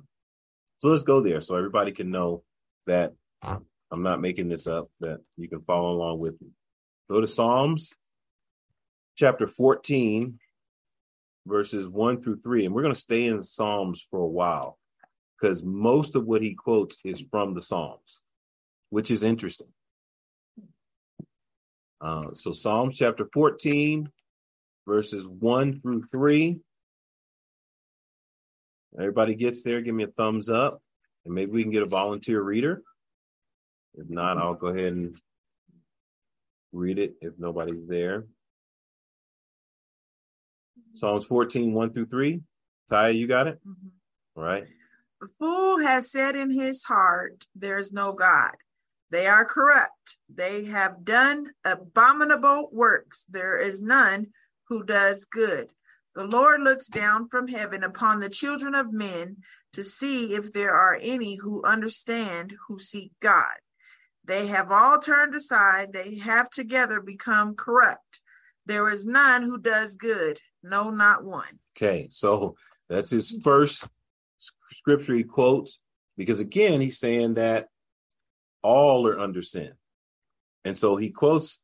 So 0.79 0.89
let's 0.89 1.05
go 1.05 1.21
there 1.21 1.41
so 1.41 1.57
everybody 1.57 1.93
can 1.93 2.11
know 2.11 2.43
that 2.87 3.15
I'm 3.43 4.03
not 4.03 4.21
making 4.21 4.49
this 4.49 4.67
up, 4.67 4.89
that 5.01 5.21
you 5.37 5.49
can 5.49 5.63
follow 5.63 5.93
along 5.93 6.19
with 6.19 6.41
me. 6.41 6.49
Go 7.11 7.21
to 7.21 7.27
Psalms 7.27 7.95
chapter 9.17 9.47
14 9.47 10.39
verses 11.47 11.89
1 11.89 12.23
through 12.23 12.41
3 12.41 12.67
and 12.67 12.75
we're 12.75 12.83
going 12.83 12.95
to 12.95 13.01
stay 13.01 13.27
in 13.27 13.43
Psalms 13.43 14.05
for 14.11 14.21
a 14.21 14.27
while 14.27 14.79
because 15.41 15.63
most 15.63 16.17
of 16.17 16.25
what 16.25 16.43
he 16.43 16.55
quotes 16.55 16.97
is 17.05 17.25
from 17.31 17.55
the 17.55 17.63
Psalms, 17.63 18.21
which 18.91 19.11
is 19.11 19.23
interesting. 19.23 19.69
Uh, 22.01 22.35
so 22.35 22.53
Psalms 22.53 22.97
chapter 22.97 23.29
14, 23.33 24.11
verses 24.87 25.27
1 25.27 25.81
through 25.81 26.03
3. 26.03 26.59
Everybody 28.99 29.35
gets 29.35 29.63
there, 29.63 29.81
give 29.81 29.95
me 29.95 30.05
a 30.05 30.09
thumbs 30.09 30.49
up, 30.49 30.81
and 31.25 31.35
maybe 31.35 31.53
we 31.53 31.63
can 31.63 31.73
get 31.73 31.83
a 31.83 31.87
volunteer 31.87 32.41
reader. 32.41 32.83
If 33.95 34.09
not, 34.09 34.39
I'll 34.39 34.55
go 34.55 34.69
ahead 34.69 34.93
and 34.93 35.17
read 36.73 36.99
it 36.99 37.15
if 37.21 37.35
nobody's 37.39 37.87
there. 37.89 38.27
Psalms 40.95 41.27
14, 41.27 41.73
1 41.73 41.93
through 41.93 42.07
3. 42.07 42.41
Ty, 42.89 43.09
you 43.11 43.27
got 43.27 43.49
it? 43.49 43.61
All 44.35 44.43
right. 44.43 44.65
Fool 45.39 45.81
has 45.81 46.11
said 46.11 46.37
in 46.37 46.51
his 46.51 46.83
heart, 46.85 47.47
There 47.55 47.79
is 47.79 47.93
no 47.93 48.13
God. 48.13 48.55
They 49.11 49.27
are 49.27 49.45
corrupt. 49.45 50.17
They 50.33 50.65
have 50.65 51.05
done 51.05 51.53
abominable 51.65 52.69
works. 52.73 53.25
There 53.29 53.59
is 53.59 53.81
none 53.81 54.29
who 54.69 54.85
does 54.85 55.25
good. 55.25 55.69
The 56.15 56.25
Lord 56.25 56.63
looks 56.63 56.87
down 56.87 57.29
from 57.29 57.47
heaven 57.47 57.85
upon 57.85 58.21
the 58.21 58.29
children 58.29 58.75
of 58.75 58.93
men 58.93 59.39
to 59.75 59.85
see 59.85 60.35
if 60.35 60.53
there 60.53 60.75
are 60.75 60.99
any 61.01 61.37
who 61.37 61.63
understand, 61.63 62.57
who 62.67 62.79
seek 62.79 63.13
God. 63.21 63.55
They 64.25 64.49
have 64.49 64.73
all 64.73 64.99
turned 64.99 65.35
aside. 65.35 65.93
They 65.93 66.17
have 66.17 66.51
together 66.51 67.01
become 67.01 67.55
corrupt. 67.55 68.21
There 68.65 68.89
is 68.89 69.07
none 69.07 69.43
who 69.43 69.59
does 69.59 69.95
good. 69.95 70.41
No, 70.63 70.91
not 70.91 71.23
one. 71.23 71.61
Okay, 71.77 72.09
so 72.11 72.57
that's 72.89 73.11
his 73.11 73.39
first 73.45 73.87
scripture 74.71 75.15
he 75.15 75.25
quotes 75.25 75.81
because 76.17 76.41
again 76.41 76.81
he's 76.81 76.99
saying 76.99 77.35
that 77.35 77.69
all 78.63 79.07
are 79.07 79.19
under 79.19 79.43
sin. 79.43 79.73
And 80.65 80.77
so 80.77 80.97
he 80.97 81.11
quotes 81.11 81.61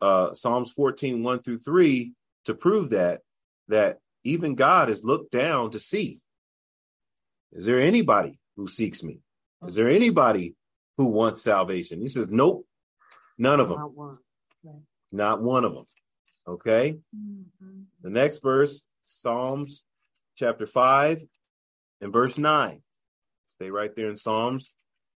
uh 0.00 0.34
Psalms 0.34 0.72
14, 0.72 1.22
1 1.22 1.42
through 1.42 1.58
3 1.58 2.12
to 2.44 2.54
prove 2.54 2.90
that 2.90 3.20
that 3.68 3.98
even 4.24 4.54
God 4.54 4.88
has 4.88 5.04
looked 5.04 5.32
down 5.32 5.70
to 5.72 5.80
see. 5.80 6.20
Is 7.52 7.64
there 7.66 7.80
anybody 7.80 8.38
who 8.56 8.68
seeks 8.68 9.02
me? 9.02 9.20
Is 9.66 9.74
there 9.74 9.88
anybody 9.88 10.54
who 10.96 11.06
wants 11.06 11.42
salvation? 11.42 12.00
He 12.00 12.08
says, 12.08 12.28
Nope, 12.28 12.66
none 13.36 13.60
of 13.60 13.68
them. 13.68 13.78
Not 13.78 13.94
one. 13.94 14.18
Not 15.10 15.42
one 15.42 15.64
of 15.64 15.74
them. 15.74 15.84
Okay. 16.46 16.96
The 18.02 18.10
next 18.10 18.42
verse, 18.42 18.84
Psalms 19.04 19.84
chapter 20.36 20.66
5 20.66 21.22
and 22.00 22.12
verse 22.12 22.38
9. 22.38 22.82
Stay 23.48 23.70
right 23.70 23.94
there 23.96 24.08
in 24.10 24.16
Psalms 24.16 24.70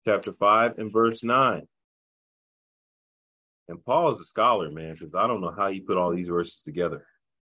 chapter 0.07 0.33
5 0.33 0.79
and 0.79 0.93
verse 0.93 1.23
9. 1.23 1.67
And 3.69 3.85
Paul 3.85 4.11
is 4.13 4.21
a 4.21 4.25
scholar, 4.25 4.71
man, 4.71 4.95
because 4.95 5.15
I 5.15 5.27
don't 5.27 5.41
know 5.41 5.55
how 5.57 5.69
he 5.71 5.81
put 5.81 5.99
all 5.99 6.15
these 6.15 6.29
verses 6.29 6.63
together. 6.63 7.05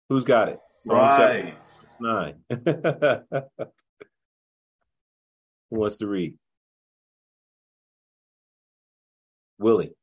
Who's 0.09 0.25
got 0.25 0.49
it? 0.49 0.59
Psalms 0.79 1.17
Right. 1.17 1.55
chapter 1.55 1.73
9. 1.99 2.35
Who 5.71 5.79
wants 5.79 5.97
to 5.97 6.07
read? 6.07 6.37
Willie. 9.57 9.93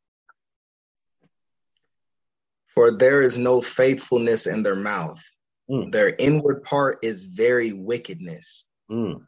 For 2.66 2.91
there 2.91 3.23
is 3.23 3.37
no 3.37 3.61
faithfulness 3.61 4.47
in 4.47 4.62
their 4.62 4.77
mouth. 4.77 5.23
Mm. 5.71 5.93
Their 5.93 6.14
inward 6.16 6.64
part 6.64 6.99
is 7.05 7.25
very 7.25 7.73
wickedness. 7.73 8.66
Mm. 8.91 9.26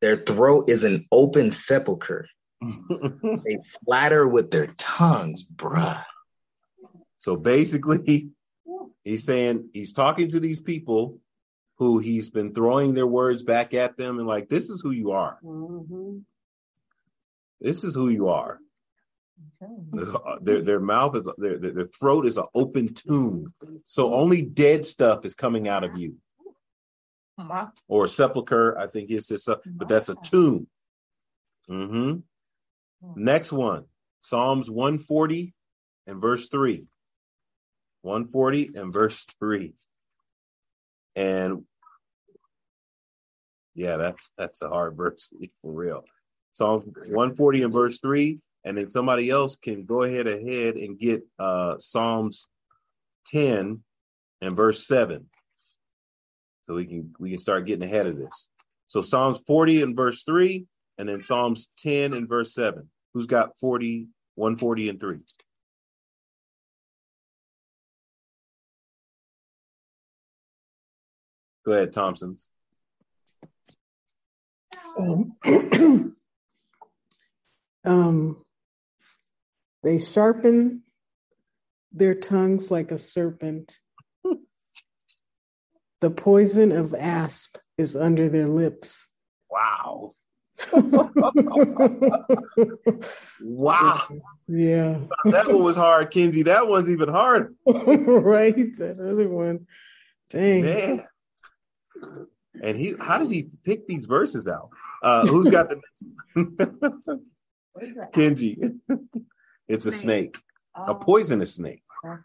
Their 0.00 0.16
throat 0.16 0.68
is 0.68 0.84
an 0.84 1.06
open 1.12 1.50
sepulcher. 1.50 2.26
They 2.62 3.58
flatter 3.84 4.26
with 4.26 4.50
their 4.50 4.68
tongues, 4.78 5.44
bruh. 5.44 6.04
So 7.18 7.36
basically, 7.36 8.30
he's 9.04 9.24
saying 9.24 9.70
he's 9.72 9.92
talking 9.92 10.28
to 10.30 10.40
these 10.40 10.60
people 10.60 11.20
who 11.78 11.98
he's 11.98 12.30
been 12.30 12.54
throwing 12.54 12.94
their 12.94 13.06
words 13.06 13.42
back 13.42 13.74
at 13.74 13.96
them 13.96 14.18
and 14.18 14.26
like, 14.26 14.48
this 14.48 14.70
is 14.70 14.80
who 14.80 14.90
you 14.90 15.12
are. 15.12 15.38
Mm-hmm. 15.44 16.18
This 17.60 17.84
is 17.84 17.94
who 17.94 18.08
you 18.08 18.28
are. 18.28 18.58
Their 20.40 20.62
their 20.62 20.80
mouth 20.80 21.16
is 21.16 21.28
their 21.38 21.58
their 21.58 21.70
their 21.72 21.86
throat 21.86 22.26
is 22.26 22.36
an 22.36 22.44
open 22.54 22.94
tomb. 22.94 23.54
So 23.84 24.14
only 24.14 24.42
dead 24.42 24.84
stuff 24.84 25.24
is 25.24 25.34
coming 25.34 25.68
out 25.68 25.84
of 25.84 25.96
you. 25.96 26.16
Or 27.88 28.06
sepulcher, 28.08 28.78
I 28.78 28.86
think 28.86 29.10
it's 29.10 29.28
just, 29.28 29.48
a, 29.48 29.60
but 29.66 29.88
that's 29.88 30.08
a 30.08 30.14
tomb. 30.16 30.66
hmm 31.68 32.16
Next 33.16 33.52
one, 33.52 33.84
Psalms 34.20 34.70
140 34.70 35.54
and 36.06 36.20
verse 36.20 36.48
3. 36.48 36.86
140 38.02 38.70
and 38.76 38.92
verse 38.92 39.24
3. 39.40 39.74
And 41.16 41.64
yeah, 43.74 43.96
that's 43.96 44.30
that's 44.36 44.62
a 44.62 44.68
hard 44.68 44.96
verse 44.96 45.32
for 45.62 45.72
real. 45.72 46.04
Psalms 46.52 46.84
140 46.86 47.62
and 47.62 47.72
verse 47.72 47.98
3. 47.98 48.38
And 48.64 48.78
then 48.78 48.90
somebody 48.90 49.30
else 49.30 49.56
can 49.56 49.84
go 49.84 50.02
ahead 50.04 50.28
ahead 50.28 50.76
and 50.76 50.98
get 50.98 51.22
uh 51.38 51.76
Psalms 51.78 52.46
10 53.28 53.82
and 54.40 54.56
verse 54.56 54.86
7. 54.86 55.26
So 56.72 56.76
we 56.76 56.86
can 56.86 57.14
we 57.18 57.28
can 57.28 57.38
start 57.38 57.66
getting 57.66 57.86
ahead 57.86 58.06
of 58.06 58.16
this. 58.16 58.48
So 58.86 59.02
Psalms 59.02 59.38
40 59.46 59.82
and 59.82 59.94
verse 59.94 60.24
3, 60.24 60.64
and 60.96 61.06
then 61.06 61.20
Psalms 61.20 61.68
10 61.80 62.14
and 62.14 62.26
verse 62.26 62.54
7. 62.54 62.88
Who's 63.12 63.26
got 63.26 63.58
40, 63.58 64.08
140 64.36 64.88
and 64.88 64.98
3? 64.98 65.18
Go 71.66 71.72
ahead, 71.72 71.92
Thompson's. 71.92 72.48
Um, 74.98 75.36
um, 77.84 78.42
They 79.82 79.98
sharpen 79.98 80.84
their 81.92 82.14
tongues 82.14 82.70
like 82.70 82.90
a 82.90 82.96
serpent. 82.96 83.78
The 86.02 86.10
poison 86.10 86.72
of 86.72 86.94
asp 86.94 87.56
is 87.78 87.94
under 87.94 88.28
their 88.28 88.48
lips. 88.48 89.06
Wow. 89.48 90.10
wow. 93.40 94.00
Yeah. 94.48 94.98
that 95.26 95.46
one 95.46 95.62
was 95.62 95.76
hard, 95.76 96.10
Kenzie. 96.10 96.42
That 96.42 96.66
one's 96.66 96.90
even 96.90 97.08
harder. 97.08 97.52
right. 97.66 98.76
That 98.78 98.98
other 99.00 99.28
one. 99.28 99.68
Dang. 100.28 100.64
Man. 100.64 101.04
And 102.60 102.76
he 102.76 102.96
how 102.98 103.18
did 103.18 103.30
he 103.30 103.48
pick 103.64 103.86
these 103.86 104.06
verses 104.06 104.48
out? 104.48 104.70
Uh 105.04 105.24
who's 105.26 105.50
got 105.50 105.68
the 105.70 105.80
Kenji. 108.12 108.78
It's 109.68 109.86
a 109.86 109.92
snake. 109.92 110.36
A 110.74 110.96
poisonous 110.96 111.54
snake. 111.54 111.84
All 112.04 112.20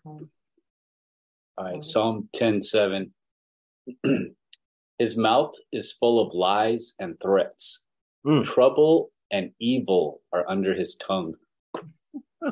right, 1.59 1.83
Psalm 1.83 2.29
10 2.33 2.63
7. 2.63 3.13
His 4.99 5.15
mouth 5.15 5.53
is 5.71 5.93
full 5.93 6.19
of 6.25 6.33
lies 6.33 6.95
and 6.99 7.15
threats. 7.21 7.81
Mm. 8.25 8.43
Trouble 8.43 9.11
and 9.31 9.51
evil 9.59 10.21
are 10.33 10.49
under 10.49 10.73
his 10.73 10.95
tongue. 10.95 11.35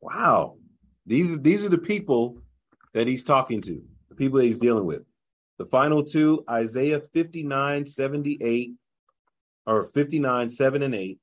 Wow. 0.00 0.56
These 1.06 1.34
are 1.34 1.38
these 1.38 1.64
are 1.64 1.68
the 1.68 1.78
people 1.78 2.38
that 2.94 3.06
he's 3.06 3.24
talking 3.24 3.60
to, 3.62 3.82
the 4.08 4.14
people 4.14 4.38
that 4.38 4.46
he's 4.46 4.58
dealing 4.58 4.86
with. 4.86 5.02
The 5.58 5.66
final 5.66 6.02
two, 6.02 6.44
Isaiah 6.48 7.00
59, 7.00 7.86
78, 7.86 8.72
or 9.66 9.90
59, 9.92 10.50
7 10.50 10.82
and 10.82 10.94
8, 10.94 11.18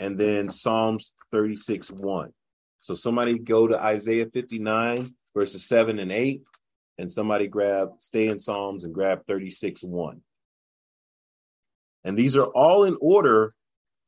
and 0.00 0.18
then 0.18 0.50
Psalms 0.50 1.12
36, 1.30 1.92
1. 1.92 2.32
So 2.80 2.94
somebody 2.94 3.38
go 3.38 3.68
to 3.68 3.80
Isaiah 3.80 4.26
59, 4.26 5.14
verses 5.34 5.68
7 5.68 6.00
and 6.00 6.10
8, 6.10 6.42
and 6.98 7.10
somebody 7.10 7.46
grab, 7.46 7.90
stay 7.98 8.28
in 8.28 8.38
Psalms 8.38 8.84
and 8.84 8.94
grab 8.94 9.26
36, 9.26 9.82
1. 9.82 10.20
And 12.04 12.16
these 12.16 12.36
are 12.36 12.46
all 12.46 12.84
in 12.84 12.96
order 13.00 13.54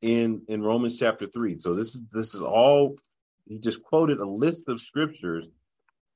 in, 0.01 0.43
in 0.47 0.61
Romans 0.61 0.97
chapter 0.97 1.27
3. 1.27 1.59
So 1.59 1.75
this 1.75 1.95
is 1.95 2.01
this 2.11 2.33
is 2.33 2.41
all 2.41 2.97
he 3.47 3.59
just 3.59 3.83
quoted 3.83 4.19
a 4.19 4.27
list 4.27 4.67
of 4.67 4.79
scriptures. 4.79 5.45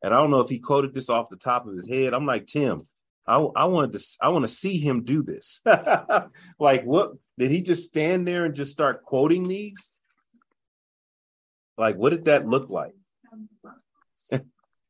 And 0.03 0.13
I 0.13 0.18
don't 0.18 0.32
know 0.32 0.41
if 0.41 0.49
he 0.49 0.59
quoted 0.59 0.93
this 0.93 1.09
off 1.09 1.30
the 1.30 1.38
top 1.38 1.68
of 1.68 1.76
his 1.76 1.88
head. 1.88 2.13
I'm 2.13 2.26
like, 2.26 2.47
Tim, 2.47 2.88
I, 3.28 3.38
I 3.38 3.65
wanted 3.65 3.99
to 3.99 4.05
I 4.22 4.30
want 4.30 4.43
to 4.43 4.53
see 4.53 4.78
him 4.78 5.03
do 5.03 5.22
this. 5.22 5.61
like 6.59 6.84
what 6.84 7.13
did 7.38 7.51
he 7.51 7.61
just 7.61 7.88
stand 7.88 8.28
there 8.28 8.45
and 8.45 8.55
just 8.55 8.72
start 8.72 9.03
quoting 9.03 9.47
these? 9.47 9.91
Like 11.78 11.97
what 11.97 12.11
did 12.11 12.26
that 12.26 12.47
look 12.47 12.70
like? 12.70 12.93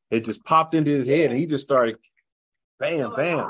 It 0.10 0.26
just 0.26 0.44
popped 0.44 0.74
into 0.74 0.92
his 0.92 1.08
head 1.08 1.32
and 1.32 1.40
he 1.40 1.46
just 1.46 1.64
started 1.64 1.98
bam 2.80 3.14
bam. 3.16 3.50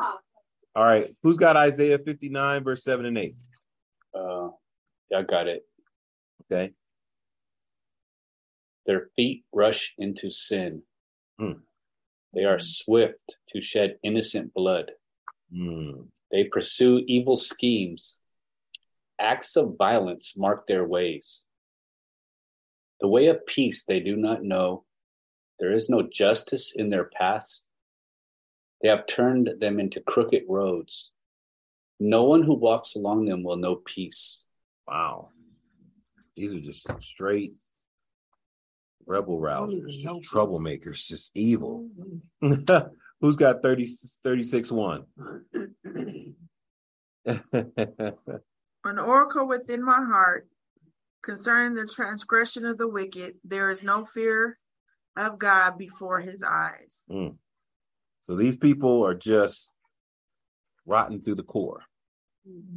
All 0.75 0.83
right, 0.83 1.15
who's 1.23 1.37
got 1.37 1.57
Isaiah 1.57 1.97
59 1.97 2.63
verse 2.63 2.83
7 2.83 3.05
and 3.05 3.17
8? 3.17 3.35
Uh, 4.13 4.49
I 5.15 5.21
got 5.23 5.47
it. 5.47 5.65
Okay. 6.51 6.73
Their 8.85 9.09
feet 9.15 9.43
rush 9.51 9.93
into 9.97 10.31
sin. 10.31 10.83
Hmm. 11.39 11.59
They 12.33 12.43
are 12.43 12.59
swift 12.59 13.37
to 13.49 13.61
shed 13.61 13.97
innocent 14.03 14.53
blood. 14.53 14.91
Hmm. 15.53 16.03
They 16.31 16.45
pursue 16.45 17.03
evil 17.07 17.37
schemes. 17.37 18.19
Acts 19.19 19.55
of 19.55 19.75
violence 19.77 20.35
mark 20.37 20.67
their 20.67 20.85
ways. 20.85 21.41
The 22.99 23.07
way 23.07 23.27
of 23.27 23.45
peace 23.45 23.83
they 23.83 23.99
do 23.99 24.15
not 24.15 24.43
know. 24.43 24.83
There 25.59 25.73
is 25.73 25.89
no 25.89 26.01
justice 26.03 26.73
in 26.75 26.89
their 26.89 27.05
paths. 27.05 27.63
They 28.81 28.89
have 28.89 29.07
turned 29.07 29.49
them 29.59 29.79
into 29.79 30.01
crooked 30.01 30.43
roads. 30.47 31.11
No 31.99 32.25
one 32.25 32.43
who 32.43 32.53
walks 32.53 32.95
along 32.95 33.25
them 33.25 33.43
will 33.43 33.57
know 33.57 33.75
peace. 33.75 34.39
Wow. 34.87 35.29
These 36.35 36.53
are 36.53 36.59
just 36.59 36.85
straight 37.01 37.55
rebel 39.07 39.39
rousers, 39.39 39.97
just 39.97 40.31
troublemakers, 40.31 41.07
just 41.07 41.31
evil. 41.35 41.89
Who's 42.41 43.35
got 43.35 43.63
30, 43.63 43.87
36 44.23 44.71
1? 44.71 45.05
An 47.25 48.99
oracle 48.99 49.47
within 49.47 49.83
my 49.83 50.03
heart 50.05 50.47
concerning 51.23 51.73
the 51.73 51.91
transgression 51.91 52.65
of 52.65 52.77
the 52.77 52.87
wicked, 52.87 53.33
there 53.43 53.71
is 53.71 53.81
no 53.81 54.05
fear 54.05 54.59
of 55.17 55.39
God 55.39 55.77
before 55.77 56.19
his 56.19 56.43
eyes. 56.43 57.03
Mm. 57.11 57.35
So 58.23 58.35
these 58.35 58.55
people 58.55 59.05
are 59.05 59.15
just 59.15 59.71
rotten 60.85 61.21
through 61.21 61.35
the 61.35 61.43
core, 61.43 61.83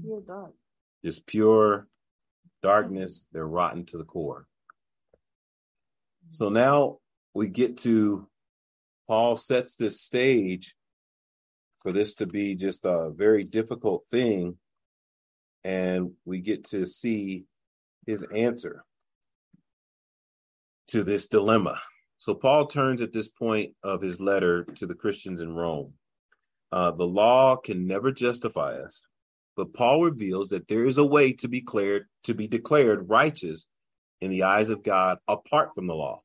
You're 0.05 0.21
dark. 0.21 0.53
just 1.05 1.27
pure 1.27 1.87
darkness. 2.63 3.27
They're 3.33 3.47
rotten 3.47 3.85
to 3.87 3.99
the 3.99 4.05
core. 4.05 4.47
So 6.31 6.49
now 6.49 6.99
we 7.35 7.49
get 7.49 7.79
to 7.79 8.29
Paul 9.09 9.37
sets 9.37 9.75
this 9.77 10.01
stage 10.01 10.75
for 11.83 11.93
this 11.93 12.15
to 12.15 12.27
be 12.27 12.55
just 12.55 12.85
a 12.85 13.11
very 13.11 13.45
difficult 13.45 14.05
thing. 14.11 14.57
And 15.65 16.13
we 16.25 16.41
get 16.41 16.65
to 16.71 16.87
see 16.87 17.45
his 18.07 18.25
answer 18.35 18.85
to 20.89 21.03
this 21.03 21.27
dilemma. 21.27 21.81
So 22.21 22.35
Paul 22.35 22.67
turns 22.67 23.01
at 23.01 23.13
this 23.13 23.29
point 23.29 23.75
of 23.83 24.01
his 24.01 24.21
letter 24.21 24.65
to 24.77 24.87
the 24.87 24.95
Christians 24.95 25.41
in 25.41 25.55
Rome. 25.55 25.95
Uh, 26.71 26.93
the 26.93 27.07
law 27.07 27.57
can 27.57 27.87
never 27.87 28.13
justify 28.13 28.77
us, 28.77 29.03
but 29.57 29.75
Paul 29.75 30.05
reveals 30.05 30.51
that 30.51 30.69
there 30.69 30.87
is 30.87 30.99
a 30.99 31.05
way 31.05 31.33
to 31.33 31.49
be 31.49 31.61
declared 31.61 32.07
to 32.25 32.35
be 32.35 32.47
declared 32.47 33.09
righteous 33.09 33.67
in 34.21 34.31
the 34.31 34.45
eyes 34.45 34.71
of 34.71 34.85
God 34.85 35.19
apart 35.27 35.71
from 35.75 35.89
the 35.89 35.95
law. 35.95 36.23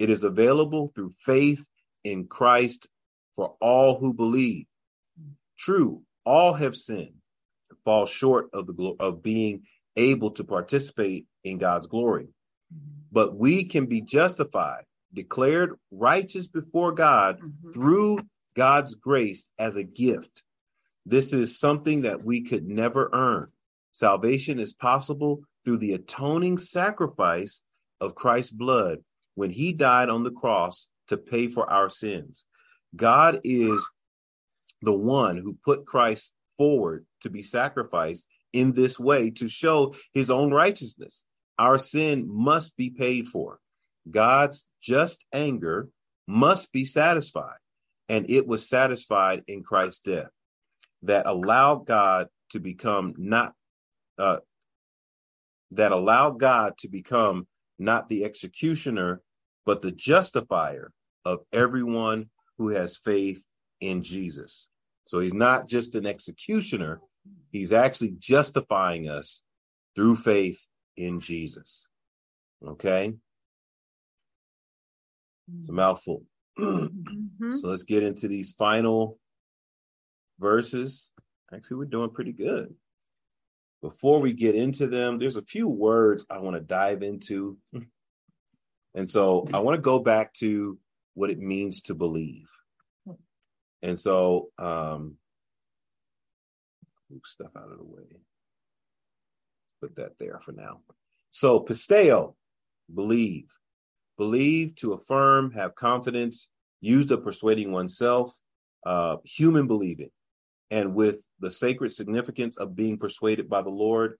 It 0.00 0.10
is 0.10 0.24
available 0.24 0.90
through 0.94 1.12
faith 1.24 1.64
in 2.02 2.26
Christ 2.26 2.88
for 3.36 3.54
all 3.60 4.00
who 4.00 4.14
believe. 4.14 4.66
True, 5.56 6.02
all 6.24 6.54
have 6.54 6.74
sinned 6.74 7.22
fall 7.84 8.06
short 8.06 8.48
of 8.52 8.66
the 8.66 8.72
glo- 8.72 8.96
of 8.98 9.22
being 9.22 9.62
able 9.96 10.30
to 10.32 10.44
participate 10.44 11.26
in 11.44 11.58
God's 11.58 11.86
glory. 11.86 12.28
But 13.10 13.36
we 13.36 13.64
can 13.64 13.86
be 13.86 14.00
justified, 14.00 14.84
declared 15.14 15.74
righteous 15.90 16.46
before 16.46 16.92
God 16.92 17.38
mm-hmm. 17.38 17.72
through 17.72 18.20
God's 18.56 18.94
grace 18.94 19.48
as 19.58 19.76
a 19.76 19.84
gift. 19.84 20.42
This 21.04 21.32
is 21.32 21.58
something 21.58 22.02
that 22.02 22.24
we 22.24 22.42
could 22.42 22.66
never 22.66 23.10
earn. 23.12 23.48
Salvation 23.92 24.58
is 24.58 24.72
possible 24.72 25.42
through 25.64 25.78
the 25.78 25.92
atoning 25.92 26.58
sacrifice 26.58 27.60
of 28.00 28.14
Christ's 28.14 28.52
blood 28.52 28.98
when 29.34 29.50
he 29.50 29.72
died 29.72 30.08
on 30.08 30.22
the 30.22 30.30
cross 30.30 30.86
to 31.08 31.16
pay 31.16 31.48
for 31.48 31.68
our 31.70 31.88
sins. 31.88 32.44
God 32.94 33.40
is 33.44 33.86
the 34.82 34.92
one 34.92 35.36
who 35.36 35.56
put 35.64 35.86
Christ 35.86 36.32
forward 36.56 37.06
to 37.20 37.30
be 37.30 37.42
sacrificed 37.42 38.26
in 38.52 38.72
this 38.72 38.98
way 38.98 39.30
to 39.30 39.48
show 39.48 39.94
his 40.12 40.30
own 40.30 40.52
righteousness. 40.52 41.22
Our 41.58 41.78
sin 41.78 42.26
must 42.28 42.76
be 42.76 42.90
paid 42.90 43.28
for. 43.28 43.58
God's 44.10 44.66
just 44.82 45.24
anger 45.32 45.88
must 46.26 46.72
be 46.72 46.84
satisfied, 46.84 47.58
and 48.08 48.28
it 48.28 48.46
was 48.46 48.68
satisfied 48.68 49.42
in 49.46 49.62
Christ's 49.62 50.00
death 50.00 50.30
that 51.02 51.26
allowed 51.26 51.86
God 51.86 52.28
to 52.50 52.60
become 52.60 53.14
not 53.16 53.54
uh, 54.18 54.38
that 55.72 55.92
allowed 55.92 56.38
God 56.38 56.76
to 56.78 56.88
become 56.88 57.46
not 57.78 58.08
the 58.08 58.24
executioner, 58.24 59.20
but 59.64 59.82
the 59.82 59.90
justifier 59.90 60.92
of 61.24 61.40
everyone 61.52 62.30
who 62.58 62.68
has 62.68 62.96
faith 62.96 63.42
in 63.80 64.02
Jesus. 64.02 64.68
So 65.06 65.18
he's 65.18 65.34
not 65.34 65.66
just 65.66 65.94
an 65.94 66.06
executioner, 66.06 67.00
he's 67.50 67.72
actually 67.72 68.14
justifying 68.18 69.08
us 69.08 69.40
through 69.96 70.16
faith 70.16 70.62
in 70.96 71.20
Jesus. 71.20 71.86
Okay? 72.66 73.14
It's 75.60 75.68
a 75.68 75.72
mouthful. 75.72 76.24
Mhm. 76.58 77.60
So 77.60 77.68
let's 77.68 77.82
get 77.84 78.02
into 78.02 78.28
these 78.28 78.52
final 78.52 79.18
verses. 80.38 81.10
Actually, 81.52 81.78
we're 81.78 81.84
doing 81.86 82.10
pretty 82.10 82.32
good. 82.32 82.74
Before 83.80 84.20
we 84.20 84.32
get 84.32 84.54
into 84.54 84.86
them, 84.86 85.18
there's 85.18 85.36
a 85.36 85.42
few 85.42 85.66
words 85.68 86.24
I 86.30 86.38
want 86.38 86.56
to 86.56 86.60
dive 86.60 87.02
into. 87.02 87.58
And 88.94 89.08
so 89.08 89.48
I 89.54 89.60
want 89.60 89.76
to 89.76 89.80
go 89.80 89.98
back 90.00 90.34
to 90.34 90.78
what 91.14 91.30
it 91.30 91.38
means 91.38 91.80
to 91.84 91.94
believe. 91.94 92.50
And 93.80 93.98
so, 93.98 94.50
um, 94.58 95.16
move 97.10 97.22
stuff 97.24 97.52
out 97.56 97.72
of 97.72 97.78
the 97.78 97.84
way. 97.84 98.04
Put 99.80 99.96
that 99.96 100.18
there 100.18 100.38
for 100.40 100.52
now. 100.52 100.80
So, 101.30 101.60
pisteo, 101.60 102.34
believe. 102.94 103.48
Believe 104.22 104.76
to 104.76 104.92
affirm, 104.92 105.50
have 105.50 105.74
confidence, 105.74 106.46
use 106.80 107.10
of 107.10 107.24
persuading 107.24 107.72
oneself, 107.72 108.32
uh, 108.86 109.16
human 109.24 109.66
believing. 109.66 110.10
And 110.70 110.94
with 110.94 111.22
the 111.40 111.50
sacred 111.50 111.90
significance 111.90 112.56
of 112.56 112.76
being 112.76 112.98
persuaded 112.98 113.48
by 113.48 113.62
the 113.62 113.70
Lord, 113.70 114.16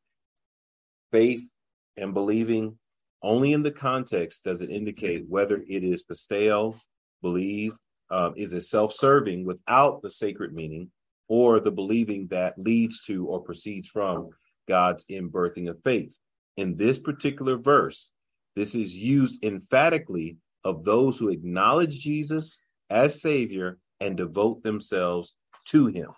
faith 1.13 1.49
and 1.97 2.13
believing, 2.13 2.81
only 3.23 3.53
in 3.53 3.63
the 3.63 3.71
context 3.71 4.43
does 4.43 4.61
it 4.61 4.71
indicate 4.71 5.29
whether 5.29 5.63
it 5.69 5.85
is 5.85 6.03
pisteo, 6.03 6.77
believe, 7.23 7.75
um, 8.11 8.35
is 8.37 8.55
it 8.55 8.63
self 8.63 8.93
serving 8.93 9.45
without 9.45 10.03
the 10.03 10.11
sacred 10.11 10.53
meaning, 10.53 10.91
or 11.29 11.61
the 11.61 11.71
believing 11.71 12.27
that 12.27 12.59
leads 12.59 13.03
to 13.03 13.29
or 13.29 13.39
proceeds 13.39 13.87
from 13.87 14.31
God's 14.67 15.05
inbirthing 15.09 15.69
of 15.69 15.81
faith. 15.85 16.13
In 16.57 16.77
this 16.77 16.99
particular 16.99 17.57
verse, 17.57 18.11
this 18.55 18.75
is 18.75 18.95
used 18.95 19.43
emphatically 19.45 20.39
of 20.65 20.85
those 20.85 21.19
who 21.19 21.31
acknowledge 21.31 22.01
Jesus 22.01 22.61
as 22.91 23.21
Savior 23.21 23.79
and 24.01 24.17
devote 24.17 24.63
themselves 24.63 25.35
to 25.67 25.87
Him. 25.87 26.11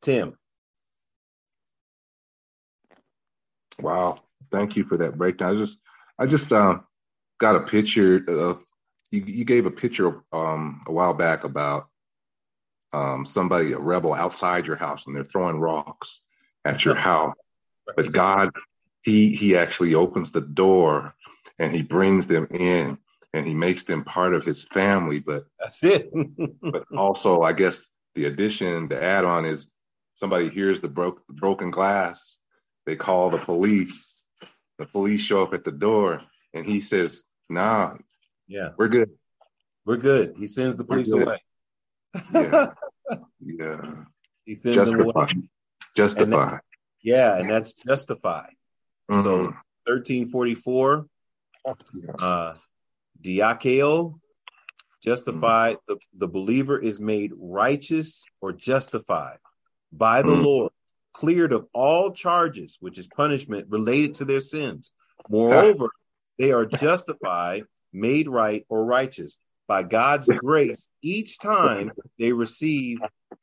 Tim. 0.00 0.36
Wow, 3.80 4.14
thank 4.50 4.76
you 4.76 4.84
for 4.84 4.96
that 4.98 5.18
breakdown. 5.18 5.56
I 5.56 5.58
just, 5.58 5.78
I 6.18 6.26
just 6.26 6.52
uh, 6.52 6.78
got 7.38 7.56
a 7.56 7.60
picture 7.60 8.22
of 8.28 8.62
you. 9.10 9.24
You 9.26 9.44
gave 9.44 9.66
a 9.66 9.70
picture 9.70 10.22
um, 10.32 10.82
a 10.86 10.92
while 10.92 11.14
back 11.14 11.44
about 11.44 11.88
um, 12.92 13.24
somebody, 13.24 13.72
a 13.72 13.78
rebel, 13.78 14.14
outside 14.14 14.66
your 14.66 14.76
house, 14.76 15.06
and 15.06 15.16
they're 15.16 15.24
throwing 15.24 15.58
rocks 15.58 16.20
at 16.64 16.84
your 16.84 16.94
house. 16.94 17.34
But 17.96 18.12
God, 18.12 18.50
He 19.02 19.34
He 19.34 19.56
actually 19.56 19.94
opens 19.94 20.30
the 20.30 20.40
door 20.40 21.14
and 21.58 21.74
He 21.74 21.82
brings 21.82 22.26
them 22.26 22.46
in 22.50 22.98
and 23.32 23.46
He 23.46 23.54
makes 23.54 23.84
them 23.84 24.04
part 24.04 24.34
of 24.34 24.44
His 24.44 24.64
family. 24.64 25.18
But 25.18 25.44
that's 25.58 25.82
it. 25.82 26.10
but 26.62 26.84
also, 26.96 27.42
I 27.42 27.52
guess 27.52 27.82
the 28.14 28.26
addition, 28.26 28.88
the 28.88 29.02
add-on 29.02 29.44
is 29.46 29.70
somebody 30.14 30.48
hears 30.50 30.80
the 30.80 30.88
broke 30.88 31.26
the 31.26 31.32
broken 31.34 31.70
glass, 31.70 32.36
they 32.86 32.96
call 32.96 33.30
the 33.30 33.38
police. 33.38 34.24
The 34.78 34.86
police 34.86 35.20
show 35.20 35.42
up 35.42 35.54
at 35.54 35.64
the 35.64 35.72
door, 35.72 36.22
and 36.54 36.66
He 36.66 36.80
says, 36.80 37.22
"Nah, 37.48 37.94
yeah, 38.48 38.70
we're 38.76 38.88
good. 38.88 39.10
We're 39.86 39.98
good." 39.98 40.34
He 40.38 40.46
sends 40.46 40.76
the 40.76 40.84
police 40.84 41.12
away. 41.12 41.38
yeah, 42.34 42.72
yeah. 43.40 43.80
He 44.44 44.54
sends 44.56 44.90
them 44.90 45.00
away. 45.00 45.12
Justify. 45.14 45.32
Justify. 45.94 46.22
And 46.22 46.32
that- 46.32 46.60
yeah, 47.02 47.36
and 47.36 47.50
that's 47.50 47.72
justified. 47.74 48.54
Mhm. 49.10 49.22
So 49.22 49.36
1344, 49.86 51.06
uh, 52.18 52.54
dikaioo, 53.20 54.18
justified. 55.02 55.78
The, 55.86 55.98
the 56.14 56.28
believer 56.28 56.78
is 56.78 57.00
made 57.00 57.32
righteous 57.36 58.24
or 58.40 58.52
justified 58.52 59.38
by 59.92 60.22
the 60.22 60.32
Mhm. 60.32 60.42
Lord, 60.44 60.72
cleared 61.12 61.52
of 61.52 61.68
all 61.72 62.12
charges, 62.12 62.76
which 62.80 62.98
is 62.98 63.06
punishment 63.06 63.68
related 63.68 64.16
to 64.16 64.24
their 64.24 64.40
sins. 64.40 64.92
Moreover, 65.28 65.90
they 66.38 66.52
are 66.52 66.66
justified, 66.66 67.64
made 67.92 68.28
right, 68.28 68.64
or 68.68 68.84
righteous 68.84 69.38
by 69.66 69.82
God's 69.82 70.28
grace 70.44 70.88
each 71.02 71.38
time 71.38 71.92
they 72.18 72.32
receive 72.32 72.98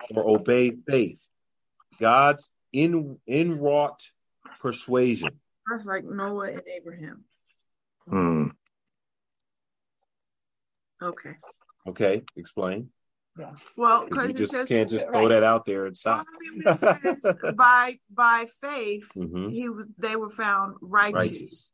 or 0.09 0.27
obey 0.27 0.71
faith. 0.87 1.25
God's 1.99 2.51
in 2.71 3.19
inwrought 3.27 4.11
persuasion. 4.59 5.39
That's 5.69 5.85
like 5.85 6.03
Noah 6.03 6.51
and 6.51 6.63
Abraham. 6.67 7.25
Hmm. 8.09 8.47
Okay. 11.01 11.35
Okay, 11.87 12.23
explain. 12.35 12.89
Well, 13.37 13.53
'Cause 14.07 14.09
Well, 14.11 14.27
You 14.27 14.33
just 14.33 14.51
says 14.51 14.67
can't 14.67 14.89
just 14.89 15.05
throw 15.07 15.29
that 15.29 15.43
out 15.43 15.65
there 15.65 15.85
and 15.85 15.95
stop. 15.95 16.25
by 17.55 17.99
by 18.09 18.47
faith 18.61 19.07
Mhm. 19.15 19.51
he 19.51 19.69
was 19.69 19.87
they 19.97 20.15
were 20.17 20.29
found 20.29 20.75
righteous. 20.81 21.71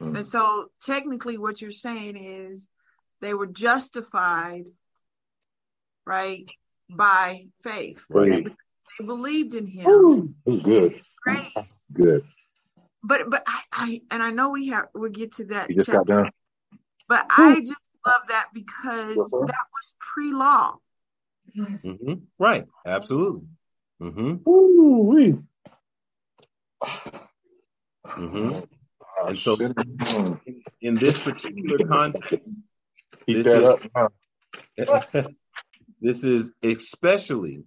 And 0.00 0.26
so 0.26 0.70
technically 0.80 1.38
what 1.38 1.60
you're 1.62 1.70
saying 1.70 2.16
is 2.16 2.66
they 3.20 3.32
were 3.34 3.46
justified 3.46 4.64
right 6.04 6.50
by 6.88 7.46
faith. 7.62 8.04
Right. 8.08 8.44
They 8.98 9.04
believed 9.04 9.54
in 9.54 9.66
him. 9.66 10.34
Good. 10.44 11.00
Grace. 11.22 11.52
Good. 11.92 12.24
But 13.02 13.30
but 13.30 13.42
I, 13.46 13.60
I 13.72 14.02
and 14.10 14.22
I 14.22 14.30
know 14.30 14.50
we 14.50 14.68
have 14.68 14.88
we'll 14.94 15.10
get 15.10 15.36
to 15.36 15.44
that 15.46 15.70
You 15.70 15.76
just 15.76 15.88
got 15.90 16.06
chapter, 16.06 16.22
done. 16.24 16.30
but 17.08 17.26
I 17.30 17.60
just 17.60 17.72
love 18.06 18.22
that 18.28 18.48
because 18.52 19.16
Uh-huh. 19.16 19.46
that 19.46 19.64
was 19.72 19.94
pre-law. 19.98 20.76
hmm 21.54 22.12
Right, 22.38 22.66
absolutely. 22.84 23.46
hmm 24.00 24.36
Ooh-wee. 24.48 25.36
hmm 28.06 28.60
And 29.26 29.38
so, 29.38 29.56
in 30.80 30.98
this 30.98 31.18
particular 31.18 31.78
context, 31.88 32.56
Keep 33.26 33.36
this 33.36 33.46
that 33.46 33.58
is- 33.58 33.90
up. 33.94 34.12
this 36.00 36.22
is 36.24 36.50
especially 36.62 37.64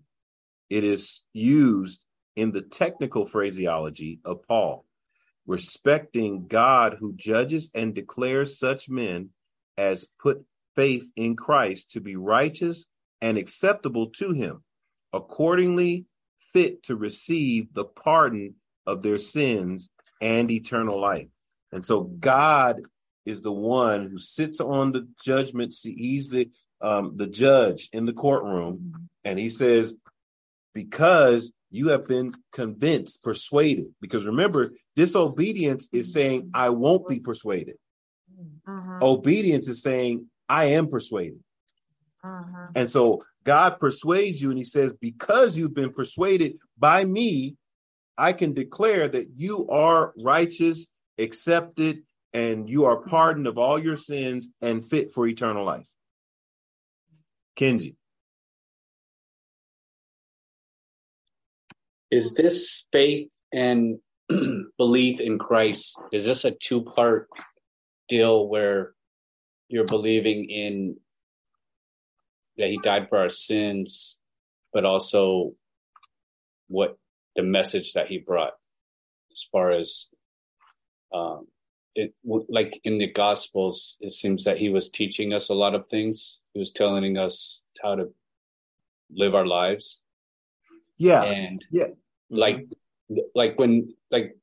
it 0.70 0.84
is 0.84 1.22
used 1.34 2.04
in 2.36 2.52
the 2.52 2.62
technical 2.62 3.26
phraseology 3.28 4.20
of 4.26 4.42
Paul, 4.48 4.86
respecting 5.46 6.48
God 6.48 6.98
who 7.00 7.14
judges 7.14 7.70
and 7.74 7.94
declares 7.94 8.58
such 8.58 8.90
men 8.90 9.30
as 9.78 10.08
put 10.22 10.46
faith 10.76 11.12
in 11.16 11.36
Christ 11.36 11.92
to 11.92 12.02
be 12.02 12.16
righteous 12.16 12.86
and 13.22 13.38
acceptable 13.38 14.08
to 14.12 14.34
him, 14.34 14.64
accordingly 15.12 16.06
fit 16.54 16.84
to 16.84 16.96
receive 16.96 17.74
the 17.74 17.86
pardon 17.86 18.56
of 18.86 19.02
their 19.02 19.18
sins 19.18 19.90
and 20.22 20.50
eternal 20.52 21.00
life. 21.00 21.28
And 21.72 21.86
so 21.86 22.02
God 22.02 22.82
is 23.26 23.42
the 23.42 23.52
one 23.52 24.10
who 24.10 24.20
sits 24.20 24.60
on 24.60 24.92
the 24.92 25.08
judgment 25.24 25.74
seat. 25.74 25.98
He's 25.98 26.30
the 26.30 26.50
um, 26.82 27.14
the 27.16 27.28
judge 27.28 27.90
in 27.94 28.06
the 28.06 28.12
courtroom, 28.12 29.08
and 29.24 29.40
he 29.40 29.50
says, 29.50 29.96
because 30.74 31.50
you 31.72 31.90
have 31.90 32.06
been 32.06 32.34
convinced, 32.52 33.24
persuaded. 33.24 33.88
Because 34.02 34.26
remember, 34.26 34.74
disobedience 34.96 35.90
is 35.92 36.14
saying, 36.14 36.52
I 36.54 36.70
won't 36.70 37.08
be 37.08 37.20
persuaded. 37.20 37.76
Mm-hmm. 38.68 39.04
Obedience 39.04 39.68
is 39.68 39.82
saying, 39.82 40.28
I 40.48 40.66
am 40.66 40.88
persuaded. 40.88 41.44
Mm-hmm. 42.24 42.66
And 42.76 42.90
so 42.90 43.22
God 43.44 43.80
persuades 43.80 44.42
you, 44.42 44.50
and 44.50 44.58
he 44.58 44.64
says, 44.64 44.94
because 44.94 45.58
you've 45.58 45.74
been 45.74 45.92
persuaded 45.92 46.58
by 46.78 47.04
me, 47.04 47.56
I 48.18 48.34
can 48.34 48.54
declare 48.54 49.08
that 49.08 49.30
you 49.36 49.68
are 49.70 50.14
righteous, 50.18 50.88
accepted, 51.18 52.04
and 52.34 52.70
you 52.70 52.86
are 52.86 52.98
mm-hmm. 52.98 53.10
pardoned 53.10 53.48
of 53.48 53.58
all 53.58 53.80
your 53.80 53.98
sins 53.98 54.48
and 54.62 54.90
fit 54.90 55.14
for 55.14 55.28
eternal 55.28 55.66
life. 55.66 55.88
Kenji. 57.58 57.96
Is 62.10 62.36
this 62.36 62.88
faith 62.92 63.32
and 63.52 63.98
belief 64.78 65.20
in 65.20 65.38
Christ, 65.38 66.00
is 66.12 66.26
this 66.26 66.46
a 66.46 66.52
two 66.52 66.84
part 66.84 67.30
deal 68.10 68.48
where 68.48 68.94
you're 69.68 69.86
believing 69.86 70.50
in 70.50 70.98
that 72.58 72.70
he 72.70 72.78
died 72.78 73.08
for 73.10 73.18
our 73.18 73.30
sins, 73.30 74.20
but 74.72 74.86
also 74.86 75.54
what 76.68 76.98
the 77.36 77.44
message 77.44 77.94
that 77.94 78.08
he 78.08 78.20
brought 78.20 78.54
as 79.32 79.48
far 79.52 79.70
as 79.70 80.08
um, 81.14 81.48
it 81.96 82.14
like 82.24 82.80
in 82.84 82.98
the 82.98 83.12
gospels 83.12 83.98
it 84.00 84.14
seems 84.14 84.46
that 84.46 84.58
he 84.58 84.70
was 84.70 84.90
teaching 84.90 85.34
us 85.34 85.50
a 85.50 85.54
lot 85.54 85.76
of 85.76 85.88
things. 85.90 86.40
He 86.54 86.60
was 86.60 86.72
telling 86.72 87.18
us 87.18 87.62
how 87.82 87.96
to 87.96 88.14
live 89.12 89.36
our 89.36 89.46
lives. 89.46 90.02
Yeah. 90.98 91.24
and 91.24 91.64
yeah. 91.72 91.88
like 92.30 92.66
like 93.36 93.60
when 93.60 93.94
like 94.14 94.38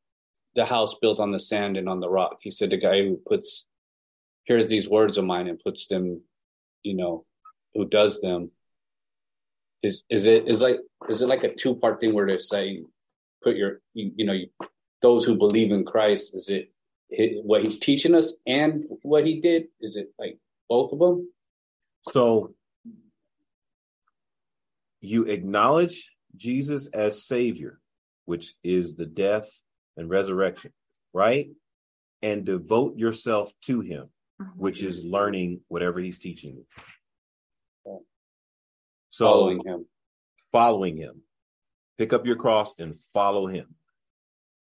the 0.54 0.66
house 0.66 0.96
built 1.00 1.20
on 1.20 1.30
the 1.30 1.40
sand 1.40 1.76
and 1.76 1.88
on 1.88 2.00
the 2.00 2.10
rock. 2.10 2.38
He 2.42 2.50
said 2.50 2.70
the 2.70 2.76
guy 2.76 3.02
who 3.02 3.16
puts 3.16 3.66
here's 4.44 4.66
these 4.66 4.88
words 4.88 5.16
of 5.16 5.24
mine 5.24 5.46
and 5.46 5.58
puts 5.58 5.86
them 5.86 6.22
you 6.82 6.94
know 6.94 7.24
who 7.74 7.86
does 7.86 8.20
them 8.20 8.50
is 9.82 10.04
is 10.10 10.26
it 10.26 10.48
is 10.48 10.60
like 10.60 10.76
is 11.08 11.22
it 11.22 11.28
like 11.28 11.44
a 11.44 11.54
two 11.54 11.74
part 11.74 12.00
thing 12.00 12.12
where 12.12 12.26
to 12.26 12.38
say 12.38 12.82
put 13.42 13.56
your 13.56 13.80
you, 13.94 14.12
you 14.16 14.26
know 14.26 14.32
you, 14.32 14.48
those 15.02 15.24
who 15.24 15.36
believe 15.36 15.70
in 15.70 15.84
christ 15.84 16.34
is 16.34 16.48
it 16.48 16.70
what 17.10 17.62
he's 17.62 17.78
teaching 17.78 18.14
us 18.14 18.36
and 18.46 18.84
what 19.02 19.26
he 19.26 19.40
did? 19.40 19.68
Is 19.80 19.96
it 19.96 20.12
like 20.18 20.38
both 20.68 20.92
of 20.92 20.98
them? 20.98 21.28
So 22.10 22.54
you 25.00 25.24
acknowledge 25.24 26.10
Jesus 26.36 26.88
as 26.88 27.24
Savior, 27.26 27.80
which 28.30 28.54
is 28.62 28.94
the 28.94 29.06
death 29.06 29.48
and 29.96 30.08
resurrection, 30.08 30.72
right? 31.12 31.50
and 32.22 32.44
devote 32.44 32.98
yourself 32.98 33.50
to 33.62 33.80
him, 33.80 34.10
Mhm. 34.38 34.56
which 34.56 34.82
is 34.82 35.02
learning 35.02 35.64
whatever 35.68 35.98
he's 36.00 36.18
teaching 36.18 36.54
you. 36.58 36.66
So 39.08 39.24
Following 39.24 39.64
him. 39.64 39.86
following 40.52 40.96
him. 40.98 41.22
Pick 41.96 42.12
up 42.12 42.26
your 42.26 42.36
cross 42.36 42.78
and 42.78 42.94
follow 43.14 43.46
him. 43.46 43.74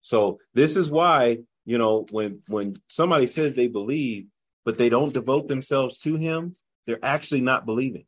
So 0.01 0.39
this 0.55 0.75
is 0.75 0.89
why, 0.89 1.43
you 1.63 1.77
know, 1.77 2.07
when 2.09 2.41
when 2.47 2.81
somebody 2.87 3.27
says 3.27 3.53
they 3.53 3.67
believe 3.67 4.27
but 4.65 4.79
they 4.79 4.89
don't 4.89 5.13
devote 5.13 5.47
themselves 5.47 5.99
to 5.99 6.15
him, 6.15 6.55
they're 6.87 7.05
actually 7.05 7.41
not 7.41 7.67
believing. 7.67 8.07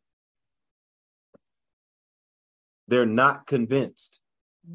They're 2.88 3.06
not 3.06 3.46
convinced. 3.46 4.20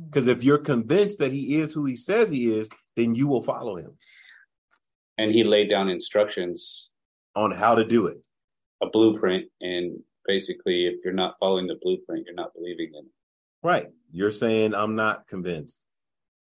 Because 0.06 0.26
if 0.26 0.42
you're 0.44 0.58
convinced 0.58 1.18
that 1.18 1.32
he 1.32 1.60
is 1.60 1.72
who 1.72 1.84
he 1.84 1.96
says 1.96 2.30
he 2.30 2.52
is, 2.52 2.68
then 2.96 3.14
you 3.14 3.26
will 3.28 3.42
follow 3.42 3.76
him 3.76 3.96
And 5.18 5.32
he 5.32 5.44
laid 5.44 5.68
down 5.70 5.88
instructions, 5.88 6.88
on 7.36 7.52
how 7.52 7.74
to 7.76 7.84
do 7.84 8.06
it. 8.08 8.26
a 8.82 8.88
blueprint, 8.88 9.46
and 9.60 9.98
basically, 10.26 10.86
if 10.86 10.96
you're 11.04 11.12
not 11.12 11.36
following 11.38 11.66
the 11.66 11.76
blueprint, 11.82 12.24
you're 12.26 12.34
not 12.34 12.52
believing 12.54 12.90
in 12.94 13.04
it. 13.04 13.12
Right. 13.62 13.88
You're 14.10 14.30
saying 14.32 14.74
I'm 14.74 14.96
not 14.96 15.26
convinced. 15.28 15.80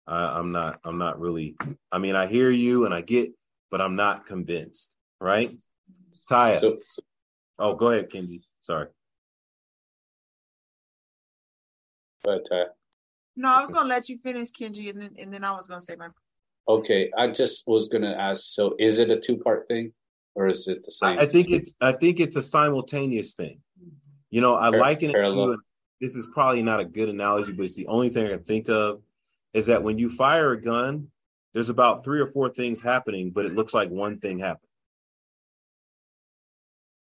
I, 0.05 0.37
I'm 0.37 0.51
not. 0.51 0.79
I'm 0.83 0.97
not 0.97 1.19
really. 1.19 1.55
I 1.91 1.97
mean, 1.97 2.15
I 2.15 2.27
hear 2.27 2.51
you 2.51 2.85
and 2.85 2.93
I 2.93 3.01
get, 3.01 3.31
but 3.71 3.81
I'm 3.81 3.95
not 3.95 4.27
convinced. 4.27 4.89
Right. 5.19 5.49
Taya. 6.29 6.59
So, 6.59 6.77
oh, 7.57 7.73
go 7.73 7.89
ahead, 7.91 8.09
Kenji. 8.11 8.41
Sorry. 8.61 8.87
but 12.23 12.43
uh, 12.51 12.65
No, 13.35 13.53
I 13.53 13.61
was 13.61 13.71
gonna 13.71 13.89
let 13.89 14.07
you 14.07 14.17
finish, 14.19 14.49
Kenji, 14.49 14.89
and 14.89 15.01
then 15.01 15.15
and 15.17 15.33
then 15.33 15.43
I 15.43 15.51
was 15.51 15.67
gonna 15.67 15.81
say 15.81 15.95
my 15.95 16.07
okay, 16.67 17.11
I 17.17 17.27
just 17.27 17.67
was 17.67 17.87
gonna 17.87 18.13
ask. 18.13 18.43
So, 18.45 18.75
is 18.79 18.99
it 18.99 19.09
a 19.09 19.19
two 19.19 19.37
part 19.37 19.67
thing, 19.67 19.91
or 20.35 20.47
is 20.47 20.67
it 20.67 20.83
the 20.85 20.91
same? 20.91 21.19
I, 21.19 21.23
I 21.23 21.25
think 21.25 21.51
it's. 21.51 21.75
I 21.81 21.91
think 21.91 22.19
it's 22.19 22.35
a 22.35 22.43
simultaneous 22.43 23.33
thing. 23.33 23.59
You 24.29 24.41
know, 24.41 24.55
I 24.55 24.69
Par- 24.69 24.79
liken 24.79 25.11
it 25.11 25.13
to. 25.13 25.57
This 26.01 26.15
is 26.15 26.27
probably 26.33 26.61
not 26.61 26.79
a 26.79 26.85
good 26.85 27.09
analogy, 27.09 27.53
but 27.53 27.65
it's 27.65 27.75
the 27.75 27.87
only 27.87 28.09
thing 28.09 28.25
I 28.25 28.29
can 28.29 28.43
think 28.43 28.69
of. 28.69 29.01
Is 29.53 29.67
that 29.67 29.83
when 29.83 29.97
you 29.97 30.09
fire 30.09 30.51
a 30.51 30.61
gun, 30.61 31.07
there's 31.53 31.69
about 31.69 32.03
three 32.03 32.19
or 32.19 32.27
four 32.27 32.49
things 32.49 32.81
happening, 32.81 33.31
but 33.31 33.45
it 33.45 33.55
looks 33.55 33.73
like 33.73 33.89
one 33.89 34.19
thing 34.19 34.39
happened. 34.39 34.69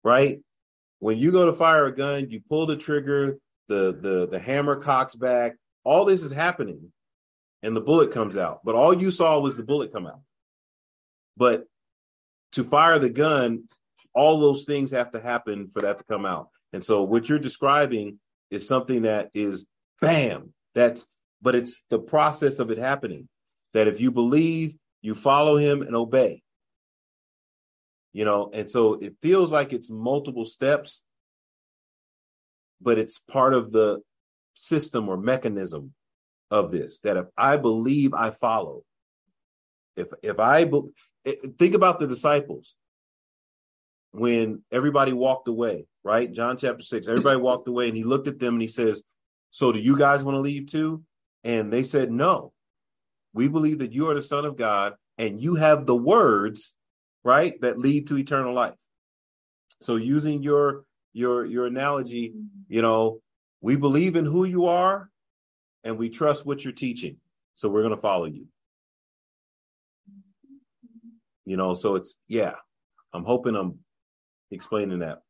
Right? 0.03 0.39
When 0.99 1.17
you 1.17 1.31
go 1.31 1.47
to 1.47 1.53
fire 1.53 1.87
a 1.87 1.95
gun, 1.95 2.29
you 2.29 2.41
pull 2.47 2.67
the 2.67 2.77
trigger, 2.77 3.37
the 3.67 3.97
the 3.99 4.27
the 4.27 4.39
hammer 4.39 4.75
cocks 4.75 5.15
back, 5.15 5.55
all 5.85 6.03
this 6.03 6.23
is 6.23 6.33
happening, 6.33 6.91
and 7.63 7.75
the 7.75 7.81
bullet 7.81 8.11
comes 8.11 8.35
out. 8.35 8.61
But 8.65 8.75
all 8.75 8.93
you 8.93 9.11
saw 9.11 9.39
was 9.39 9.55
the 9.55 9.63
bullet 9.63 9.93
come 9.93 10.07
out. 10.07 10.21
But 11.37 11.65
to 12.53 12.63
fire 12.63 12.99
the 12.99 13.09
gun, 13.09 13.65
all 14.13 14.39
those 14.39 14.65
things 14.65 14.91
have 14.91 15.11
to 15.11 15.19
happen 15.19 15.69
for 15.69 15.81
that 15.81 15.99
to 15.99 16.03
come 16.05 16.25
out. 16.25 16.49
And 16.73 16.83
so 16.83 17.03
what 17.03 17.29
you're 17.29 17.39
describing 17.39 18.19
is 18.49 18.67
something 18.67 19.03
that 19.03 19.29
is 19.33 19.65
bam, 20.01 20.53
that's 20.73 21.05
but 21.41 21.55
it's 21.55 21.83
the 21.89 21.99
process 21.99 22.59
of 22.59 22.71
it 22.71 22.77
happening. 22.77 23.29
That 23.73 23.87
if 23.87 24.01
you 24.01 24.11
believe, 24.11 24.75
you 25.01 25.15
follow 25.15 25.57
him 25.57 25.81
and 25.81 25.95
obey. 25.95 26.41
You 28.13 28.23
know, 28.25 28.49
and 28.53 28.71
so 28.71 28.93
it 28.93 29.15
feels 29.21 29.51
like 29.51 29.73
it's 29.73 29.89
multiple 29.89 30.45
steps, 30.45 31.03
but 32.81 32.97
it's 32.97 33.19
part 33.19 33.53
of 33.53 33.73
the 33.73 33.99
system 34.55 35.09
or 35.09 35.17
mechanism 35.17 35.93
of 36.51 36.71
this 36.71 36.99
that 36.99 37.17
if 37.17 37.25
I 37.37 37.57
believe, 37.57 38.13
I 38.13 38.31
follow. 38.31 38.83
If 39.95 40.07
if 40.21 40.39
I 40.39 40.65
be, 40.65 40.81
eh, 41.25 41.35
think 41.57 41.75
about 41.75 41.99
the 41.99 42.07
disciples 42.07 42.75
when 44.11 44.63
everybody 44.71 45.13
walked 45.13 45.47
away, 45.47 45.87
right? 46.03 46.31
John 46.31 46.57
chapter 46.57 46.83
six, 46.83 47.07
everybody 47.07 47.37
walked 47.41 47.67
away 47.67 47.87
and 47.87 47.97
he 47.97 48.03
looked 48.03 48.27
at 48.27 48.39
them 48.39 48.55
and 48.55 48.61
he 48.61 48.67
says, 48.67 49.01
So 49.51 49.71
do 49.71 49.79
you 49.79 49.97
guys 49.97 50.23
want 50.23 50.35
to 50.35 50.41
leave 50.41 50.71
too? 50.71 51.03
And 51.43 51.71
they 51.71 51.83
said, 51.83 52.11
No, 52.11 52.53
we 53.33 53.47
believe 53.47 53.79
that 53.79 53.93
you 53.93 54.09
are 54.09 54.15
the 54.15 54.21
Son 54.21 54.45
of 54.45 54.57
God 54.57 54.93
and 55.17 55.39
you 55.39 55.55
have 55.55 55.85
the 55.85 55.95
words, 55.95 56.75
right, 57.23 57.59
that 57.61 57.79
lead 57.79 58.07
to 58.07 58.17
eternal 58.17 58.53
life. 58.53 58.75
So 59.81 59.95
using 59.95 60.43
your 60.43 60.83
your 61.13 61.45
your 61.45 61.65
analogy, 61.67 62.33
you 62.67 62.81
know, 62.81 63.21
we 63.61 63.75
believe 63.75 64.15
in 64.15 64.25
who 64.25 64.45
you 64.45 64.65
are 64.65 65.09
and 65.83 65.97
we 65.97 66.09
trust 66.09 66.45
what 66.45 66.63
you're 66.63 66.73
teaching. 66.73 67.17
So 67.55 67.69
we're 67.69 67.83
gonna 67.83 67.97
follow 67.97 68.25
you. 68.25 68.47
You 71.45 71.57
know, 71.57 71.73
so 71.73 71.95
it's 71.95 72.15
yeah. 72.27 72.55
I'm 73.13 73.23
hoping 73.23 73.55
I'm 73.55 73.79
explaining 74.51 74.99
that. 74.99 75.21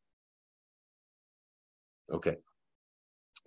Okay. 2.12 2.36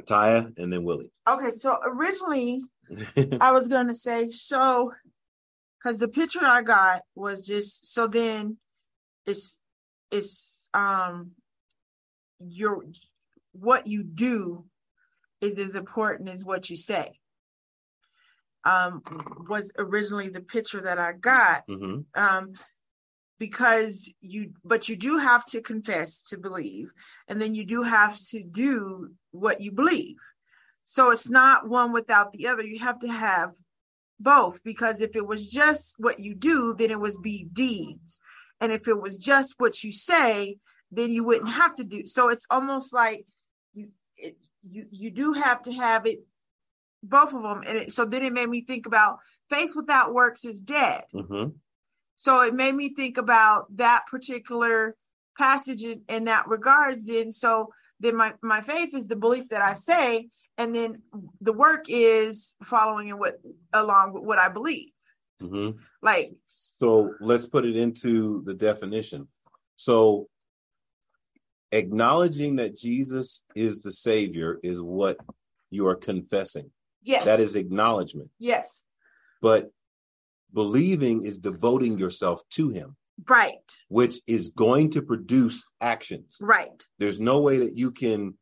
Taya 0.04 0.58
and 0.58 0.72
then 0.72 0.84
Willie. 0.84 1.12
Okay, 1.28 1.52
so 1.52 1.78
originally 1.84 2.62
I 3.42 3.52
was 3.52 3.68
gonna 3.68 3.96
say 3.96 4.30
so 4.30 4.94
because 5.78 6.00
the 6.00 6.08
picture 6.08 6.46
I 6.46 6.62
got 6.62 7.02
was 7.16 7.46
just 7.46 7.94
so 7.94 8.08
then 8.08 8.58
it's 9.26 9.60
it's 10.12 10.70
um 10.74 11.32
your 12.40 12.84
what 13.52 13.88
you 13.88 14.04
do 14.04 14.66
is 15.42 15.58
as 15.58 15.76
important 15.76 16.30
as 16.30 16.44
what 16.44 16.70
you 16.70 16.76
say. 16.76 17.20
Um 18.64 19.02
was 19.50 19.72
originally 19.78 20.30
the 20.30 20.42
picture 20.42 20.82
that 20.82 21.00
I 21.00 21.14
got. 21.14 21.64
hmm 21.68 22.00
Um 22.16 22.54
because 23.40 24.12
you 24.20 24.52
but 24.66 24.90
you 24.90 24.98
do 24.98 25.18
have 25.18 25.46
to 25.46 25.62
confess 25.62 26.22
to 26.24 26.38
believe 26.38 26.92
and 27.28 27.42
then 27.42 27.56
you 27.56 27.66
do 27.66 27.84
have 27.84 28.20
to 28.32 28.44
do 28.44 29.12
what 29.32 29.62
you 29.62 29.72
believe. 29.72 30.18
So 30.84 31.12
it's 31.12 31.30
not 31.30 31.70
one 31.70 31.94
without 31.94 32.34
the 32.34 32.48
other. 32.48 32.66
You 32.66 32.80
have 32.80 33.00
to 33.00 33.08
have 33.08 33.52
both 34.20 34.62
because 34.64 35.00
if 35.00 35.16
it 35.16 35.26
was 35.26 35.48
just 35.48 35.96
what 35.98 36.20
you 36.20 36.36
do, 36.36 36.76
then 36.78 36.92
it 36.92 37.00
was 37.00 37.18
be 37.18 37.48
deeds. 37.52 38.20
And 38.60 38.74
if 38.74 38.88
it 38.88 39.00
was 39.00 39.18
just 39.18 39.56
what 39.58 39.84
you 39.84 39.92
say, 39.94 40.58
then 40.92 41.12
you 41.12 41.24
wouldn't 41.24 41.52
have 41.52 41.76
to 41.76 41.84
do. 41.84 42.06
So 42.06 42.30
it's 42.30 42.46
almost 42.50 42.94
like 42.94 43.26
you 44.70 44.86
you 44.92 45.12
do 45.12 45.34
have 45.34 45.62
to 45.64 45.74
have 45.74 46.06
it 46.06 46.20
both 47.04 47.34
of 47.34 47.42
them. 47.42 47.64
And 47.66 47.78
it, 47.78 47.94
so 47.94 48.06
then 48.06 48.24
it 48.24 48.34
made 48.34 48.50
me 48.50 48.62
think 48.62 48.86
about 48.86 49.20
faith 49.50 49.72
without 49.76 50.14
works 50.14 50.46
is 50.46 50.62
dead. 50.62 51.04
hmm 51.14 51.50
So 52.18 52.42
it 52.42 52.54
made 52.54 52.76
me 52.76 52.94
think 52.94 53.18
about 53.18 53.76
that 53.78 54.06
particular 54.10 54.96
passage 55.38 55.84
in, 55.84 56.02
in 56.10 56.26
that 56.26 56.48
regards. 56.48 57.06
Then 57.06 57.32
so 57.32 57.70
then 58.00 58.16
my 58.16 58.34
my 58.42 58.62
faith 58.62 58.94
is 58.94 59.08
the 59.08 59.16
belief 59.16 59.50
that 59.50 59.62
I 59.62 59.74
say, 59.74 60.30
and 60.58 60.74
then 60.76 61.02
the 61.42 61.54
work 61.54 61.86
is 61.88 62.56
following 62.64 63.10
in 63.10 63.20
what 63.20 63.36
along 63.74 64.14
with 64.14 64.24
what 64.24 64.40
I 64.40 64.50
believe. 64.50 64.92
hmm 65.40 65.72
Like 66.02 66.34
So 66.48 67.14
let's 67.20 67.48
put 67.48 67.66
it 67.66 67.76
into 67.76 68.44
the 68.46 68.54
definition. 68.54 69.28
So 69.76 70.29
acknowledging 71.72 72.56
that 72.58 72.78
Jesus 72.78 73.42
is 73.56 73.82
the 73.82 73.92
Savior 73.92 74.60
is 74.64 74.80
what 74.82 75.18
you 75.70 75.88
are 75.88 75.96
confessing. 75.96 76.72
yes, 77.04 77.26
That 77.26 77.40
is 77.40 77.56
acknowledgement. 77.56 78.30
yes, 78.40 78.84
But 79.42 79.72
believing 80.54 81.24
is 81.24 81.38
devoting 81.38 81.98
yourself 82.00 82.42
to 82.52 82.70
Him, 82.70 82.96
right, 83.28 83.78
which 83.88 84.20
is 84.28 84.50
going 84.50 84.92
to 84.92 85.02
produce 85.02 85.64
actions. 85.80 86.38
right, 86.42 86.84
There's 86.98 87.20
no 87.20 87.42
way 87.42 87.58
that 87.60 87.78
you 87.78 87.92
can 87.92 88.36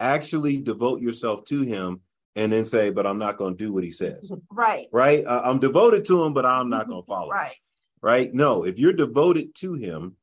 actually 0.00 0.60
devote 0.60 1.00
yourself 1.00 1.44
to 1.46 1.62
Him 1.62 2.00
and 2.34 2.50
then 2.52 2.64
say, 2.64 2.90
but 2.90 3.06
I'm 3.06 3.18
not 3.18 3.36
going 3.36 3.56
to 3.56 3.64
do 3.64 3.72
what 3.72 3.84
He 3.84 3.92
says. 3.92 4.32
right, 4.50 4.86
Right? 4.92 5.24
Uh, 5.24 5.42
I'm 5.44 5.60
devoted 5.60 6.04
to 6.06 6.24
Him, 6.24 6.32
but 6.34 6.44
I'm 6.46 6.68
not 6.68 6.88
going 6.88 7.02
to 7.02 7.06
follow. 7.06 7.30
right, 7.30 7.54
right? 8.00 8.32
No, 8.34 8.64
if 8.64 8.78
you're 8.78 8.92
devoted 8.92 9.54
to 9.56 9.74
him, 9.74 10.16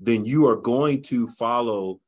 then 0.00 0.24
you 0.24 0.46
are 0.46 0.56
going 0.56 1.02
to 1.02 1.28
follow 1.28 2.00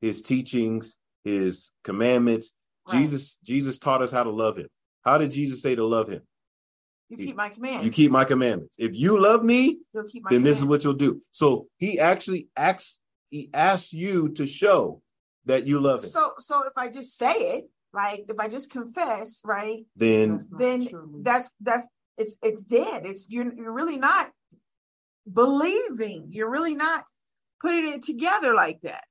his 0.00 0.22
teachings, 0.22 0.96
his 1.24 1.72
commandments. 1.84 2.52
Right. 2.88 3.00
Jesus 3.00 3.38
Jesus 3.42 3.78
taught 3.78 4.02
us 4.02 4.10
how 4.10 4.22
to 4.22 4.30
love 4.30 4.56
him. 4.56 4.68
How 5.04 5.18
did 5.18 5.30
Jesus 5.30 5.62
say 5.62 5.74
to 5.74 5.84
love 5.84 6.08
him? 6.08 6.22
You 7.08 7.16
keep 7.16 7.36
my 7.36 7.50
command. 7.50 7.84
You 7.84 7.90
keep 7.90 8.10
my 8.10 8.24
commandments. 8.24 8.74
If 8.78 8.96
you 8.96 9.20
love 9.20 9.44
me, 9.44 9.78
You'll 9.94 10.04
keep 10.04 10.24
my 10.24 10.30
then 10.30 10.42
this 10.42 10.58
is 10.58 10.64
what 10.64 10.82
you'll 10.82 10.94
do. 10.94 11.20
So 11.30 11.68
he 11.78 12.00
actually 12.00 12.48
acts 12.56 12.98
he 13.30 13.50
asked 13.52 13.92
you 13.92 14.30
to 14.30 14.46
show 14.46 15.02
that 15.44 15.66
you 15.66 15.80
love 15.80 16.04
him. 16.04 16.10
So 16.10 16.32
so 16.38 16.64
if 16.64 16.72
I 16.76 16.88
just 16.88 17.16
say 17.16 17.32
it, 17.32 17.70
like 17.92 18.24
if 18.28 18.38
I 18.38 18.48
just 18.48 18.70
confess, 18.70 19.40
right, 19.44 19.84
then 19.94 20.40
then 20.58 20.88
that's 21.22 21.50
that's 21.60 21.86
it's 22.18 22.36
it's 22.42 22.64
dead. 22.64 23.06
It's 23.06 23.28
you're 23.30 23.52
you're 23.54 23.72
really 23.72 23.98
not 23.98 24.30
believing. 25.32 26.28
You're 26.30 26.50
really 26.50 26.74
not 26.74 27.04
putting 27.60 27.88
it 27.92 28.02
together 28.02 28.54
like 28.54 28.80
that. 28.82 29.04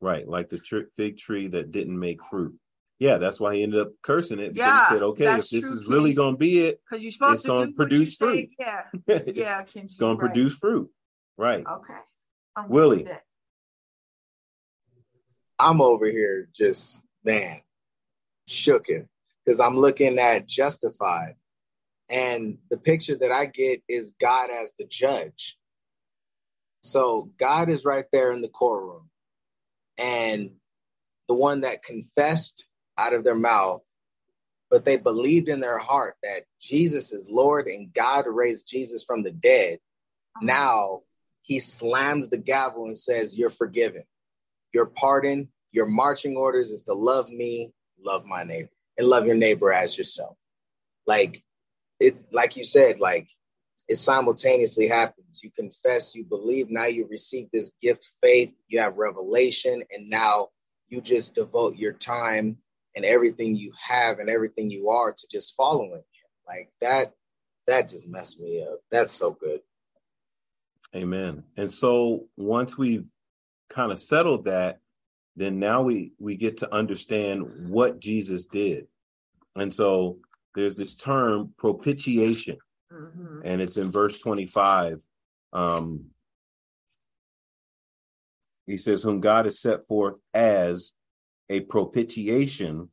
right, 0.00 0.28
like 0.28 0.50
the 0.50 0.58
tr- 0.58 0.90
fig 0.96 1.16
tree 1.18 1.48
that 1.48 1.72
didn't 1.72 1.98
make 1.98 2.22
fruit. 2.24 2.54
Yeah, 2.98 3.16
that's 3.18 3.40
why 3.40 3.56
he 3.56 3.62
ended 3.62 3.80
up 3.80 3.92
cursing 4.02 4.38
it 4.38 4.54
because 4.54 4.66
Yeah, 4.66 4.88
he 4.88 4.94
said, 4.94 5.02
"Okay, 5.02 5.24
if 5.24 5.48
this 5.48 5.62
true, 5.62 5.78
is 5.80 5.86
really 5.86 6.10
King. 6.10 6.16
going 6.16 6.34
to 6.34 6.38
be 6.38 6.60
it, 6.60 6.80
Because 6.88 7.02
you're 7.02 7.10
supposed 7.12 7.34
It's 7.34 7.42
to 7.42 7.48
gonna 7.48 7.66
do 7.66 7.72
produce 7.72 8.00
you 8.00 8.06
say. 8.06 8.26
fruit. 8.26 8.50
Yeah, 8.58 8.82
it's 9.06 9.38
yeah, 9.38 9.62
Kenji. 9.64 9.98
going 9.98 10.16
to 10.18 10.22
right. 10.22 10.32
produce 10.32 10.54
fruit." 10.54 10.90
Right. 11.36 11.64
Okay. 11.66 11.94
I'm 12.56 12.68
Willie. 12.68 13.06
I'm 15.58 15.80
over 15.80 16.06
here 16.06 16.48
just 16.54 17.02
man 17.24 17.60
shooken 18.48 19.08
because 19.44 19.58
I'm 19.60 19.76
looking 19.76 20.18
at 20.18 20.46
Justified, 20.46 21.34
and 22.10 22.58
the 22.70 22.78
picture 22.78 23.16
that 23.16 23.32
I 23.32 23.46
get 23.46 23.82
is 23.88 24.14
God 24.20 24.50
as 24.50 24.74
the 24.78 24.86
judge. 24.86 25.56
So 26.84 27.24
God 27.38 27.70
is 27.70 27.86
right 27.86 28.04
there 28.12 28.30
in 28.32 28.42
the 28.42 28.48
courtroom, 28.48 29.08
and 29.96 30.50
the 31.28 31.34
one 31.34 31.62
that 31.62 31.82
confessed 31.82 32.66
out 32.98 33.14
of 33.14 33.24
their 33.24 33.34
mouth, 33.34 33.82
but 34.70 34.84
they 34.84 34.98
believed 34.98 35.48
in 35.48 35.60
their 35.60 35.78
heart 35.78 36.16
that 36.22 36.42
Jesus 36.60 37.10
is 37.10 37.26
Lord 37.30 37.68
and 37.68 37.92
God 37.92 38.26
raised 38.28 38.68
Jesus 38.68 39.02
from 39.02 39.22
the 39.22 39.30
dead. 39.30 39.78
Uh-huh. 40.36 40.44
Now 40.44 41.00
he 41.40 41.58
slams 41.58 42.28
the 42.28 42.36
gavel 42.36 42.84
and 42.84 42.96
says, 42.96 43.38
You're 43.38 43.48
forgiven. 43.48 44.02
Your 44.74 44.84
pardon, 44.84 45.48
your 45.72 45.86
marching 45.86 46.36
orders 46.36 46.70
is 46.70 46.82
to 46.84 46.92
love 46.92 47.30
me, 47.30 47.72
love 47.98 48.26
my 48.26 48.44
neighbor, 48.44 48.70
and 48.98 49.08
love 49.08 49.26
your 49.26 49.36
neighbor 49.36 49.72
as 49.72 49.96
yourself. 49.96 50.36
Like 51.06 51.42
it, 51.98 52.16
like 52.30 52.58
you 52.58 52.64
said, 52.64 53.00
like 53.00 53.30
it 53.88 53.96
simultaneously 53.96 54.88
happens. 54.88 55.42
You 55.42 55.50
confess, 55.50 56.14
you 56.14 56.24
believe, 56.24 56.70
now 56.70 56.86
you 56.86 57.06
receive 57.10 57.48
this 57.52 57.72
gift, 57.80 58.06
faith, 58.22 58.52
you 58.68 58.80
have 58.80 58.96
revelation, 58.96 59.82
and 59.92 60.08
now 60.08 60.48
you 60.88 61.00
just 61.00 61.34
devote 61.34 61.76
your 61.76 61.92
time 61.92 62.56
and 62.96 63.04
everything 63.04 63.56
you 63.56 63.72
have 63.80 64.18
and 64.18 64.30
everything 64.30 64.70
you 64.70 64.88
are 64.90 65.12
to 65.12 65.26
just 65.30 65.54
following 65.56 65.92
him. 65.92 66.02
Like 66.46 66.70
that, 66.80 67.12
that 67.66 67.88
just 67.88 68.08
messed 68.08 68.40
me 68.40 68.62
up. 68.62 68.80
That's 68.90 69.12
so 69.12 69.32
good. 69.32 69.60
Amen. 70.94 71.42
And 71.56 71.70
so 71.70 72.26
once 72.36 72.78
we've 72.78 73.04
kind 73.68 73.90
of 73.90 74.00
settled 74.00 74.44
that, 74.44 74.78
then 75.36 75.58
now 75.58 75.82
we 75.82 76.12
we 76.20 76.36
get 76.36 76.58
to 76.58 76.72
understand 76.72 77.68
what 77.68 77.98
Jesus 77.98 78.44
did. 78.44 78.86
And 79.56 79.72
so 79.72 80.18
there's 80.54 80.76
this 80.76 80.94
term 80.94 81.52
propitiation, 81.58 82.58
Mhm. 82.94 83.40
and 83.44 83.60
it's 83.60 83.76
in 83.76 83.90
verse 83.90 84.18
25. 84.18 85.04
Um, 85.52 86.10
he 88.66 88.78
says, 88.78 89.02
Whom 89.02 89.20
God 89.20 89.44
has 89.44 89.60
set 89.60 89.86
forth 89.86 90.14
as 90.32 90.92
a 91.48 91.60
propitiation 91.60 92.90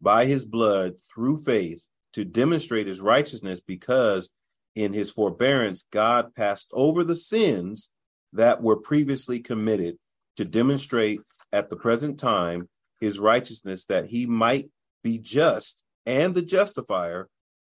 by 0.00 0.26
his 0.26 0.44
blood 0.44 0.94
through 1.12 1.38
faith 1.38 1.86
to 2.12 2.24
demonstrate 2.24 2.86
his 2.86 3.00
righteousness, 3.00 3.60
because 3.60 4.28
in 4.74 4.92
his 4.92 5.10
forbearance 5.10 5.84
God 5.90 6.34
passed 6.34 6.68
over 6.72 7.04
the 7.04 7.16
sins 7.16 7.90
that 8.32 8.62
were 8.62 8.76
previously 8.76 9.40
committed 9.40 9.98
to 10.36 10.44
demonstrate 10.44 11.20
at 11.52 11.68
the 11.68 11.76
present 11.76 12.18
time 12.18 12.68
his 13.00 13.18
righteousness, 13.18 13.84
that 13.86 14.06
he 14.06 14.26
might 14.26 14.70
be 15.02 15.18
just 15.18 15.82
and 16.06 16.34
the 16.34 16.42
justifier 16.42 17.28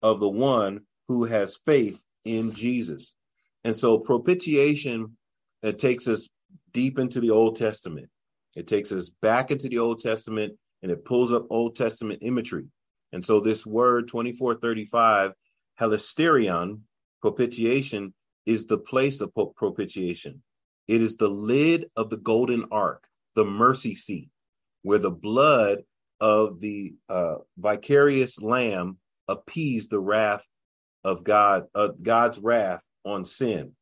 of 0.03 0.21
the 0.21 0.29
one 0.29 0.87
who 1.09 1.25
has 1.25 1.61
faith 1.65 2.03
in 2.25 2.53
Jesus. 2.53 3.13
And 3.65 3.77
so 3.77 3.99
propitiation 3.99 5.17
it 5.63 5.79
takes 5.79 6.07
us 6.07 6.29
deep 6.73 6.99
into 6.99 7.21
the 7.21 7.31
Old 7.31 7.57
Testament. 7.57 8.09
It 8.55 8.67
takes 8.67 8.93
us 8.93 9.11
back 9.11 9.51
into 9.51 9.69
the 9.69 9.79
Old 9.79 10.01
Testament 10.01 10.55
and 10.83 10.93
it 10.93 11.05
pulls 11.05 11.33
up 11.33 11.47
Old 11.51 11.75
Testament 11.75 12.21
imagery. 12.23 12.67
And 13.13 13.25
so 13.25 13.41
this 13.41 13.65
word 13.67 14.09
2435, 14.09 15.33
hilasterion, 15.81 16.81
propitiation, 17.21 18.15
is 18.45 18.67
the 18.67 18.79
place 18.79 19.21
of 19.21 19.33
propitiation. 19.57 20.43
It 20.87 21.03
is 21.03 21.17
the 21.17 21.29
lid 21.29 21.87
of 21.97 22.11
the 22.11 22.17
golden 22.17 22.67
ark, 22.71 23.05
the 23.35 23.45
mercy 23.45 23.95
seat, 23.95 24.31
where 24.83 24.99
the 24.99 25.11
blood 25.11 25.83
of 26.21 26.61
the 26.61 26.95
uh, 27.09 27.37
vicarious 27.57 28.41
lamb 28.41 28.99
appeased 29.29 29.91
the 29.91 29.99
wrath 29.99 30.47
of 31.07 31.23
God, 31.23 31.67
uh, 31.73 31.91
God's 32.03 32.41
wrath 32.41 32.83
on 33.05 33.25
sin. 33.25 33.73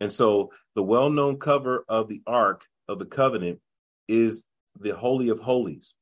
And 0.00 0.10
so 0.10 0.50
the 0.74 0.82
well-known 0.82 1.38
cover 1.38 1.84
of 1.88 2.08
the 2.08 2.22
Ark 2.26 2.64
of 2.88 2.98
the 2.98 3.06
Covenant 3.06 3.60
is 4.08 4.44
the 4.80 4.90
Holy 4.90 5.28
of 5.28 5.38
Holies, 5.38 5.94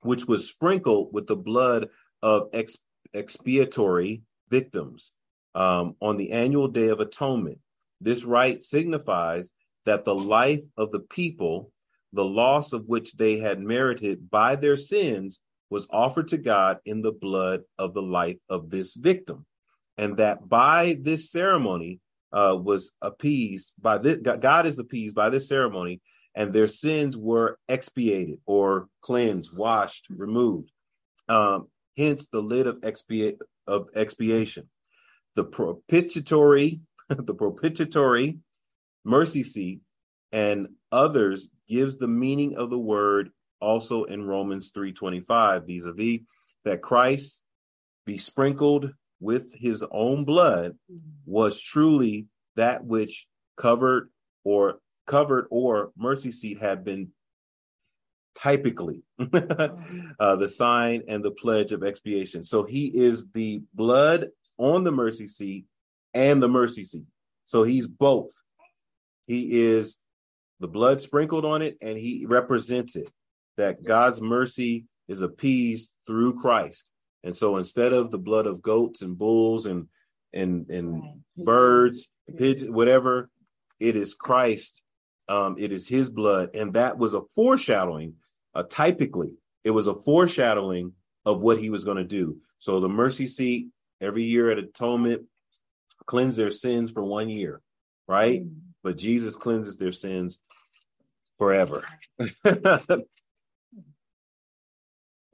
which 0.00 0.24
was 0.24 0.48
sprinkled 0.48 1.12
with 1.12 1.26
the 1.26 1.36
blood 1.36 1.90
of 2.22 2.48
ex- 2.54 2.78
expiatory 3.12 4.22
victims 4.48 5.12
um, 5.54 5.96
on 6.00 6.16
the 6.16 6.32
annual 6.32 6.68
Day 6.68 6.88
of 6.88 7.00
Atonement. 7.00 7.58
This 8.00 8.24
rite 8.24 8.64
signifies 8.64 9.50
that 9.84 10.06
the 10.06 10.14
life 10.14 10.62
of 10.78 10.92
the 10.92 11.00
people, 11.00 11.72
the 12.14 12.24
loss 12.24 12.72
of 12.72 12.86
which 12.86 13.18
they 13.18 13.38
had 13.38 13.60
merited 13.60 14.30
by 14.30 14.56
their 14.56 14.78
sins, 14.78 15.40
was 15.68 15.86
offered 15.90 16.28
to 16.28 16.38
God 16.38 16.78
in 16.86 17.02
the 17.02 17.12
blood 17.12 17.64
of 17.78 17.92
the 17.92 18.02
life 18.02 18.38
of 18.48 18.70
this 18.70 18.94
victim. 18.94 19.44
And 19.98 20.18
that 20.18 20.48
by 20.48 20.98
this 21.00 21.30
ceremony, 21.30 22.00
uh, 22.32 22.54
was 22.54 22.90
appeased 23.00 23.72
by 23.80 23.98
this 23.98 24.18
God 24.18 24.66
is 24.66 24.78
appeased 24.78 25.14
by 25.14 25.30
this 25.30 25.48
ceremony, 25.48 26.00
and 26.34 26.52
their 26.52 26.68
sins 26.68 27.16
were 27.16 27.58
expiated 27.68 28.38
or 28.46 28.88
cleansed, 29.00 29.56
washed, 29.56 30.06
removed. 30.10 30.70
Um, 31.28 31.68
hence 31.96 32.28
the 32.28 32.40
lid 32.40 32.66
of 32.66 32.80
expiate 32.82 33.38
of 33.66 33.88
expiation. 33.94 34.68
The 35.34 35.44
propitiatory, 35.44 36.80
the 37.08 37.34
propitiatory 37.34 38.38
mercy 39.04 39.42
seat 39.42 39.80
and 40.32 40.68
others 40.92 41.48
gives 41.68 41.96
the 41.96 42.08
meaning 42.08 42.56
of 42.56 42.70
the 42.70 42.78
word 42.78 43.30
also 43.60 44.04
in 44.04 44.26
Romans 44.26 44.72
3:25 44.72 45.66
vis-a-vis 45.66 46.20
that 46.64 46.82
Christ 46.82 47.42
be 48.04 48.18
sprinkled 48.18 48.92
with 49.20 49.54
his 49.54 49.84
own 49.90 50.24
blood 50.24 50.76
was 51.24 51.60
truly 51.60 52.26
that 52.56 52.84
which 52.84 53.26
covered 53.56 54.10
or 54.44 54.78
covered 55.06 55.46
or 55.50 55.92
mercy 55.96 56.32
seat 56.32 56.60
had 56.60 56.84
been 56.84 57.08
typically 58.34 59.02
uh, 59.18 60.36
the 60.36 60.48
sign 60.48 61.02
and 61.08 61.24
the 61.24 61.30
pledge 61.30 61.72
of 61.72 61.82
expiation. 61.82 62.44
So 62.44 62.64
he 62.64 62.86
is 62.86 63.26
the 63.32 63.62
blood 63.74 64.28
on 64.58 64.84
the 64.84 64.92
mercy 64.92 65.26
seat 65.26 65.64
and 66.14 66.42
the 66.42 66.48
mercy 66.48 66.84
seat. 66.84 67.06
So 67.44 67.62
he's 67.62 67.86
both. 67.86 68.30
He 69.26 69.62
is 69.62 69.98
the 70.60 70.68
blood 70.68 71.00
sprinkled 71.00 71.44
on 71.44 71.62
it 71.62 71.76
and 71.80 71.96
he 71.98 72.26
represents 72.26 72.96
it 72.96 73.08
that 73.56 73.82
God's 73.84 74.20
mercy 74.20 74.84
is 75.08 75.22
appeased 75.22 75.90
through 76.06 76.38
Christ. 76.40 76.90
And 77.24 77.34
so 77.34 77.56
instead 77.56 77.92
of 77.92 78.10
the 78.10 78.18
blood 78.18 78.46
of 78.46 78.62
goats 78.62 79.02
and 79.02 79.18
bulls 79.18 79.66
and 79.66 79.88
and 80.32 80.68
and 80.70 81.22
birds, 81.36 82.08
pigeons, 82.36 82.70
whatever, 82.70 83.30
it 83.80 83.96
is 83.96 84.14
Christ. 84.14 84.82
Um, 85.28 85.56
it 85.58 85.72
is 85.72 85.88
his 85.88 86.08
blood. 86.08 86.50
And 86.54 86.74
that 86.74 86.98
was 86.98 87.14
a 87.14 87.22
foreshadowing, 87.34 88.14
uh, 88.54 88.62
typically, 88.68 89.34
it 89.64 89.70
was 89.70 89.88
a 89.88 89.94
foreshadowing 89.94 90.92
of 91.24 91.42
what 91.42 91.58
he 91.58 91.70
was 91.70 91.84
going 91.84 91.96
to 91.96 92.04
do. 92.04 92.38
So 92.58 92.80
the 92.80 92.88
mercy 92.88 93.26
seat 93.26 93.68
every 94.00 94.24
year 94.24 94.50
at 94.50 94.58
atonement 94.58 95.22
cleanse 96.06 96.36
their 96.36 96.52
sins 96.52 96.90
for 96.90 97.02
one 97.02 97.28
year, 97.28 97.60
right? 98.06 98.42
But 98.84 98.96
Jesus 98.96 99.34
cleanses 99.34 99.78
their 99.78 99.92
sins 99.92 100.38
forever. 101.38 101.84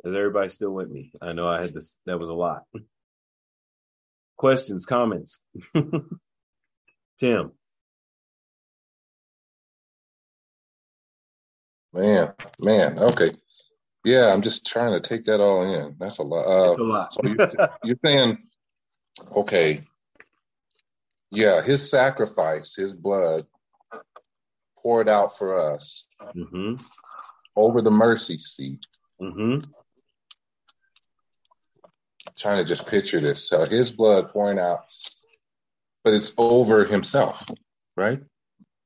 Is 0.05 0.15
everybody 0.17 0.49
still 0.49 0.71
with 0.73 0.91
me? 0.91 1.13
I 1.21 1.33
know 1.33 1.47
I 1.47 1.61
had 1.61 1.73
this, 1.73 1.97
that 2.07 2.19
was 2.19 2.29
a 2.29 2.35
lot. 2.35 2.63
Questions, 4.37 4.85
comments? 4.85 5.39
Tim. 7.21 7.53
Man, 11.93 12.33
man, 12.61 12.99
okay. 12.99 13.33
Yeah, 14.05 14.33
I'm 14.33 14.43
just 14.43 14.67
trying 14.67 15.01
to 15.01 15.01
take 15.01 15.25
that 15.27 15.41
all 15.41 15.63
in. 15.63 15.95
That's 15.99 16.19
a 16.19 16.23
lot. 16.23 16.47
Uh, 16.47 16.71
It's 16.71 16.81
a 16.81 16.83
lot. 16.83 17.13
so 17.13 17.21
you're, 17.25 17.69
you're 17.85 17.97
saying, 18.05 18.39
okay, 19.37 19.85
yeah, 21.31 21.63
his 21.63 21.89
sacrifice, 21.89 22.75
his 22.75 22.93
blood 22.95 23.47
poured 24.83 25.09
out 25.09 25.37
for 25.39 25.75
us 25.75 26.09
hmm 26.35 26.75
over 27.55 27.83
the 27.83 27.91
mercy 27.91 28.39
seat. 28.39 28.81
Hmm 32.25 32.33
trying 32.37 32.59
to 32.59 32.65
just 32.65 32.87
picture 32.87 33.21
this. 33.21 33.49
So 33.49 33.65
his 33.67 33.93
blood 33.93 34.31
pouring 34.31 34.59
out, 34.59 34.85
but 36.05 36.15
it's 36.15 36.33
over 36.39 36.85
himself, 36.85 37.45
right? 37.97 38.21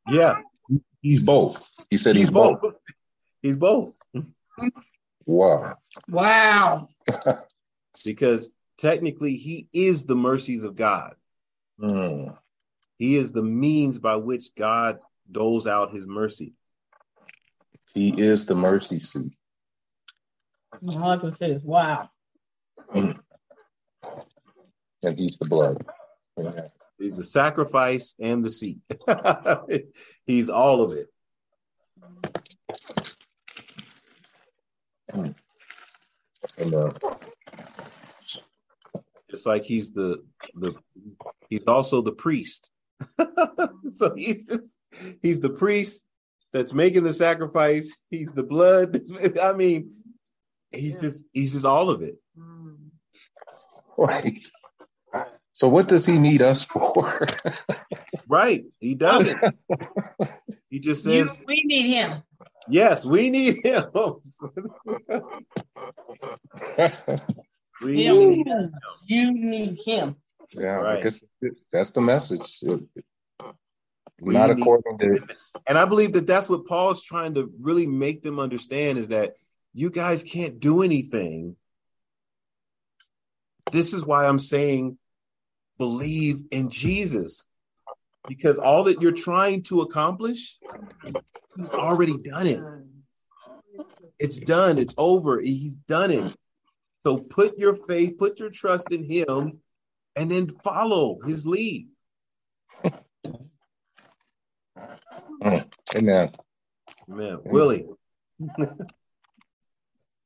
Yeah. 0.08 0.38
He's 1.02 1.20
both. 1.20 1.68
He 1.90 1.98
said 1.98 2.16
he's, 2.16 2.30
both. 2.30 2.60
He's 3.42 3.56
both. 3.56 3.94
Wow. 5.26 5.76
Wow. 6.08 6.88
because 8.04 8.50
technically 8.78 9.36
he 9.36 9.68
is 9.72 10.04
the 10.04 10.16
mercies 10.16 10.64
of 10.64 10.76
God. 10.76 11.14
Mm. 11.80 12.36
He 12.98 13.16
is 13.16 13.32
the 13.32 13.42
means 13.42 13.98
by 13.98 14.16
which 14.16 14.54
God 14.56 14.98
doles 15.30 15.66
out 15.66 15.94
his 15.94 16.06
mercy. 16.06 16.54
He 17.94 18.10
is 18.10 18.46
the 18.46 18.54
mercy 18.54 19.00
seat. 19.00 19.32
All 20.86 21.10
I 21.10 21.16
can 21.16 21.32
say 21.32 21.52
is 21.52 21.62
wow. 21.62 22.10
Mm. 22.94 23.18
And 25.02 25.18
he's 25.18 25.36
the 25.39 25.44
blood. 25.47 25.85
Yeah. 26.36 26.68
He's 26.98 27.16
the 27.16 27.23
sacrifice 27.23 28.14
and 28.18 28.44
the 28.44 28.51
seat. 28.51 28.78
he's 30.27 30.48
all 30.48 30.82
of 30.82 30.93
it. 30.93 31.09
And, 36.59 36.74
uh, 36.74 36.93
Just 39.31 39.47
like 39.47 39.64
he's 39.64 39.93
the 39.93 40.24
the 40.55 40.74
he's 41.48 41.66
also 41.66 42.01
the 42.01 42.12
priest. 42.12 42.70
so 43.90 44.14
he's 44.14 44.47
just, 44.48 44.70
he's 45.23 45.40
the 45.40 45.51
priest 45.51 46.05
that's 46.52 46.73
making 46.73 47.05
the 47.05 47.12
sacrifice. 47.12 47.93
He's 48.10 48.32
the 48.32 48.43
blood. 48.44 48.98
I 49.43 49.52
mean, 49.52 49.93
he's 50.70 50.94
Yeah. 50.94 51.01
just 51.02 51.24
he's 51.32 51.52
just 51.52 51.66
all 51.66 51.90
of 51.90 52.02
it. 52.02 52.16
Mm. 52.39 52.77
right. 53.98 54.48
So 55.57 55.69
what 55.70 55.89
does 55.89 56.05
he 56.05 56.19
need 56.19 56.43
us 56.43 56.65
for? 56.65 57.27
Right. 58.28 58.65
He 58.78 58.95
does 58.95 59.35
it. 59.35 59.55
He 60.70 60.81
just 60.81 61.07
You, 61.07 61.27
says, 61.27 61.39
we 61.47 61.62
need 61.65 61.95
him. 61.95 62.23
Yes, 62.69 63.05
we 63.07 63.31
need 63.31 63.65
him. 63.65 63.85
we 67.83 67.95
He 67.97 68.09
need 68.11 68.37
need 68.37 68.49
us. 68.49 68.70
You 69.07 69.33
need 69.33 69.81
him. 69.85 70.16
yeah, 70.53 70.74
Right. 70.74 70.99
I 70.99 71.01
guess 71.01 71.24
that's 71.73 71.91
the 71.93 72.01
message. 72.03 72.62
We 74.20 74.35
Not 74.35 74.51
need- 74.51 74.61
according 74.61 74.99
to 74.99 75.27
And 75.66 75.78
I 75.78 75.85
believe 75.87 76.12
that 76.15 76.27
that's 76.27 76.49
what 76.51 76.66
Paul's 76.66 77.03
trying 77.03 77.35
to 77.35 77.51
really 77.61 77.87
make 77.87 78.23
them 78.23 78.39
understand 78.39 78.99
is 78.99 79.09
that 79.09 79.37
you 79.73 79.89
guys 79.89 80.23
can't 80.23 80.61
do 80.61 80.83
anything. 80.83 81.57
This 83.73 83.95
is 83.95 84.05
why 84.05 84.27
I'm 84.27 84.39
saying 84.39 84.99
believe 85.78 86.43
in 86.51 86.70
Jesus. 86.70 87.47
Because 88.27 88.59
all 88.59 88.85
that 88.85 89.01
you're 89.01 89.12
trying 89.12 89.62
to 89.65 89.82
accomplish, 89.82 90.59
he's 91.57 91.70
already 91.70 92.16
done 92.16 92.47
it. 92.47 92.62
It's 94.19 94.39
done. 94.39 94.78
It's 94.78 94.94
over. 94.98 95.40
He's 95.40 95.74
done 95.74 96.11
it. 96.11 96.35
So 97.07 97.19
put 97.19 97.57
your 97.59 97.74
faith, 97.74 98.19
put 98.19 98.40
your 98.40 98.51
trust 98.51 98.90
in 98.90 99.05
him, 99.05 99.61
and 100.16 100.31
then 100.31 100.51
follow 100.65 101.20
his 101.24 101.47
lead. 101.47 101.89
Mm. 105.43 105.70
Amen. 105.94 106.31
Amen, 107.09 107.39
Willie. 107.44 107.86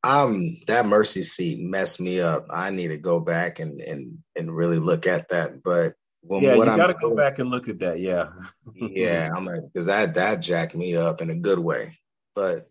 um 0.02 0.56
that 0.66 0.86
mercy 0.86 1.22
seat 1.22 1.60
messed 1.60 2.00
me 2.00 2.20
up. 2.20 2.46
I 2.50 2.70
need 2.70 2.88
to 2.88 2.98
go 2.98 3.20
back 3.20 3.58
and 3.58 3.80
and 3.80 4.18
and 4.36 4.54
really 4.54 4.78
look 4.78 5.06
at 5.06 5.28
that. 5.28 5.62
But 5.62 5.94
when 6.22 6.42
yeah, 6.42 6.54
you 6.54 6.64
got 6.64 6.88
to 6.88 6.94
go 6.94 7.14
back 7.14 7.38
and 7.38 7.50
look 7.50 7.68
at 7.68 7.78
that. 7.80 7.98
Yeah. 7.98 8.28
yeah, 8.74 9.28
I'm 9.36 9.44
like, 9.44 9.62
because 9.72 9.86
that 9.86 10.14
that 10.14 10.36
jacked 10.36 10.74
me 10.74 10.96
up 10.96 11.20
in 11.20 11.30
a 11.30 11.36
good 11.36 11.58
way. 11.58 11.98
But 12.34 12.70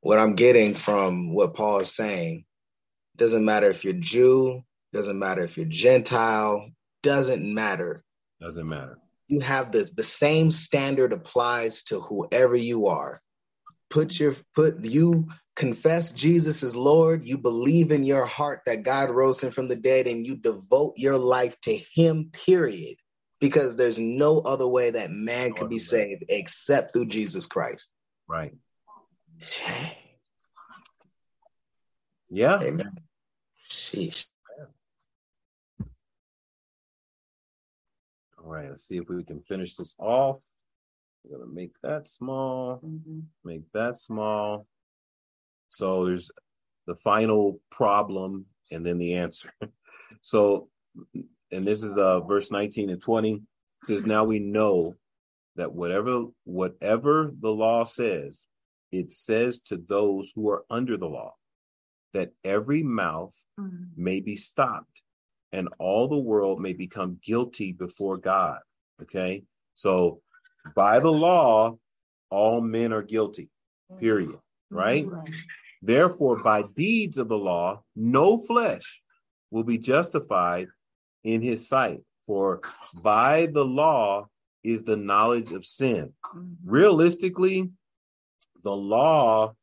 what 0.00 0.18
I'm 0.18 0.34
getting 0.34 0.74
from 0.74 1.32
what 1.34 1.54
Paul 1.54 1.80
is 1.80 1.94
saying 1.94 2.44
doesn't 3.16 3.44
matter 3.44 3.70
if 3.70 3.84
you're 3.84 3.94
Jew, 3.94 4.62
doesn't 4.92 5.18
matter 5.18 5.42
if 5.42 5.56
you're 5.56 5.66
Gentile, 5.66 6.68
doesn't 7.02 7.42
matter. 7.42 8.04
Doesn't 8.40 8.68
matter. 8.68 8.98
You 9.28 9.40
have 9.40 9.72
the 9.72 9.88
the 9.94 10.02
same 10.02 10.50
standard 10.50 11.12
applies 11.12 11.84
to 11.84 12.00
whoever 12.00 12.56
you 12.56 12.88
are. 12.88 13.20
Put 13.88 14.18
your 14.18 14.34
put 14.54 14.84
you 14.84 15.28
confess 15.56 16.12
Jesus 16.12 16.62
is 16.62 16.74
Lord, 16.74 17.26
you 17.26 17.38
believe 17.38 17.90
in 17.90 18.04
your 18.04 18.26
heart 18.26 18.62
that 18.66 18.82
God 18.82 19.10
rose 19.10 19.42
him 19.42 19.50
from 19.50 19.68
the 19.68 19.76
dead, 19.76 20.06
and 20.06 20.26
you 20.26 20.36
devote 20.36 20.94
your 20.96 21.18
life 21.18 21.60
to 21.62 21.74
him, 21.74 22.30
period. 22.32 22.96
Because 23.40 23.76
there's 23.76 23.98
no 23.98 24.40
other 24.40 24.66
way 24.66 24.90
that 24.90 25.10
man 25.10 25.50
No 25.50 25.54
can 25.54 25.68
be 25.68 25.74
way. 25.74 25.78
saved 25.78 26.24
except 26.28 26.92
through 26.92 27.06
Jesus 27.06 27.46
Christ. 27.46 27.92
Right. 28.26 28.54
Dang. 29.38 29.92
Yeah. 32.30 32.60
Amen. 32.62 32.90
Sheesh. 33.68 34.26
All 38.38 38.50
right. 38.50 38.70
Let's 38.70 38.86
see 38.86 38.96
if 38.96 39.08
we 39.08 39.22
can 39.24 39.40
finish 39.40 39.76
this 39.76 39.94
off. 39.98 40.38
We're 41.24 41.38
gonna 41.38 41.52
make 41.52 41.72
that 41.82 42.08
small. 42.08 42.80
Mm-hmm. 42.84 43.20
Make 43.44 43.70
that 43.72 43.98
small. 43.98 44.66
So 45.74 46.06
there's 46.06 46.30
the 46.86 46.94
final 46.94 47.60
problem 47.70 48.46
and 48.70 48.84
then 48.84 48.98
the 48.98 49.14
answer. 49.14 49.50
So, 50.22 50.68
and 51.50 51.66
this 51.66 51.82
is 51.82 51.98
uh 51.98 52.20
verse 52.20 52.50
19 52.50 52.88
and 52.88 53.02
20 53.02 53.32
It 53.34 53.40
says, 53.84 54.06
Now 54.06 54.24
we 54.24 54.38
know 54.38 54.94
that 55.56 55.72
whatever 55.72 56.26
whatever 56.44 57.30
the 57.40 57.50
law 57.50 57.84
says, 57.84 58.44
it 58.90 59.12
says 59.12 59.60
to 59.62 59.76
those 59.76 60.32
who 60.34 60.48
are 60.48 60.64
under 60.70 60.96
the 60.96 61.08
law, 61.08 61.34
that 62.14 62.30
every 62.44 62.82
mouth 62.82 63.34
Mm. 63.60 63.88
may 63.96 64.20
be 64.20 64.36
stopped 64.36 65.02
and 65.52 65.68
all 65.78 66.08
the 66.08 66.18
world 66.18 66.60
may 66.60 66.72
become 66.72 67.18
guilty 67.22 67.72
before 67.72 68.16
God. 68.16 68.60
Okay. 69.02 69.42
So 69.74 70.22
by 70.74 71.00
the 71.00 71.12
law, 71.12 71.76
all 72.30 72.60
men 72.60 72.92
are 72.92 73.02
guilty, 73.02 73.50
period. 73.98 74.38
Right? 74.70 75.06
Therefore, 75.84 76.42
by 76.42 76.62
deeds 76.62 77.18
of 77.18 77.28
the 77.28 77.36
law, 77.36 77.82
no 77.94 78.38
flesh 78.38 79.02
will 79.50 79.64
be 79.64 79.76
justified 79.76 80.68
in 81.22 81.42
his 81.42 81.68
sight. 81.68 82.00
For 82.26 82.62
by 82.94 83.46
the 83.52 83.66
law 83.66 84.28
is 84.62 84.82
the 84.82 84.96
knowledge 84.96 85.52
of 85.52 85.66
sin. 85.66 86.14
Mm-hmm. 86.24 86.70
Realistically, 86.70 87.70
the 88.62 88.74
law 88.74 89.54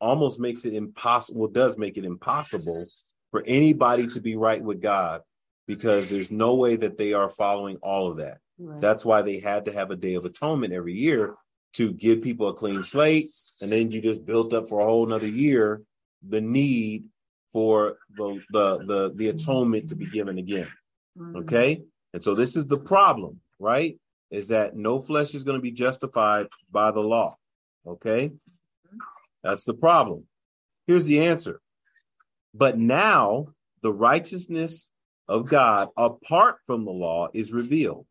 almost 0.00 0.40
makes 0.40 0.64
it 0.64 0.72
impossible, 0.72 1.48
does 1.48 1.76
make 1.76 1.98
it 1.98 2.06
impossible 2.06 2.86
for 3.30 3.44
anybody 3.46 4.06
to 4.06 4.20
be 4.22 4.36
right 4.36 4.62
with 4.62 4.80
God 4.80 5.20
because 5.66 6.08
there's 6.08 6.30
no 6.30 6.54
way 6.54 6.76
that 6.76 6.96
they 6.96 7.12
are 7.12 7.28
following 7.28 7.76
all 7.82 8.10
of 8.10 8.18
that. 8.18 8.38
Right. 8.58 8.80
That's 8.80 9.04
why 9.04 9.20
they 9.20 9.38
had 9.38 9.66
to 9.66 9.72
have 9.72 9.90
a 9.90 9.96
day 9.96 10.14
of 10.14 10.24
atonement 10.24 10.72
every 10.72 10.94
year 10.94 11.34
to 11.76 11.92
give 11.92 12.22
people 12.22 12.48
a 12.48 12.54
clean 12.54 12.82
slate. 12.82 13.30
And 13.60 13.72
then 13.72 13.90
you 13.90 14.00
just 14.00 14.24
built 14.24 14.52
up 14.52 14.68
for 14.68 14.80
a 14.80 14.84
whole 14.84 15.06
nother 15.06 15.28
year 15.28 15.82
the 16.26 16.40
need 16.40 17.04
for 17.52 17.98
the 18.16 18.40
the 18.50 18.78
the, 18.84 19.12
the 19.14 19.28
atonement 19.28 19.88
to 19.88 19.96
be 19.96 20.06
given 20.06 20.38
again. 20.38 20.68
Mm-hmm. 21.18 21.36
Okay. 21.38 21.82
And 22.12 22.22
so 22.22 22.34
this 22.34 22.56
is 22.56 22.66
the 22.66 22.78
problem, 22.78 23.40
right? 23.58 23.98
Is 24.30 24.48
that 24.48 24.76
no 24.76 25.00
flesh 25.00 25.34
is 25.34 25.44
going 25.44 25.56
to 25.56 25.62
be 25.62 25.70
justified 25.70 26.48
by 26.70 26.90
the 26.90 27.00
law. 27.00 27.36
Okay. 27.86 28.32
That's 29.42 29.64
the 29.64 29.74
problem. 29.74 30.24
Here's 30.86 31.04
the 31.04 31.24
answer. 31.24 31.60
But 32.52 32.78
now 32.78 33.48
the 33.82 33.92
righteousness 33.92 34.88
of 35.28 35.48
God 35.48 35.88
apart 35.96 36.56
from 36.66 36.84
the 36.84 36.90
law 36.92 37.28
is 37.32 37.52
revealed, 37.52 38.06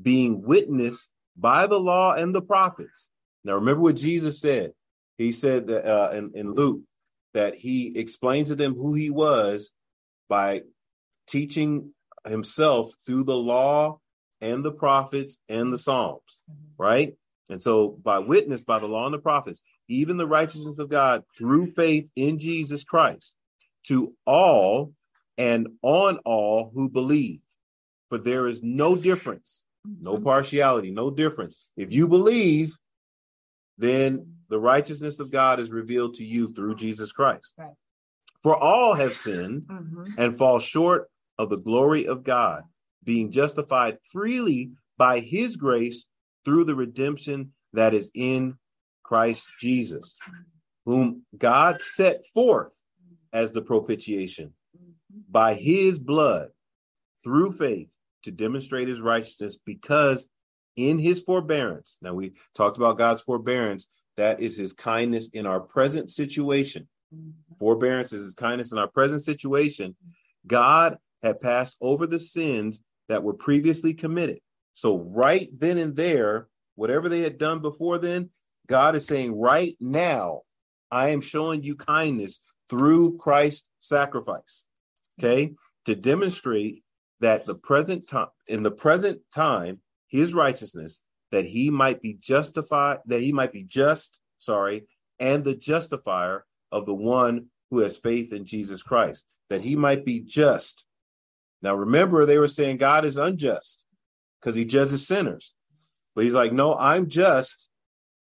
being 0.00 0.42
witnessed 0.42 1.10
by 1.36 1.66
the 1.66 1.78
law 1.78 2.14
and 2.14 2.34
the 2.34 2.42
prophets. 2.42 3.08
Now, 3.44 3.54
remember 3.54 3.82
what 3.82 3.96
Jesus 3.96 4.40
said. 4.40 4.72
He 5.18 5.32
said 5.32 5.68
that 5.68 5.84
uh, 5.84 6.10
in, 6.12 6.32
in 6.34 6.52
Luke 6.52 6.82
that 7.34 7.54
he 7.54 7.98
explained 7.98 8.48
to 8.48 8.54
them 8.54 8.74
who 8.74 8.94
he 8.94 9.10
was 9.10 9.70
by 10.28 10.62
teaching 11.26 11.92
himself 12.26 12.92
through 13.04 13.24
the 13.24 13.36
law 13.36 13.98
and 14.40 14.64
the 14.64 14.72
prophets 14.72 15.38
and 15.48 15.72
the 15.72 15.78
Psalms, 15.78 16.40
right? 16.76 17.14
And 17.48 17.62
so, 17.62 17.88
by 17.88 18.18
witness 18.18 18.62
by 18.62 18.78
the 18.78 18.86
law 18.86 19.04
and 19.04 19.14
the 19.14 19.18
prophets, 19.18 19.60
even 19.88 20.16
the 20.16 20.26
righteousness 20.26 20.78
of 20.78 20.88
God 20.88 21.22
through 21.36 21.72
faith 21.72 22.08
in 22.16 22.38
Jesus 22.38 22.84
Christ 22.84 23.34
to 23.84 24.14
all 24.26 24.92
and 25.36 25.68
on 25.82 26.18
all 26.24 26.70
who 26.74 26.88
believe. 26.88 27.40
For 28.08 28.18
there 28.18 28.46
is 28.46 28.62
no 28.62 28.96
difference, 28.96 29.64
no 29.84 30.16
partiality, 30.16 30.90
no 30.90 31.10
difference. 31.10 31.68
If 31.76 31.92
you 31.92 32.08
believe, 32.08 32.76
then 33.78 34.36
the 34.48 34.60
righteousness 34.60 35.18
of 35.18 35.30
God 35.30 35.58
is 35.60 35.70
revealed 35.70 36.14
to 36.14 36.24
you 36.24 36.52
through 36.52 36.76
Jesus 36.76 37.12
Christ. 37.12 37.52
Right. 37.56 37.72
For 38.42 38.56
all 38.56 38.94
have 38.94 39.16
sinned 39.16 39.62
Mhm. 39.62 40.14
and 40.18 40.36
fall 40.36 40.58
short 40.58 41.10
of 41.38 41.48
the 41.48 41.56
glory 41.56 42.06
of 42.06 42.22
God, 42.24 42.64
being 43.02 43.30
justified 43.30 43.98
freely 44.04 44.72
by 44.96 45.20
his 45.20 45.56
grace 45.56 46.06
through 46.44 46.64
the 46.64 46.74
redemption 46.74 47.54
that 47.72 47.94
is 47.94 48.10
in 48.14 48.58
Christ 49.02 49.46
Jesus. 49.60 50.16
whom 50.84 51.24
God 51.38 51.80
set 51.80 52.26
forth 52.34 52.72
as 53.32 53.52
the 53.52 53.62
propitiation 53.62 54.52
by 55.28 55.54
his 55.54 56.00
blood 56.00 56.50
through 57.22 57.52
faith 57.52 57.88
to 58.22 58.30
demonstrate 58.30 58.88
his 58.88 59.00
righteousness 59.00 59.56
because 59.64 60.26
in 60.76 60.98
his 60.98 61.20
forbearance 61.20 61.98
now 62.00 62.14
we 62.14 62.32
talked 62.54 62.76
about 62.76 62.98
god's 62.98 63.20
forbearance 63.20 63.88
that 64.16 64.40
is 64.40 64.56
his 64.56 64.72
kindness 64.72 65.28
in 65.28 65.46
our 65.46 65.60
present 65.60 66.10
situation. 66.10 66.88
Mm-hmm. 67.14 67.54
Forbearance 67.58 68.12
is 68.12 68.22
his 68.22 68.34
kindness 68.34 68.72
in 68.72 68.78
our 68.78 68.88
present 68.88 69.24
situation. 69.24 69.96
God 70.46 70.98
had 71.22 71.40
passed 71.40 71.76
over 71.80 72.06
the 72.06 72.18
sins 72.18 72.82
that 73.08 73.22
were 73.22 73.34
previously 73.34 73.94
committed. 73.94 74.40
So 74.74 74.98
right 74.98 75.48
then 75.56 75.78
and 75.78 75.96
there 75.96 76.48
whatever 76.74 77.08
they 77.08 77.20
had 77.20 77.36
done 77.36 77.60
before 77.60 77.98
then 77.98 78.30
god 78.66 78.96
is 78.96 79.06
saying 79.06 79.38
right 79.38 79.76
now 79.78 80.40
i 80.90 81.10
am 81.10 81.20
showing 81.20 81.62
you 81.62 81.76
kindness 81.76 82.40
through 82.70 83.18
christ's 83.18 83.66
sacrifice. 83.80 84.64
Okay? 85.18 85.52
To 85.84 85.94
demonstrate 85.94 86.82
that 87.22 87.46
the 87.46 87.54
present 87.54 88.06
time 88.08 88.26
in 88.48 88.62
the 88.62 88.70
present 88.70 89.20
time 89.32 89.80
his 90.08 90.34
righteousness 90.34 91.02
that 91.30 91.46
he 91.46 91.70
might 91.70 92.02
be 92.02 92.18
justified 92.20 92.98
that 93.06 93.22
he 93.22 93.32
might 93.32 93.52
be 93.52 93.62
just 93.62 94.20
sorry 94.38 94.86
and 95.18 95.44
the 95.44 95.54
justifier 95.54 96.44
of 96.70 96.84
the 96.84 96.94
one 96.94 97.46
who 97.70 97.78
has 97.78 97.96
faith 97.96 98.32
in 98.32 98.44
Jesus 98.44 98.82
Christ 98.82 99.24
that 99.48 99.62
he 99.62 99.76
might 99.76 100.04
be 100.04 100.20
just. 100.20 100.84
Now 101.62 101.74
remember 101.74 102.26
they 102.26 102.38
were 102.38 102.48
saying 102.48 102.78
God 102.78 103.04
is 103.04 103.16
unjust 103.16 103.84
because 104.40 104.56
he 104.56 104.64
judges 104.64 105.06
sinners. 105.06 105.54
But 106.14 106.24
he's 106.24 106.34
like 106.34 106.52
no 106.52 106.76
I'm 106.76 107.08
just 107.08 107.68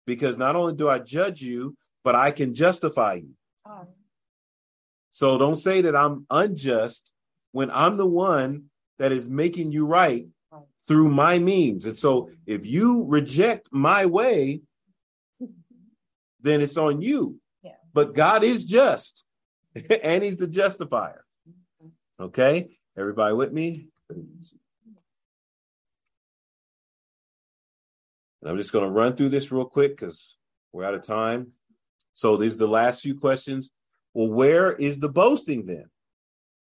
because 0.08 0.38
not 0.38 0.56
only 0.56 0.74
do 0.74 0.90
I 0.90 1.00
judge 1.00 1.42
you 1.42 1.76
but 2.04 2.16
I 2.16 2.32
can 2.32 2.54
justify 2.54 3.16
you. 3.16 3.32
Um. 3.66 3.88
So 5.12 5.38
don't 5.38 5.58
say 5.58 5.82
that 5.82 5.96
I'm 5.96 6.26
unjust 6.30 7.12
when 7.52 7.70
I'm 7.72 7.98
the 7.98 8.06
one 8.06 8.70
that 9.00 9.12
is 9.12 9.28
making 9.28 9.72
you 9.72 9.86
right 9.86 10.28
through 10.88 11.10
my 11.10 11.40
means. 11.40 11.86
And 11.86 11.98
so 11.98 12.30
if 12.46 12.66
you 12.66 13.06
reject 13.06 13.70
my 13.72 14.06
way, 14.06 14.62
then 16.42 16.62
it's 16.62 16.78
on 16.78 17.02
you. 17.02 17.40
Yeah. 17.64 17.72
But 17.94 18.14
God 18.14 18.44
is 18.44 18.66
just 18.66 19.24
and 20.04 20.24
he's 20.24 20.38
the 20.38 20.48
justifier. 20.48 21.24
Okay? 22.20 22.78
Everybody 22.98 23.36
with 23.36 23.52
me? 23.52 23.88
And 24.10 24.46
I'm 28.52 28.58
just 28.58 28.72
going 28.72 28.86
to 28.86 28.92
run 28.92 29.16
through 29.16 29.30
this 29.30 29.52
real 29.52 29.66
quick 29.66 29.98
because 29.98 30.38
we're 30.72 30.86
out 30.86 30.94
of 30.94 31.04
time. 31.04 31.52
So 32.14 32.38
these 32.38 32.56
are 32.56 32.60
the 32.60 32.68
last 32.68 33.02
few 33.02 33.20
questions. 33.20 33.72
Well, 34.14 34.30
where 34.30 34.72
is 34.72 35.00
the 35.00 35.10
boasting 35.10 35.66
then? 35.66 35.90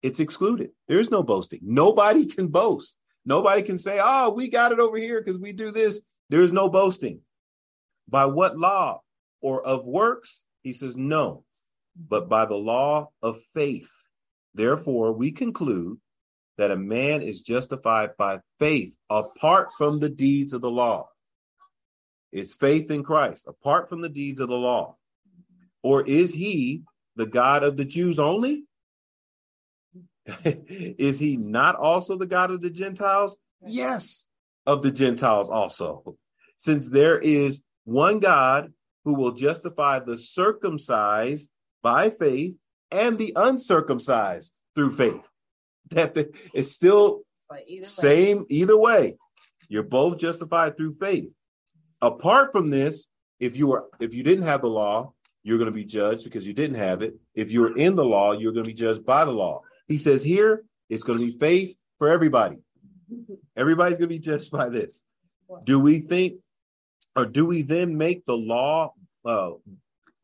It's 0.03 0.19
excluded. 0.19 0.71
There 0.87 0.99
is 0.99 1.09
no 1.09 1.23
boasting. 1.23 1.61
Nobody 1.63 2.25
can 2.25 2.49
boast. 2.49 2.97
Nobody 3.25 3.61
can 3.61 3.77
say, 3.77 3.99
oh, 4.03 4.31
we 4.31 4.49
got 4.49 4.73
it 4.73 4.79
over 4.79 4.97
here 4.97 5.21
because 5.21 5.39
we 5.39 5.53
do 5.53 5.71
this. 5.71 6.01
There's 6.29 6.51
no 6.51 6.69
boasting. 6.69 7.21
By 8.09 8.25
what 8.25 8.57
law 8.57 9.01
or 9.41 9.65
of 9.65 9.85
works? 9.85 10.41
He 10.61 10.73
says, 10.73 10.97
no, 10.97 11.45
but 11.95 12.27
by 12.27 12.45
the 12.45 12.55
law 12.55 13.11
of 13.21 13.39
faith. 13.53 13.89
Therefore, 14.53 15.13
we 15.13 15.31
conclude 15.31 15.99
that 16.57 16.71
a 16.71 16.75
man 16.75 17.21
is 17.21 17.41
justified 17.41 18.11
by 18.17 18.39
faith 18.59 18.95
apart 19.09 19.69
from 19.77 19.99
the 19.99 20.09
deeds 20.09 20.53
of 20.53 20.61
the 20.61 20.69
law. 20.69 21.07
It's 22.31 22.53
faith 22.53 22.91
in 22.91 23.03
Christ 23.03 23.45
apart 23.47 23.89
from 23.89 24.01
the 24.01 24.09
deeds 24.09 24.41
of 24.41 24.49
the 24.49 24.55
law. 24.55 24.97
Or 25.81 26.05
is 26.05 26.33
he 26.33 26.83
the 27.15 27.25
God 27.25 27.63
of 27.63 27.77
the 27.77 27.85
Jews 27.85 28.19
only? 28.19 28.65
is 30.45 31.19
he 31.19 31.37
not 31.37 31.75
also 31.75 32.17
the 32.17 32.25
God 32.25 32.51
of 32.51 32.61
the 32.61 32.69
Gentiles? 32.69 33.37
Yes, 33.65 34.27
of 34.65 34.81
the 34.81 34.91
Gentiles 34.91 35.49
also. 35.49 36.17
Since 36.57 36.89
there 36.89 37.19
is 37.19 37.61
one 37.83 38.19
God 38.19 38.73
who 39.03 39.15
will 39.15 39.33
justify 39.33 39.99
the 39.99 40.17
circumcised 40.17 41.49
by 41.81 42.09
faith 42.09 42.55
and 42.91 43.17
the 43.17 43.33
uncircumcised 43.35 44.53
through 44.75 44.91
faith. 44.91 45.21
That 45.89 46.15
the, 46.15 46.31
it's 46.53 46.71
still 46.71 47.23
either 47.51 47.81
way. 47.81 47.81
same 47.81 48.45
either 48.49 48.77
way. 48.77 49.17
You're 49.67 49.83
both 49.83 50.17
justified 50.17 50.75
through 50.77 50.95
faith. 50.95 51.29
Apart 52.01 52.51
from 52.53 52.69
this, 52.69 53.05
if 53.39 53.57
you 53.57 53.67
were 53.67 53.89
if 53.99 54.13
you 54.13 54.23
didn't 54.23 54.45
have 54.45 54.61
the 54.61 54.69
law, 54.69 55.13
you're 55.43 55.57
going 55.57 55.69
to 55.69 55.75
be 55.75 55.83
judged 55.83 56.23
because 56.23 56.47
you 56.47 56.53
didn't 56.53 56.77
have 56.77 57.01
it. 57.01 57.15
If 57.35 57.51
you're 57.51 57.77
in 57.77 57.95
the 57.95 58.05
law, 58.05 58.31
you're 58.31 58.53
going 58.53 58.63
to 58.63 58.69
be 58.69 58.73
judged 58.73 59.05
by 59.05 59.25
the 59.25 59.33
law. 59.33 59.61
He 59.87 59.97
says 59.97 60.23
here 60.23 60.63
it's 60.89 61.03
going 61.03 61.19
to 61.19 61.25
be 61.25 61.37
faith 61.37 61.75
for 61.97 62.09
everybody. 62.09 62.57
Everybody's 63.55 63.97
going 63.97 64.09
to 64.09 64.15
be 64.15 64.19
judged 64.19 64.51
by 64.51 64.69
this. 64.69 65.03
Do 65.65 65.79
we 65.79 65.99
think, 65.99 66.39
or 67.15 67.25
do 67.25 67.45
we 67.45 67.61
then 67.61 67.97
make 67.97 68.25
the 68.25 68.35
law? 68.35 68.93
Uh, 69.23 69.51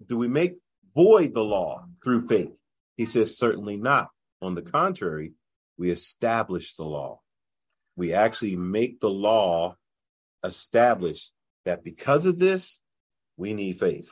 do 0.06 0.18
we 0.18 0.28
make 0.28 0.58
void 0.96 1.34
the 1.34 1.44
law 1.44 1.86
through 2.04 2.28
faith? 2.28 2.52
He 2.98 3.06
says 3.06 3.38
certainly 3.38 3.78
not. 3.78 4.10
On 4.42 4.56
the 4.56 4.62
contrary, 4.62 5.34
we 5.78 5.92
establish 5.92 6.76
the 6.76 6.86
law. 6.86 7.22
We 7.96 8.14
actually 8.14 8.56
make 8.56 9.00
the 9.00 9.10
law 9.10 9.76
establish 10.44 11.32
that 11.66 11.84
because 11.84 12.26
of 12.26 12.40
this, 12.40 12.80
we 13.38 13.54
need 13.54 13.80
faith. 13.80 14.12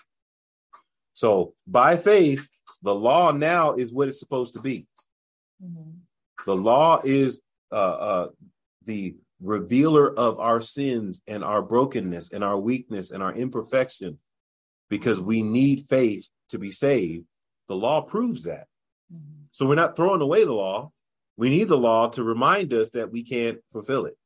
So 1.14 1.54
by 1.66 1.98
faith, 1.98 2.48
the 2.84 2.94
law 2.94 3.32
now 3.32 3.74
is 3.74 3.92
what 3.92 4.08
it's 4.08 4.20
supposed 4.20 4.54
to 4.54 4.62
be. 4.62 4.88
The 6.46 6.56
law 6.56 7.02
is 7.04 7.42
uh, 7.72 7.76
uh, 7.76 8.28
the 8.86 9.16
revealer 9.42 10.18
of 10.18 10.40
our 10.40 10.62
sins 10.62 11.22
and 11.28 11.44
our 11.44 11.62
brokenness 11.62 12.32
and 12.32 12.44
our 12.44 12.58
weakness 12.58 13.12
and 13.12 13.22
our 13.22 13.34
imperfection 13.34 14.20
because 14.90 15.20
we 15.22 15.44
need 15.44 15.88
faith 15.90 16.28
to 16.50 16.60
be 16.60 16.72
saved. 16.72 17.26
The 17.68 17.76
law 17.76 18.02
proves 18.02 18.44
that. 18.44 18.68
So 19.52 19.66
we're 19.66 19.76
not 19.76 19.96
throwing 19.96 20.22
away 20.22 20.44
the 20.46 20.54
law. 20.54 20.92
We 21.36 21.50
need 21.50 21.68
the 21.68 21.78
law 21.78 22.10
to 22.10 22.24
remind 22.24 22.74
us 22.74 22.92
that 22.92 23.12
we 23.12 23.24
can't 23.24 23.60
fulfill 23.72 24.06
it. 24.06 24.18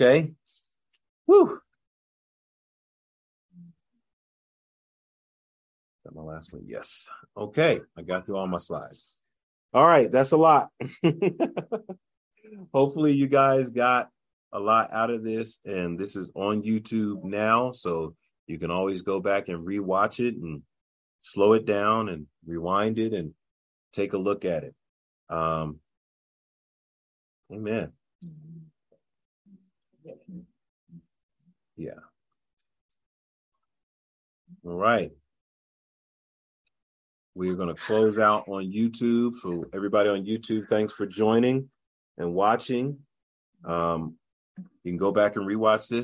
Okay. 0.00 0.32
Woo. 1.26 1.46
Is 1.46 1.63
my 6.14 6.22
last 6.22 6.52
one? 6.52 6.62
Yes. 6.66 7.06
Okay. 7.36 7.80
I 7.96 8.02
got 8.02 8.26
through 8.26 8.36
all 8.36 8.46
my 8.46 8.58
slides. 8.58 9.14
All 9.72 9.86
right. 9.86 10.10
That's 10.10 10.32
a 10.32 10.36
lot. 10.36 10.70
Hopefully, 12.74 13.12
you 13.12 13.26
guys 13.26 13.70
got 13.70 14.10
a 14.52 14.60
lot 14.60 14.92
out 14.92 15.10
of 15.10 15.24
this. 15.24 15.58
And 15.64 15.98
this 15.98 16.16
is 16.16 16.30
on 16.34 16.62
YouTube 16.62 17.24
now. 17.24 17.72
So 17.72 18.14
you 18.46 18.58
can 18.58 18.70
always 18.70 19.02
go 19.02 19.20
back 19.20 19.48
and 19.48 19.66
rewatch 19.66 20.24
it 20.24 20.36
and 20.36 20.62
slow 21.22 21.54
it 21.54 21.66
down 21.66 22.08
and 22.08 22.26
rewind 22.46 22.98
it 22.98 23.12
and 23.12 23.32
take 23.92 24.12
a 24.12 24.18
look 24.18 24.44
at 24.44 24.64
it. 24.64 24.74
Um, 25.28 25.80
amen. 27.52 27.92
Yeah. 31.76 31.92
All 34.64 34.76
right. 34.76 35.10
We're 37.34 37.54
going 37.54 37.68
to 37.68 37.80
close 37.80 38.18
out 38.18 38.44
on 38.48 38.70
YouTube. 38.70 39.36
For 39.36 39.68
everybody 39.74 40.08
on 40.08 40.24
YouTube, 40.24 40.68
thanks 40.68 40.92
for 40.92 41.06
joining 41.06 41.68
and 42.16 42.32
watching. 42.32 42.98
Um, 43.64 44.16
you 44.84 44.92
can 44.92 44.98
go 44.98 45.10
back 45.10 45.36
and 45.36 45.46
rewatch 45.46 45.88
this. 45.88 46.02